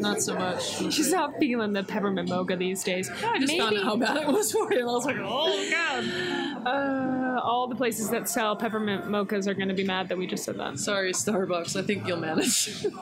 Not 0.00 0.20
so 0.20 0.34
much. 0.34 0.78
She's 0.92 1.12
not 1.12 1.38
feeling 1.38 1.72
the 1.72 1.84
peppermint 1.84 2.28
mocha 2.28 2.56
these 2.56 2.82
days. 2.82 3.08
I 3.08 3.38
just 3.38 3.56
found 3.56 3.76
out 3.78 3.84
how 3.84 3.96
bad 3.96 4.16
it 4.16 4.26
was 4.26 4.50
for 4.50 4.72
you, 4.72 4.80
and 4.80 4.88
I 4.88 4.92
was 4.92 5.04
like, 5.04 5.16
oh 5.20 5.70
god. 5.70 6.66
uh, 6.66 7.19
all 7.42 7.66
the 7.68 7.74
places 7.74 8.10
that 8.10 8.28
sell 8.28 8.54
peppermint 8.56 9.04
mochas 9.06 9.46
are 9.46 9.54
going 9.54 9.68
to 9.68 9.74
be 9.74 9.84
mad 9.84 10.08
that 10.08 10.18
we 10.18 10.26
just 10.26 10.44
said 10.44 10.56
that. 10.58 10.78
Sorry, 10.78 11.12
Starbucks. 11.12 11.78
I 11.78 11.82
think 11.82 12.06
you'll 12.06 12.18
manage. 12.20 12.86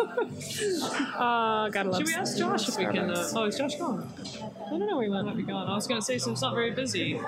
Uh, 1.19 1.69
gotta 1.71 1.91
love. 1.91 1.99
Should 1.99 2.07
we 2.07 2.15
ask 2.15 2.39
Josh 2.39 2.69
if 2.69 2.79
we 2.79 2.85
can? 2.87 3.11
Uh, 3.11 3.29
oh, 3.35 3.45
is 3.45 3.57
Josh 3.59 3.75
gone? 3.77 4.09
I 4.67 4.71
don't 4.71 4.87
know 4.87 4.97
where 4.97 5.05
he 5.05 5.11
went. 5.11 5.27
Might 5.27 5.37
be 5.37 5.43
gone. 5.43 5.67
I 5.69 5.75
was 5.75 5.87
gonna 5.87 6.03
say, 6.03 6.19
so 6.19 6.31
it's 6.33 6.43
not 6.43 6.55
very 6.55 6.71
busy. 6.71 7.15
Do 7.15 7.21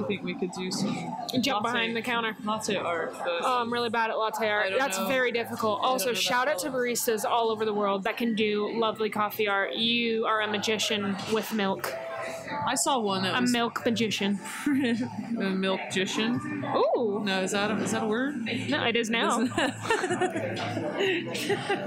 you 0.00 0.06
think 0.06 0.22
we 0.22 0.34
could 0.34 0.50
do 0.52 0.70
some 0.70 0.94
Jump 1.40 1.64
latte- 1.64 1.72
behind 1.74 1.96
the 1.96 2.02
counter. 2.02 2.36
latte 2.44 2.76
art? 2.76 3.12
But 3.12 3.28
Oh, 3.42 3.60
I'm 3.60 3.72
really 3.72 3.90
bad 3.90 4.10
at 4.10 4.18
latte 4.18 4.48
art. 4.48 4.72
That's 4.78 4.98
know. 4.98 5.06
very 5.08 5.32
difficult. 5.32 5.80
Also, 5.82 6.14
shout 6.14 6.48
out 6.48 6.58
to 6.60 6.70
baristas 6.70 7.24
all 7.24 7.50
over 7.50 7.64
the 7.64 7.74
world 7.74 8.04
that 8.04 8.16
can 8.16 8.34
do 8.34 8.70
lovely 8.78 9.10
coffee 9.10 9.48
art. 9.48 9.74
You 9.74 10.24
are 10.26 10.40
a 10.40 10.46
magician 10.48 11.16
with 11.32 11.52
milk. 11.52 11.92
I 12.66 12.74
saw 12.74 12.98
one 12.98 13.22
that 13.22 13.36
A 13.36 13.40
was 13.40 13.52
milk 13.52 13.84
magician. 13.84 14.38
a 14.66 15.50
milk 15.50 15.80
magician. 15.86 16.40
Ooh. 16.74 17.22
No, 17.24 17.42
is 17.42 17.52
that 17.52 17.70
a, 17.70 17.76
is 17.76 17.92
that 17.92 18.02
a 18.02 18.06
word? 18.06 18.44
No, 18.68 18.84
it 18.84 18.96
is 18.96 19.10
now. 19.10 19.40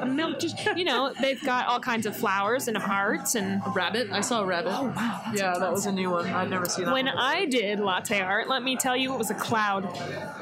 a 0.02 0.06
milk 0.06 0.40
just 0.40 0.58
you 0.76 0.84
know, 0.86 1.14
they've 1.22 1.42
got 1.44 1.68
all 1.68 1.80
kinds 1.80 2.06
of 2.06 2.16
flowers 2.16 2.68
and 2.68 2.78
hearts 2.78 3.36
and 3.36 3.62
A 3.66 3.70
rabbit. 3.70 4.10
I 4.12 4.22
saw 4.22 4.42
a 4.42 4.46
rabbit. 4.46 4.74
Oh 4.76 4.94
wow. 4.96 5.22
Yeah, 5.34 5.58
that 5.58 5.72
was 5.72 5.86
a 5.86 5.92
new 5.92 6.10
one. 6.12 6.28
I'd 6.28 6.50
never 6.50 6.66
seen 6.66 6.86
that. 6.86 6.94
when 6.94 7.06
one. 7.06 7.18
I 7.18 7.46
did 7.46 7.80
latte 7.80 8.22
art, 8.22 8.48
let 8.48 8.64
me 8.64 8.76
tell 8.76 8.96
you, 8.96 9.14
it 9.14 9.18
was 9.18 9.32
a 9.32 9.36
cloud. 9.36 9.86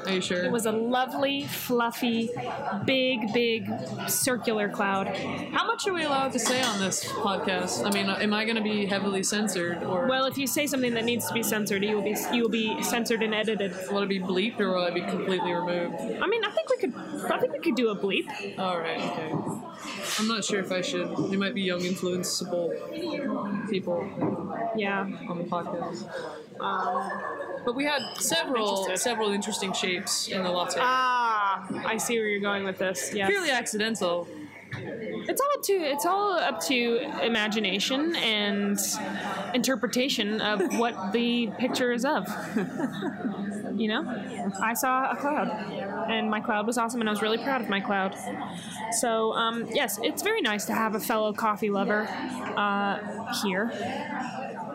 Are 0.05 0.11
you 0.11 0.21
sure? 0.21 0.43
It 0.43 0.51
was 0.51 0.65
a 0.65 0.71
lovely, 0.71 1.45
fluffy, 1.45 2.30
big, 2.86 3.34
big 3.34 3.69
circular 4.07 4.69
cloud. 4.69 5.07
How 5.51 5.65
much 5.65 5.88
are 5.88 5.93
we 5.93 6.03
allowed 6.03 6.32
to 6.34 6.39
say 6.39 6.61
on 6.61 6.80
this 6.80 7.05
podcast? 7.05 7.86
I 7.86 7.91
mean, 7.91 8.09
am 8.09 8.34
I 8.34 8.45
going 8.45 8.55
to 8.55 8.61
be 8.61 8.86
heavily 8.86 9.24
censored, 9.24 9.84
or 9.84 10.07
Well, 10.14 10.26
if 10.26 10.38
you 10.38 10.45
say 10.45 10.68
something 10.68 10.93
that 10.93 11.05
needs 11.05 11.28
to 11.28 11.34
be 11.34 11.41
censored, 11.41 11.84
you 11.84 11.95
will 11.95 12.03
be 12.03 12.16
you 12.32 12.43
will 12.43 12.49
be 12.64 12.84
censored 12.84 13.24
and 13.24 13.34
edited. 13.34 13.72
will 13.91 14.03
it 14.03 14.09
be 14.09 14.20
bleeped, 14.20 14.59
or 14.59 14.70
will 14.76 14.86
it 14.86 14.93
be 14.93 15.01
completely 15.01 15.51
removed? 15.51 15.95
I 16.22 16.28
mean, 16.28 16.45
I 16.45 16.51
think 16.51 16.70
we 16.70 16.78
could. 16.78 16.93
I 17.32 17.39
think 17.39 17.51
we 17.51 17.57
could 17.57 17.76
do 17.76 17.89
a 17.89 17.95
bleep. 17.95 18.28
All 18.59 18.78
right. 18.80 18.99
Okay. 18.99 19.32
I'm 20.20 20.28
not 20.28 20.45
sure 20.45 20.59
if 20.59 20.72
I 20.72 20.82
should. 20.82 21.07
There 21.32 21.39
might 21.39 21.55
be 21.55 21.64
young, 21.64 21.80
influenceable 21.80 22.70
people 23.72 23.97
Yeah. 24.76 24.99
on 25.32 25.39
the 25.39 25.45
podcast. 25.45 26.05
Um, 26.59 27.11
but 27.66 27.74
we 27.74 27.84
had 27.86 28.01
several 28.20 28.82
Interested. 28.82 29.03
several 29.09 29.32
interesting 29.32 29.74
shapes 29.74 30.28
in 30.28 30.43
the 30.43 30.51
latte. 30.51 30.80
Ah, 30.80 31.66
I 31.88 31.97
see 31.97 32.20
where 32.20 32.28
you're 32.28 32.39
going 32.51 32.66
with 32.66 32.78
this. 32.78 33.11
Yeah. 33.16 33.26
Purely 33.26 33.49
accidental. 33.49 34.28
It's 34.76 35.41
all 35.41 35.49
up 35.55 35.63
to 35.63 35.74
it's 35.74 36.05
all 36.05 36.34
up 36.34 36.61
to 36.65 36.99
imagination 37.24 38.15
and 38.15 38.80
interpretation 39.53 40.41
of 40.41 40.78
what 40.78 41.13
the 41.13 41.47
picture 41.57 41.91
is 41.91 42.05
of. 42.05 42.28
you 43.76 43.88
know, 43.88 44.51
I 44.61 44.74
saw 44.74 45.11
a 45.11 45.15
cloud, 45.15 45.47
and 46.09 46.30
my 46.30 46.39
cloud 46.39 46.67
was 46.67 46.78
awesome, 46.78 46.99
and 46.99 47.09
I 47.09 47.11
was 47.11 47.21
really 47.21 47.38
proud 47.38 47.61
of 47.61 47.69
my 47.69 47.80
cloud. 47.80 48.15
So 48.99 49.34
um, 49.34 49.67
yes, 49.71 49.99
it's 50.03 50.21
very 50.21 50.41
nice 50.41 50.65
to 50.65 50.74
have 50.74 50.95
a 50.95 50.99
fellow 50.99 51.34
coffee 51.34 51.69
lover 51.69 52.07
uh, 52.57 53.34
here 53.43 53.71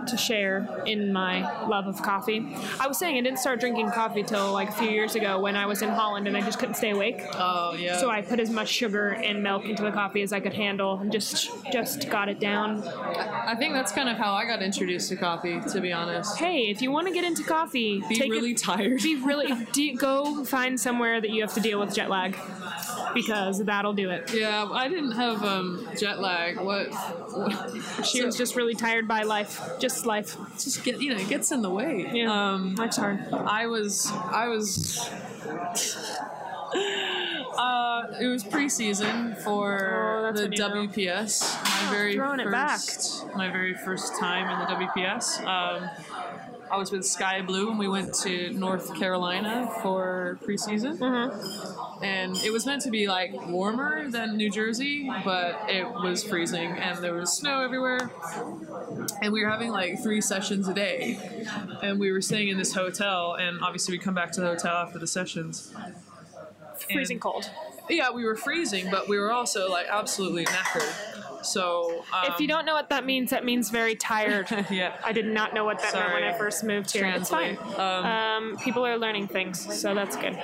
to 0.08 0.16
share 0.16 0.82
in 0.86 1.12
my 1.12 1.66
love 1.66 1.86
of 1.86 2.02
coffee. 2.02 2.46
I 2.80 2.86
was 2.86 2.98
saying 2.98 3.16
I 3.16 3.20
didn't 3.20 3.38
start 3.38 3.60
drinking 3.60 3.90
coffee 3.90 4.22
till 4.22 4.52
like 4.52 4.68
a 4.70 4.72
few 4.72 4.88
years 4.90 5.14
ago 5.14 5.40
when 5.40 5.56
I 5.56 5.66
was 5.66 5.82
in 5.82 5.88
Holland 5.88 6.26
and 6.28 6.36
I 6.36 6.40
just 6.40 6.58
couldn't 6.58 6.74
stay 6.76 6.90
awake. 6.90 7.22
Oh 7.34 7.74
yeah. 7.74 7.98
So 7.98 8.10
I 8.10 8.22
put 8.22 8.40
as 8.40 8.50
much 8.50 8.68
sugar 8.68 9.10
and 9.10 9.42
milk 9.42 9.64
into 9.66 9.82
the 9.82 9.90
coffee 9.92 10.22
as 10.22 10.32
I 10.32 10.40
could 10.40 10.54
handle, 10.54 10.98
and 10.98 11.10
just 11.12 11.50
just 11.72 12.08
got 12.10 12.28
it 12.28 12.40
down. 12.40 12.82
I 12.86 13.54
think 13.58 13.74
that's 13.74 13.92
kind 13.92 14.08
of 14.08 14.16
how 14.16 14.32
I 14.32 14.44
got 14.44 14.62
introduced 14.62 15.08
to 15.10 15.16
coffee. 15.16 15.60
To 15.72 15.80
be 15.80 15.92
honest. 15.92 16.38
Hey, 16.38 16.68
if 16.70 16.80
you 16.82 16.90
want 16.90 17.06
to 17.06 17.12
get 17.12 17.24
into 17.24 17.42
coffee, 17.44 18.02
Be 18.08 18.20
really 18.30 18.52
it, 18.52 18.58
tired. 18.58 19.02
be 19.02 19.16
really 19.16 19.52
do, 19.72 19.94
go 19.96 20.44
find 20.44 20.78
somewhere 20.78 21.20
that 21.20 21.30
you 21.30 21.42
have 21.42 21.52
to 21.54 21.60
deal 21.60 21.78
with 21.80 21.94
jet 21.94 22.08
lag, 22.10 22.36
because 23.14 23.64
that'll 23.64 23.92
do 23.92 24.10
it. 24.10 24.32
Yeah, 24.34 24.68
I 24.70 24.88
didn't 24.88 25.12
have 25.12 25.42
um, 25.44 25.88
jet 25.98 26.18
lag. 26.20 26.58
What? 26.60 26.88
what 26.92 28.06
She 28.06 28.24
was 28.24 28.36
just 28.36 28.56
really 28.56 28.74
tired 28.74 29.06
by 29.08 29.22
life, 29.22 29.60
just 29.78 30.06
life. 30.06 30.36
just 30.54 30.84
get 30.84 31.00
you 31.00 31.14
know 31.14 31.20
it 31.20 31.28
gets 31.28 31.50
in 31.52 31.62
the 31.62 31.70
way. 31.70 32.10
Yeah, 32.12 32.32
Um, 32.52 32.74
life's 32.76 32.96
hard. 32.96 33.20
I 33.32 33.66
was 33.66 34.10
I 34.12 34.48
was. 34.48 35.08
Uh, 37.56 38.06
it 38.20 38.26
was 38.26 38.44
preseason 38.44 39.34
Oh, 39.38 39.40
for 39.42 40.30
that's 40.34 40.40
the 40.46 40.50
you 40.52 40.58
know. 40.58 40.86
WPS. 40.86 41.64
My 41.64 41.90
very 41.90 42.14
throwing 42.14 42.40
it 42.40 42.50
back. 42.50 42.78
first, 42.78 43.26
my 43.34 43.50
very 43.50 43.74
first 43.74 44.18
time 44.20 44.48
in 44.50 44.58
the 44.60 44.86
WPS. 44.86 45.42
Um, 45.44 45.90
I 46.70 46.76
was 46.76 46.90
with 46.92 47.04
Sky 47.04 47.42
Blue, 47.42 47.70
and 47.70 47.78
we 47.78 47.88
went 47.88 48.14
to 48.22 48.52
North 48.52 48.94
Carolina 48.94 49.70
for 49.82 50.38
preseason. 50.42 50.98
Mm-hmm. 50.98 52.04
And 52.04 52.36
it 52.36 52.52
was 52.52 52.66
meant 52.66 52.82
to 52.82 52.90
be 52.90 53.08
like 53.08 53.32
warmer 53.48 54.08
than 54.08 54.36
New 54.36 54.50
Jersey, 54.50 55.10
but 55.24 55.58
it 55.68 55.84
was 55.90 56.22
freezing, 56.22 56.70
and 56.72 57.02
there 57.02 57.14
was 57.14 57.36
snow 57.36 57.62
everywhere. 57.62 58.10
And 59.22 59.32
we 59.32 59.42
were 59.42 59.50
having 59.50 59.70
like 59.70 60.02
three 60.02 60.20
sessions 60.20 60.68
a 60.68 60.74
day, 60.74 61.18
and 61.82 61.98
we 61.98 62.12
were 62.12 62.20
staying 62.20 62.48
in 62.48 62.58
this 62.58 62.72
hotel. 62.74 63.34
And 63.34 63.60
obviously, 63.62 63.96
we 63.96 63.98
come 63.98 64.14
back 64.14 64.32
to 64.32 64.40
the 64.40 64.48
hotel 64.48 64.76
after 64.76 64.98
the 64.98 65.06
sessions. 65.06 65.74
Freezing 66.92 67.16
And- 67.16 67.22
cold. 67.22 67.50
Yeah, 67.90 68.10
we 68.10 68.26
were 68.26 68.36
freezing, 68.36 68.90
but 68.90 69.08
we 69.08 69.18
were 69.18 69.32
also 69.32 69.70
like 69.70 69.86
absolutely 69.88 70.44
knackered. 70.44 71.17
So 71.52 72.04
um, 72.12 72.32
If 72.32 72.40
you 72.40 72.48
don't 72.48 72.64
know 72.66 72.74
what 72.74 72.88
that 72.90 73.04
means, 73.04 73.30
that 73.30 73.44
means 73.44 73.70
very 73.70 73.94
tired. 73.94 74.46
yeah, 74.70 74.96
I 75.04 75.12
did 75.12 75.26
not 75.26 75.54
know 75.54 75.64
what 75.64 75.80
that 75.80 75.94
meant 75.94 76.12
when 76.12 76.22
I 76.24 76.36
first 76.36 76.64
moved 76.64 76.90
here. 76.92 77.06
It's 77.06 77.30
fine. 77.30 77.56
Um, 77.76 78.06
Um, 78.06 78.56
people 78.64 78.84
are 78.86 78.96
learning 78.98 79.28
things, 79.28 79.80
so 79.80 79.94
that's 79.94 80.16
good. 80.16 80.36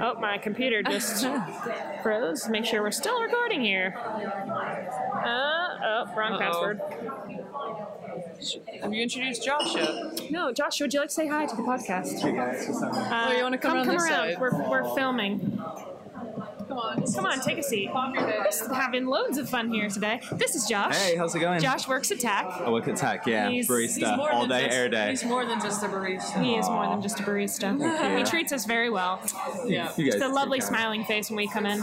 Oh, 0.00 0.14
my 0.20 0.38
computer 0.38 0.82
just 0.82 1.26
froze. 2.02 2.48
Make 2.48 2.64
sure 2.64 2.82
we're 2.82 2.90
still 2.90 3.20
recording 3.20 3.60
here. 3.62 3.94
Uh, 3.96 5.28
oh, 5.28 6.04
wrong 6.16 6.32
Uh-oh. 6.32 6.38
password. 6.38 6.80
have 8.82 8.92
you 8.92 9.02
introduced 9.02 9.44
Josh 9.44 9.74
yet? 9.74 10.30
No, 10.30 10.52
Josh, 10.52 10.80
would 10.80 10.92
you 10.92 11.00
like 11.00 11.08
to 11.08 11.14
say 11.14 11.26
hi 11.26 11.46
to 11.46 11.56
the 11.56 11.62
podcast? 11.62 12.22
Uh, 12.24 13.26
Oh, 13.28 13.32
you 13.32 13.42
wanna 13.42 13.58
come 13.58 13.74
around 13.76 13.86
come 13.86 13.94
this 13.94 14.04
around. 14.04 14.32
side? 14.34 14.40
We're, 14.40 14.68
we're 14.70 14.94
filming. 14.94 15.55
Come 16.76 16.84
on, 17.02 17.12
Come 17.14 17.24
on, 17.24 17.40
take 17.40 17.56
a 17.56 17.62
seat. 17.62 17.88
We're 17.94 18.74
having 18.74 19.06
loads 19.06 19.38
of 19.38 19.48
fun 19.48 19.72
here 19.72 19.88
today. 19.88 20.20
This 20.32 20.54
is 20.54 20.66
Josh. 20.66 20.94
Hey, 20.94 21.16
how's 21.16 21.34
it 21.34 21.38
going? 21.38 21.58
Josh 21.60 21.88
works 21.88 22.10
at 22.10 22.20
Takk. 22.20 22.60
I 22.60 22.68
work 22.70 22.86
at 22.86 22.96
Takk, 22.96 23.26
yeah. 23.26 23.48
He's- 23.48 23.66
barista 23.66 23.94
he's 23.94 24.02
all 24.04 24.46
day, 24.46 24.64
just, 24.66 24.76
air 24.76 24.88
day. 24.90 25.08
He's 25.10 25.24
more 25.24 25.46
than 25.46 25.58
just 25.58 25.82
a 25.82 25.86
barista. 25.88 26.42
He 26.42 26.56
is 26.56 26.68
more 26.68 26.86
than 26.86 27.00
just 27.00 27.18
a 27.18 27.22
barista. 27.22 28.18
He 28.18 28.24
treats 28.24 28.52
us 28.52 28.66
very 28.66 28.90
well. 28.90 29.20
Yeah. 29.64 29.90
You 29.96 30.04
guys 30.04 30.16
It's 30.16 30.24
a 30.24 30.28
lovely 30.28 30.58
care. 30.58 30.68
smiling 30.68 31.04
face 31.04 31.30
when 31.30 31.38
we 31.38 31.48
come 31.48 31.64
in. 31.64 31.80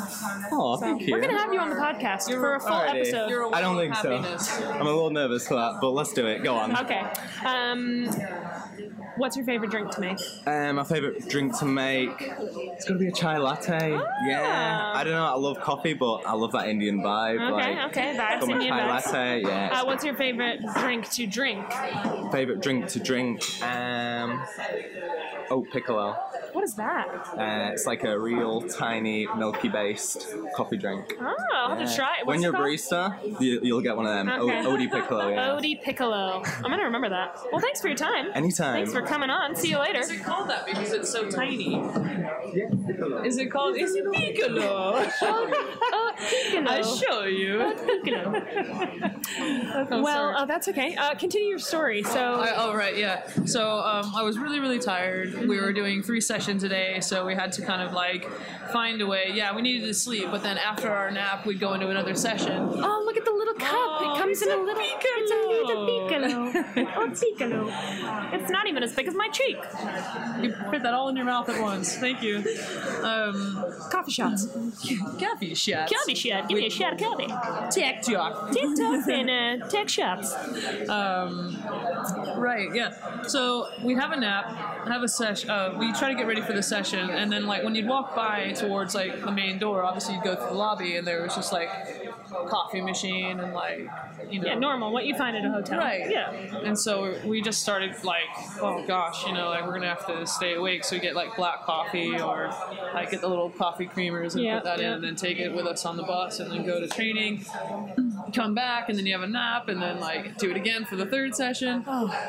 Oh, 0.52 0.78
thank 0.78 1.02
you. 1.02 1.12
We're 1.12 1.22
gonna 1.22 1.40
have 1.40 1.52
you 1.52 1.60
on 1.60 1.72
the 1.72 1.76
podcast 1.76 2.30
for 2.30 2.54
a 2.56 2.60
full 2.60 2.70
Alrighty. 2.70 3.02
episode. 3.02 3.30
You're 3.32 3.42
a 3.44 3.50
I 3.50 3.62
don't 3.62 3.78
think 3.78 3.96
of 3.96 4.42
so. 4.42 4.70
I'm 4.74 4.82
a 4.82 4.84
little 4.84 5.10
nervous 5.10 5.48
for 5.48 5.56
that, 5.56 5.80
but 5.82 5.90
let's 5.92 6.14
do 6.14 6.28
it. 6.28 6.44
Go 6.44 6.56
on. 6.56 6.78
Okay. 6.78 7.02
Um, 7.46 8.10
what's 9.18 9.36
your 9.36 9.46
favorite 9.46 9.72
drink 9.72 9.92
to 9.92 10.02
make? 10.02 10.18
Um, 10.46 10.76
my 10.78 10.84
favorite 10.84 11.28
drink 11.30 11.58
to 11.60 11.66
make, 11.66 12.12
it's 12.20 12.86
gonna 12.86 13.00
be 13.00 13.08
a 13.08 13.12
chai 13.12 13.38
latte. 13.38 13.92
Yeah. 14.28 14.92
I 14.96 15.04
don't 15.04 15.14
know. 15.14 15.26
I 15.26 15.36
love 15.36 15.60
coffee, 15.60 15.94
but 15.94 16.26
I 16.26 16.34
love 16.34 16.52
that 16.54 16.68
Indian 16.68 17.00
vibe. 17.00 17.36
Okay, 17.36 17.76
like, 17.76 17.90
okay, 17.92 18.18
that's 18.18 18.48
Indian 18.48 18.70
chai 18.74 18.82
vibes. 18.82 19.06
latte. 19.06 19.42
Yeah. 19.42 19.80
Uh, 19.82 19.86
what's 19.86 20.04
your 20.04 20.16
favorite 20.16 20.60
drink 20.80 21.10
to 21.12 21.26
drink? 21.28 21.66
favorite 22.32 22.62
drink 22.62 22.88
to 22.90 23.00
drink? 23.00 23.42
Um, 23.64 24.42
oat 25.50 25.68
piccolo. 25.72 26.16
What 26.54 26.64
is 26.64 26.76
that? 26.76 27.08
Uh, 27.36 27.72
it's 27.74 27.86
like 27.86 28.04
a 28.04 28.18
real 28.20 28.62
tiny 28.62 29.28
milky 29.38 29.70
based 29.70 30.28
coffee 30.56 30.78
drink. 30.78 31.14
Oh, 31.20 31.36
I'll 31.56 31.76
have 31.76 31.88
to 31.90 31.96
try 31.96 32.18
it. 32.20 32.28
when 32.28 32.42
you're 32.42 32.54
it 32.56 32.60
a 32.60 32.62
barista, 32.64 33.42
you, 33.42 33.60
you'll 33.64 33.82
get 33.82 33.96
one 33.96 34.06
of 34.06 34.14
them. 34.14 34.30
O- 34.30 34.48
Odie 34.48 34.92
piccolo. 34.92 35.30
Yeah. 35.30 35.48
Odie 35.60 35.82
Piccolo. 35.82 36.44
I'm 36.58 36.62
gonna 36.64 36.84
remember 36.84 37.10
that. 37.10 37.38
Well, 37.52 37.60
thanks 37.60 37.82
for 37.82 37.88
your 37.88 37.98
time. 37.98 38.30
Anytime. 38.34 38.74
Thanks 38.76 38.94
for 38.94 39.02
coming 39.06 39.30
on. 39.30 39.56
See 39.56 39.70
you 39.70 39.80
later. 39.80 40.00
Is 40.00 40.10
it 40.10 40.24
called 40.24 40.50
that 40.50 40.66
because 40.66 40.92
it's 40.94 41.12
so 41.12 41.30
tiny? 41.30 41.76
Is 43.26 43.38
it 43.38 43.52
called? 43.52 43.78
Is 43.78 43.96
it 43.96 44.12
piccolo? 44.14 45.06
Oh, 45.22 45.74
oh, 45.82 46.14
I 46.68 46.82
show 46.82 47.24
you. 47.24 47.74
Oh, 49.36 50.02
well, 50.02 50.36
uh, 50.36 50.46
that's 50.46 50.68
okay. 50.68 50.96
Uh, 50.96 51.16
continue 51.16 51.48
your 51.48 51.60
story. 51.60 52.04
So, 52.04 52.20
I, 52.20 52.54
oh 52.56 52.76
right, 52.76 52.98
yeah. 52.98 53.26
So 53.46 53.80
um, 53.80 54.12
I 54.16 54.22
was 54.22 54.38
really, 54.38 54.60
really 54.60 54.80
tired. 54.80 55.48
We 55.48 55.60
were 55.60 55.74
doing 55.74 56.04
three 56.04 56.22
sessions 56.22 56.64
a 56.64 56.70
day, 56.70 57.00
so 57.00 57.26
we 57.26 57.34
had 57.34 57.52
to 57.54 57.62
kind 57.66 57.82
of 57.82 57.94
like 57.94 58.30
find 58.72 59.02
a 59.02 59.08
way. 59.08 59.32
Yeah, 59.34 59.56
we 59.56 59.62
needed 59.62 59.88
to 59.88 59.94
sleep, 59.94 60.28
but 60.30 60.44
then 60.44 60.58
after 60.58 60.90
our 60.92 61.10
nap, 61.10 61.46
we'd 61.46 61.60
go 61.60 61.74
into 61.74 61.90
another 61.90 62.16
session. 62.16 62.52
oh, 62.52 63.04
look 63.06 63.18
at 63.18 63.26
the 63.26 63.32
little 63.32 63.54
cup. 63.56 63.72
Oh, 63.74 64.14
it 64.14 64.18
comes 64.18 64.42
in 64.42 64.52
a, 64.52 64.56
a 64.56 64.58
little. 64.58 64.84
It's 64.86 65.32
a 65.32 65.36
little 65.48 65.88
piccolo. 65.88 66.94
oh, 66.96 67.14
piccolo. 67.20 67.68
It's 68.34 68.52
not 68.52 68.68
even 68.68 68.84
as 68.84 68.93
big 68.94 69.08
as 69.08 69.16
my 69.16 69.28
cheek. 69.30 69.58
You 70.42 70.54
put 70.70 70.84
that 70.84 70.94
all 70.94 71.10
in 71.10 71.16
your 71.16 71.26
mouth 71.26 71.50
at 71.50 71.62
once. 71.62 71.96
Thank 71.98 72.22
you. 72.22 72.38
Um, 73.04 73.66
Coffee 73.92 74.12
shots. 74.12 74.48
coffee 75.20 75.54
shots. 75.56 75.94
Coffee 75.94 76.16
shot. 76.16 76.48
Give 76.50 76.58
me 76.58 76.68
a 76.68 76.70
shot 76.70 76.94
of 76.94 77.00
coffee. 77.00 77.28
TikTok. 77.72 78.52
TikTok 78.52 79.08
and 79.08 79.62
uh, 79.62 79.68
Takk 79.68 79.90
shots. 79.90 80.34
Um, 80.90 81.58
right, 82.38 82.74
yeah. 82.74 83.24
So 83.24 83.68
we'd 83.84 84.00
have 84.00 84.12
a 84.12 84.18
nap, 84.20 84.46
have 84.88 85.04
a 85.04 85.08
session. 85.08 85.50
Uh, 85.50 85.76
we 85.78 85.92
try 85.94 86.10
to 86.10 86.16
get 86.16 86.28
ready 86.28 86.42
for 86.42 86.54
the 86.54 86.64
session, 86.64 87.10
and 87.10 87.32
then 87.32 87.46
like 87.46 87.64
when 87.64 87.76
you'd 87.76 87.88
walk 87.88 88.16
by 88.16 88.52
towards 88.54 88.96
like 88.96 89.22
the 89.24 89.32
main 89.32 89.58
door, 89.60 89.84
obviously 89.84 90.16
you'd 90.16 90.24
go 90.24 90.36
through 90.36 90.48
the 90.48 90.54
lobby, 90.54 90.98
and 90.98 91.08
there 91.08 91.22
was 91.24 91.36
just 91.36 91.52
like 91.54 91.70
coffee 92.48 92.82
machine 92.82 93.40
and 93.40 93.54
like 93.54 93.88
you 94.30 94.40
know 94.42 94.48
Yeah, 94.48 94.56
normal. 94.56 94.92
What 94.92 95.06
you 95.06 95.16
find 95.18 95.36
at 95.38 95.46
a 95.46 95.50
hotel. 95.52 95.80
Right. 95.80 96.10
Yeah. 96.10 96.32
And 96.64 96.78
so 96.78 97.16
we 97.26 97.42
just 97.42 97.62
started 97.62 97.96
like, 98.04 98.24
oh 98.62 98.84
gosh, 98.88 99.26
you 99.26 99.34
know, 99.34 99.50
like 99.50 99.66
we're 99.66 99.74
gonna 99.74 99.88
have 99.90 100.06
to 100.08 100.26
stay 100.28 100.54
awake. 100.56 100.84
So 100.84 100.96
we 100.96 101.00
get 101.02 101.16
like 101.16 101.36
black 101.36 101.62
coffee 101.64 102.20
or 102.20 102.54
like 102.94 103.12
get 103.12 103.22
the 103.22 103.28
little 103.28 103.50
coffee 103.50 103.86
creamers 103.88 104.34
and 104.36 104.44
Yeah, 104.44 104.56
put 104.60 104.64
that 104.66 104.80
yeah. 104.80 104.88
in 104.88 104.94
and 104.94 105.04
then 105.04 105.16
take 105.16 105.40
it 105.40 105.54
with 105.54 105.66
us 105.66 105.86
on 105.86 105.98
the 105.98 106.04
bus 106.04 106.40
and 106.40 106.52
then 106.52 106.66
go 106.66 106.80
to 106.80 106.88
training, 106.88 107.46
come 108.34 108.54
back 108.56 108.90
and 108.90 108.98
then 108.98 109.06
you 109.06 109.14
have 109.14 109.24
a 109.24 109.28
nap 109.28 109.68
and 109.70 109.82
then 109.82 110.00
like 110.00 110.38
do 110.38 110.50
it 110.52 110.58
again 110.58 110.86
for 110.86 110.96
the 110.96 111.06
third 111.06 111.36
session. 111.36 111.84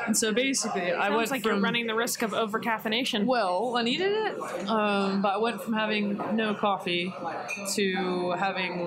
And 0.05 0.15
so 0.17 0.31
basically 0.33 0.91
I 0.91 1.07
Sounds 1.07 1.15
went 1.15 1.31
like 1.31 1.41
from 1.43 1.51
you're 1.53 1.61
running 1.61 1.87
the 1.87 1.95
risk 1.95 2.21
of 2.21 2.31
overcaffeination. 2.31 3.25
well, 3.25 3.75
I 3.77 3.83
needed 3.83 4.11
it, 4.11 4.39
um, 4.69 5.21
but 5.21 5.29
I 5.33 5.37
went 5.37 5.61
from 5.61 5.73
having 5.73 6.17
no 6.35 6.53
coffee 6.53 7.13
to 7.75 8.31
having, 8.37 8.79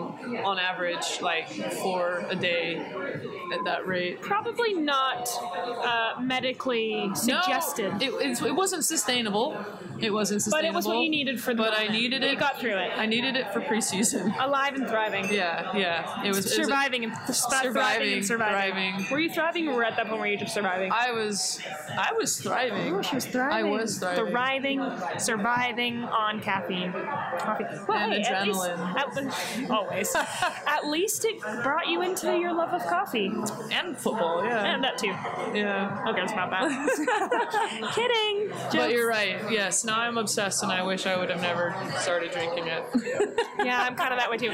on 0.44 0.58
average, 0.58 1.04
like 1.22 1.48
for 1.82 2.24
a 2.28 2.36
day 2.36 2.76
at 2.76 3.64
that 3.64 3.86
rate. 3.86 4.20
Probably 4.20 4.74
not 4.74 5.28
uh, 5.42 6.20
medically 6.20 7.10
suggested. 7.14 7.92
No, 7.92 7.98
it, 7.98 8.12
it's- 8.22 8.42
it 8.42 8.54
wasn't 8.54 8.84
sustainable. 8.84 9.56
It 10.00 10.12
wasn't 10.12 10.42
sustainable. 10.42 10.68
but 10.68 10.72
it 10.72 10.76
was 10.76 10.86
what 10.86 10.98
you 11.02 11.10
needed 11.10 11.40
for 11.40 11.52
the 11.54 11.62
But 11.62 11.72
I 11.74 11.86
moment. 11.86 11.92
needed 11.92 12.22
You 12.22 12.28
it. 12.28 12.38
got 12.38 12.60
through 12.60 12.76
it. 12.76 12.92
I 12.96 13.06
needed 13.06 13.34
it 13.36 13.52
for 13.52 13.60
preseason. 13.60 14.32
Alive 14.40 14.74
and 14.74 14.86
thriving. 14.86 15.24
Yeah, 15.32 15.76
yeah. 15.76 16.22
It 16.24 16.28
was 16.28 16.38
it 16.38 16.42
was 16.44 16.46
a- 16.46 16.48
surviving 16.64 17.04
and 17.04 17.12
Surviving, 17.34 18.12
and 18.14 18.24
surviving. 18.26 18.92
thriving. 18.94 19.06
Were 19.10 19.18
you 19.18 19.30
thriving 19.32 19.66
or 19.68 19.74
were 19.74 19.82
you 19.82 19.88
at 19.88 19.96
that 19.96 20.06
point 20.06 20.20
where 20.20 20.28
you 20.28 20.36
were 20.36 20.40
just 20.44 20.54
surviving? 20.54 20.92
I 20.92 21.10
was, 21.10 21.60
I 21.90 22.12
was 22.16 22.38
thriving. 22.40 22.94
Oh, 22.94 23.02
she 23.02 23.14
was 23.16 23.26
thriving. 23.26 23.56
I 23.56 23.62
was 23.68 23.98
thriving. 23.98 24.28
Thriving, 24.30 25.18
surviving 25.18 26.04
on 26.04 26.40
caffeine. 26.40 26.92
Coffee. 26.92 27.64
Well, 27.88 27.98
And 27.98 28.12
hey, 28.12 28.22
at 28.22 28.46
least- 28.46 28.60
adrenaline. 28.60 29.64
at- 29.64 29.70
always. 29.70 30.14
at 30.14 30.86
least 30.86 30.97
it 31.06 31.40
brought 31.62 31.88
you 31.88 32.02
into 32.02 32.36
your 32.38 32.52
love 32.52 32.72
of 32.72 32.86
coffee. 32.86 33.32
And 33.72 33.96
football, 33.96 34.44
yeah. 34.44 34.74
And 34.74 34.84
that 34.84 34.98
too. 34.98 35.08
yeah. 35.56 36.04
Okay, 36.08 36.18
cares 36.18 36.32
about 36.32 36.50
that? 36.68 37.92
Kidding. 37.94 38.50
But 38.72 38.90
you're 38.90 39.08
right. 39.08 39.38
Yes. 39.50 39.84
Now 39.84 40.00
I'm 40.00 40.18
obsessed, 40.18 40.62
and 40.62 40.72
I 40.72 40.82
wish 40.82 41.06
I 41.06 41.16
would 41.16 41.30
have 41.30 41.40
never 41.40 41.74
started 41.98 42.30
drinking 42.32 42.66
it. 42.66 42.84
Yeah, 43.58 43.82
I'm 43.82 43.96
kind 43.96 44.12
of 44.12 44.20
that 44.20 44.30
way 44.30 44.36
too. 44.36 44.50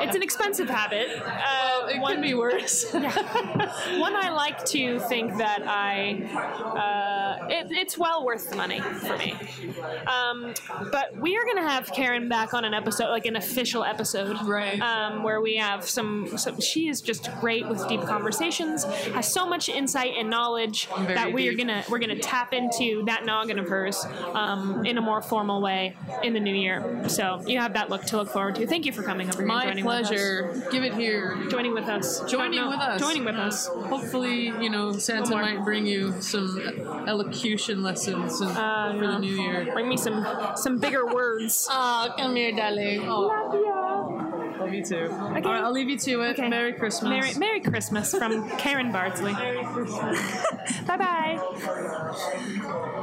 It's 0.00 0.14
an 0.14 0.22
expensive 0.22 0.70
habit. 0.70 1.08
Uh, 1.20 1.88
it 1.92 2.00
one, 2.00 2.14
could 2.14 2.22
be 2.22 2.34
worse. 2.34 2.90
one 2.92 3.04
I 4.16 4.30
like 4.30 4.64
to 4.66 5.00
think 5.00 5.36
that 5.38 5.62
I, 5.66 6.22
uh, 7.42 7.48
it, 7.50 7.66
it's 7.70 7.98
well 7.98 8.24
worth 8.24 8.48
the 8.48 8.56
money 8.56 8.80
for 8.80 9.16
me. 9.18 9.34
Um, 10.06 10.54
but 10.92 11.16
we 11.16 11.36
are 11.36 11.44
going 11.44 11.56
to 11.56 11.68
have 11.68 11.92
Karen 11.92 12.28
back 12.28 12.54
on 12.54 12.64
an 12.64 12.72
episode, 12.72 13.08
like 13.10 13.26
an 13.26 13.34
official 13.36 13.82
episode, 13.84 14.40
Right. 14.46 14.80
Um, 14.80 15.24
where 15.24 15.40
we 15.40 15.56
have 15.76 15.88
some, 15.88 16.36
some. 16.36 16.60
She 16.60 16.88
is 16.88 17.00
just 17.00 17.30
great 17.40 17.66
with 17.68 17.86
deep 17.88 18.02
conversations. 18.02 18.84
Has 18.84 19.32
so 19.32 19.46
much 19.46 19.68
insight 19.68 20.14
and 20.18 20.28
knowledge 20.30 20.88
Very 20.98 21.14
that 21.14 21.32
we 21.32 21.48
are 21.48 21.54
gonna 21.54 21.84
we're 21.90 21.98
gonna 21.98 22.18
tap 22.18 22.52
into 22.52 23.04
that 23.06 23.24
noggin 23.24 23.58
of 23.58 23.68
hers 23.68 24.04
um, 24.34 24.84
in 24.84 24.98
a 24.98 25.00
more 25.00 25.22
formal 25.22 25.60
way 25.60 25.96
in 26.22 26.32
the 26.32 26.40
new 26.40 26.54
year. 26.54 27.08
So 27.08 27.42
you 27.46 27.58
have 27.58 27.74
that 27.74 27.90
look 27.90 28.04
to 28.06 28.16
look 28.16 28.30
forward 28.30 28.56
to. 28.56 28.66
Thank 28.66 28.86
you 28.86 28.92
for 28.92 29.02
coming 29.02 29.28
over 29.28 29.38
here. 29.38 29.46
My 29.46 29.66
joining 29.66 29.84
With 29.84 29.94
us. 29.94 30.08
pleasure. 30.08 30.68
Give 30.70 30.82
it 30.82 30.94
here. 30.94 31.36
Joining 31.50 31.74
with 31.74 31.88
us. 31.88 32.20
Joining 32.30 32.60
No, 32.60 32.70
with 32.70 32.80
us. 32.80 33.00
Joining 33.00 33.24
with 33.24 33.36
us. 33.36 33.66
Hopefully, 33.66 34.46
you 34.60 34.70
know, 34.70 34.92
Santa 34.92 35.36
might 35.36 35.62
bring 35.64 35.86
you 35.86 36.20
some 36.20 36.58
elocution 37.06 37.82
lessons 37.82 38.40
and, 38.40 38.56
Uh, 38.56 38.92
for 38.94 39.06
the 39.06 39.18
new 39.18 39.34
year. 39.42 39.68
Bring 39.72 39.88
me 39.88 39.96
some 39.96 40.26
some 40.56 40.78
bigger 40.78 41.06
words. 41.06 41.68
Oh, 41.70 42.12
come 42.16 42.34
here, 42.36 42.52
darling. 42.52 43.02
Oh, 43.06 44.15
love 44.66 44.74
you 44.74 44.84
too. 44.84 45.08
All 45.10 45.30
right, 45.30 45.46
I'll 45.46 45.72
leave 45.72 45.88
you 45.88 45.98
to 45.98 46.22
it. 46.22 46.38
Okay. 46.38 46.48
Merry 46.48 46.72
Christmas. 46.72 47.08
Merry, 47.08 47.34
Merry 47.34 47.60
Christmas 47.60 48.12
from 48.12 48.48
Karen 48.58 48.92
Bardsley. 48.92 49.32
Merry 49.32 49.64
Christmas. 49.64 50.18
bye 50.86 50.96
bye. 50.96 53.02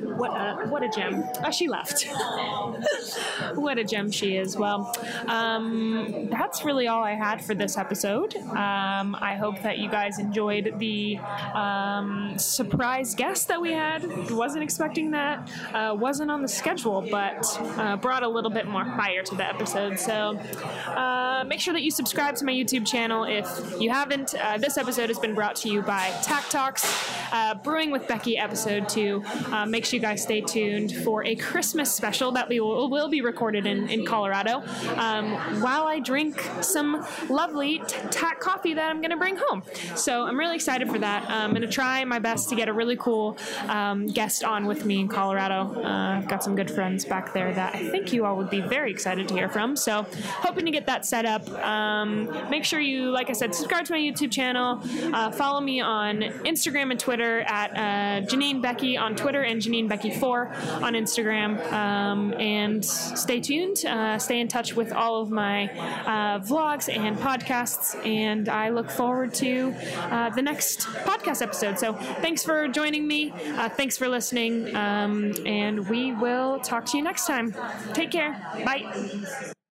What 0.00 0.30
a 0.30 0.66
what 0.68 0.82
a 0.82 0.88
gem. 0.88 1.24
Oh, 1.44 1.50
she 1.50 1.68
left. 1.68 2.06
what 3.54 3.78
a 3.78 3.84
gem 3.84 4.10
she 4.10 4.36
is. 4.36 4.56
Well, 4.56 4.94
um, 5.26 6.28
that's 6.30 6.64
really 6.64 6.88
all 6.88 7.02
I 7.02 7.12
had 7.12 7.44
for 7.44 7.54
this 7.54 7.76
episode. 7.76 8.36
Um, 8.36 9.16
I 9.20 9.36
hope 9.38 9.60
that 9.62 9.78
you 9.78 9.90
guys 9.90 10.18
enjoyed 10.18 10.74
the 10.78 11.18
um, 11.54 12.34
surprise 12.38 13.14
guest 13.14 13.48
that 13.48 13.60
we 13.60 13.72
had. 13.72 14.30
Wasn't 14.30 14.62
expecting 14.62 15.10
that. 15.12 15.50
Uh, 15.72 15.94
wasn't 15.98 16.30
on 16.30 16.42
the 16.42 16.48
schedule, 16.48 17.06
but 17.10 17.46
uh, 17.78 17.96
brought 17.96 18.22
a 18.22 18.28
little 18.28 18.50
bit 18.50 18.66
more 18.66 18.84
fire 18.96 19.22
to 19.22 19.34
the 19.34 19.46
episode. 19.46 19.98
So 19.98 20.38
uh, 20.86 21.44
make 21.46 21.60
sure 21.60 21.72
that 21.74 21.82
you 21.82 21.90
subscribe 21.90 22.36
to 22.36 22.44
my 22.44 22.52
YouTube 22.52 22.86
channel 22.86 23.24
if 23.24 23.46
you 23.80 23.90
haven't. 23.90 24.34
Uh, 24.34 24.58
this 24.58 24.76
episode 24.76 25.08
has 25.08 25.18
been 25.18 25.34
brought 25.34 25.56
to 25.56 25.68
you 25.68 25.82
by 25.82 26.10
Takk 26.22 26.48
Talks, 26.48 26.84
uh, 27.32 27.54
Brewing 27.54 27.90
with 27.90 28.02
Beckie, 28.06 28.38
episode 28.40 28.88
two. 28.88 29.22
Uh, 29.46 29.66
make 29.84 29.90
sure 29.90 29.96
you 29.98 30.00
guys 30.00 30.22
stay 30.22 30.40
tuned 30.40 30.96
for 31.04 31.26
a 31.26 31.36
Christmas 31.36 31.94
special 31.94 32.32
that 32.32 32.48
we 32.48 32.58
will, 32.58 32.88
will 32.88 33.10
be 33.10 33.20
recorded 33.20 33.66
in, 33.66 33.86
in 33.90 34.06
Colorado 34.06 34.62
um, 34.96 35.34
while 35.60 35.86
I 35.86 36.00
drink 36.00 36.42
some 36.62 37.06
lovely 37.28 37.82
t- 37.86 38.18
coffee 38.40 38.72
that 38.72 38.88
I'm 38.88 39.02
going 39.02 39.10
to 39.10 39.18
bring 39.18 39.36
home. 39.36 39.62
So 39.94 40.24
I'm 40.24 40.38
really 40.38 40.54
excited 40.54 40.88
for 40.88 40.98
that. 41.00 41.28
I'm 41.28 41.50
going 41.50 41.60
to 41.60 41.68
try 41.68 42.02
my 42.06 42.18
best 42.18 42.48
to 42.48 42.56
get 42.56 42.70
a 42.70 42.72
really 42.72 42.96
cool 42.96 43.36
um, 43.68 44.06
guest 44.06 44.42
on 44.42 44.64
with 44.64 44.86
me 44.86 45.00
in 45.00 45.08
Colorado. 45.08 45.78
Uh, 45.82 46.16
I've 46.16 46.28
got 46.28 46.42
some 46.42 46.56
good 46.56 46.70
friends 46.70 47.04
back 47.04 47.34
there 47.34 47.52
that 47.52 47.74
I 47.74 47.86
think 47.90 48.10
you 48.10 48.24
all 48.24 48.38
would 48.38 48.48
be 48.48 48.62
very 48.62 48.90
excited 48.90 49.28
to 49.28 49.34
hear 49.34 49.50
from. 49.50 49.76
So 49.76 50.06
hoping 50.14 50.64
to 50.64 50.70
get 50.70 50.86
that 50.86 51.04
set 51.04 51.26
up. 51.26 51.46
Um, 51.62 52.48
make 52.48 52.64
sure 52.64 52.80
you, 52.80 53.10
like 53.10 53.28
I 53.28 53.34
said, 53.34 53.54
subscribe 53.54 53.84
to 53.84 53.92
my 53.92 53.98
YouTube 53.98 54.32
channel. 54.32 54.80
Uh, 55.14 55.30
follow 55.30 55.60
me 55.60 55.82
on 55.82 56.22
Instagram 56.22 56.90
and 56.90 56.98
Twitter 56.98 57.40
at 57.40 57.70
uh, 57.72 58.26
Janine 58.26 58.62
Beckie 58.62 58.98
on 58.98 59.14
Twitter 59.14 59.42
and 59.42 59.60
Janine 59.60 59.73
Beckie4 59.82 60.82
on 60.82 60.94
Instagram. 60.94 61.60
Um, 61.72 62.32
and 62.34 62.84
stay 62.84 63.40
tuned. 63.40 63.84
Uh, 63.84 64.18
stay 64.18 64.40
in 64.40 64.48
touch 64.48 64.74
with 64.74 64.92
all 64.92 65.20
of 65.20 65.30
my 65.30 65.68
uh, 65.68 66.40
vlogs 66.40 66.94
and 66.94 67.16
podcasts. 67.16 67.94
And 68.06 68.48
I 68.48 68.70
look 68.70 68.90
forward 68.90 69.34
to 69.34 69.74
uh, 69.96 70.30
the 70.30 70.42
next 70.42 70.80
podcast 71.04 71.42
episode. 71.42 71.78
So 71.78 71.94
thanks 71.94 72.42
for 72.42 72.68
joining 72.68 73.06
me. 73.06 73.30
Uh, 73.30 73.68
thanks 73.68 73.96
for 73.96 74.08
listening. 74.08 74.74
Um, 74.74 75.34
and 75.46 75.88
we 75.88 76.12
will 76.12 76.60
talk 76.60 76.86
to 76.86 76.96
you 76.96 77.02
next 77.02 77.26
time. 77.26 77.54
Take 77.92 78.10
care. 78.10 78.32
Bye. 78.64 79.54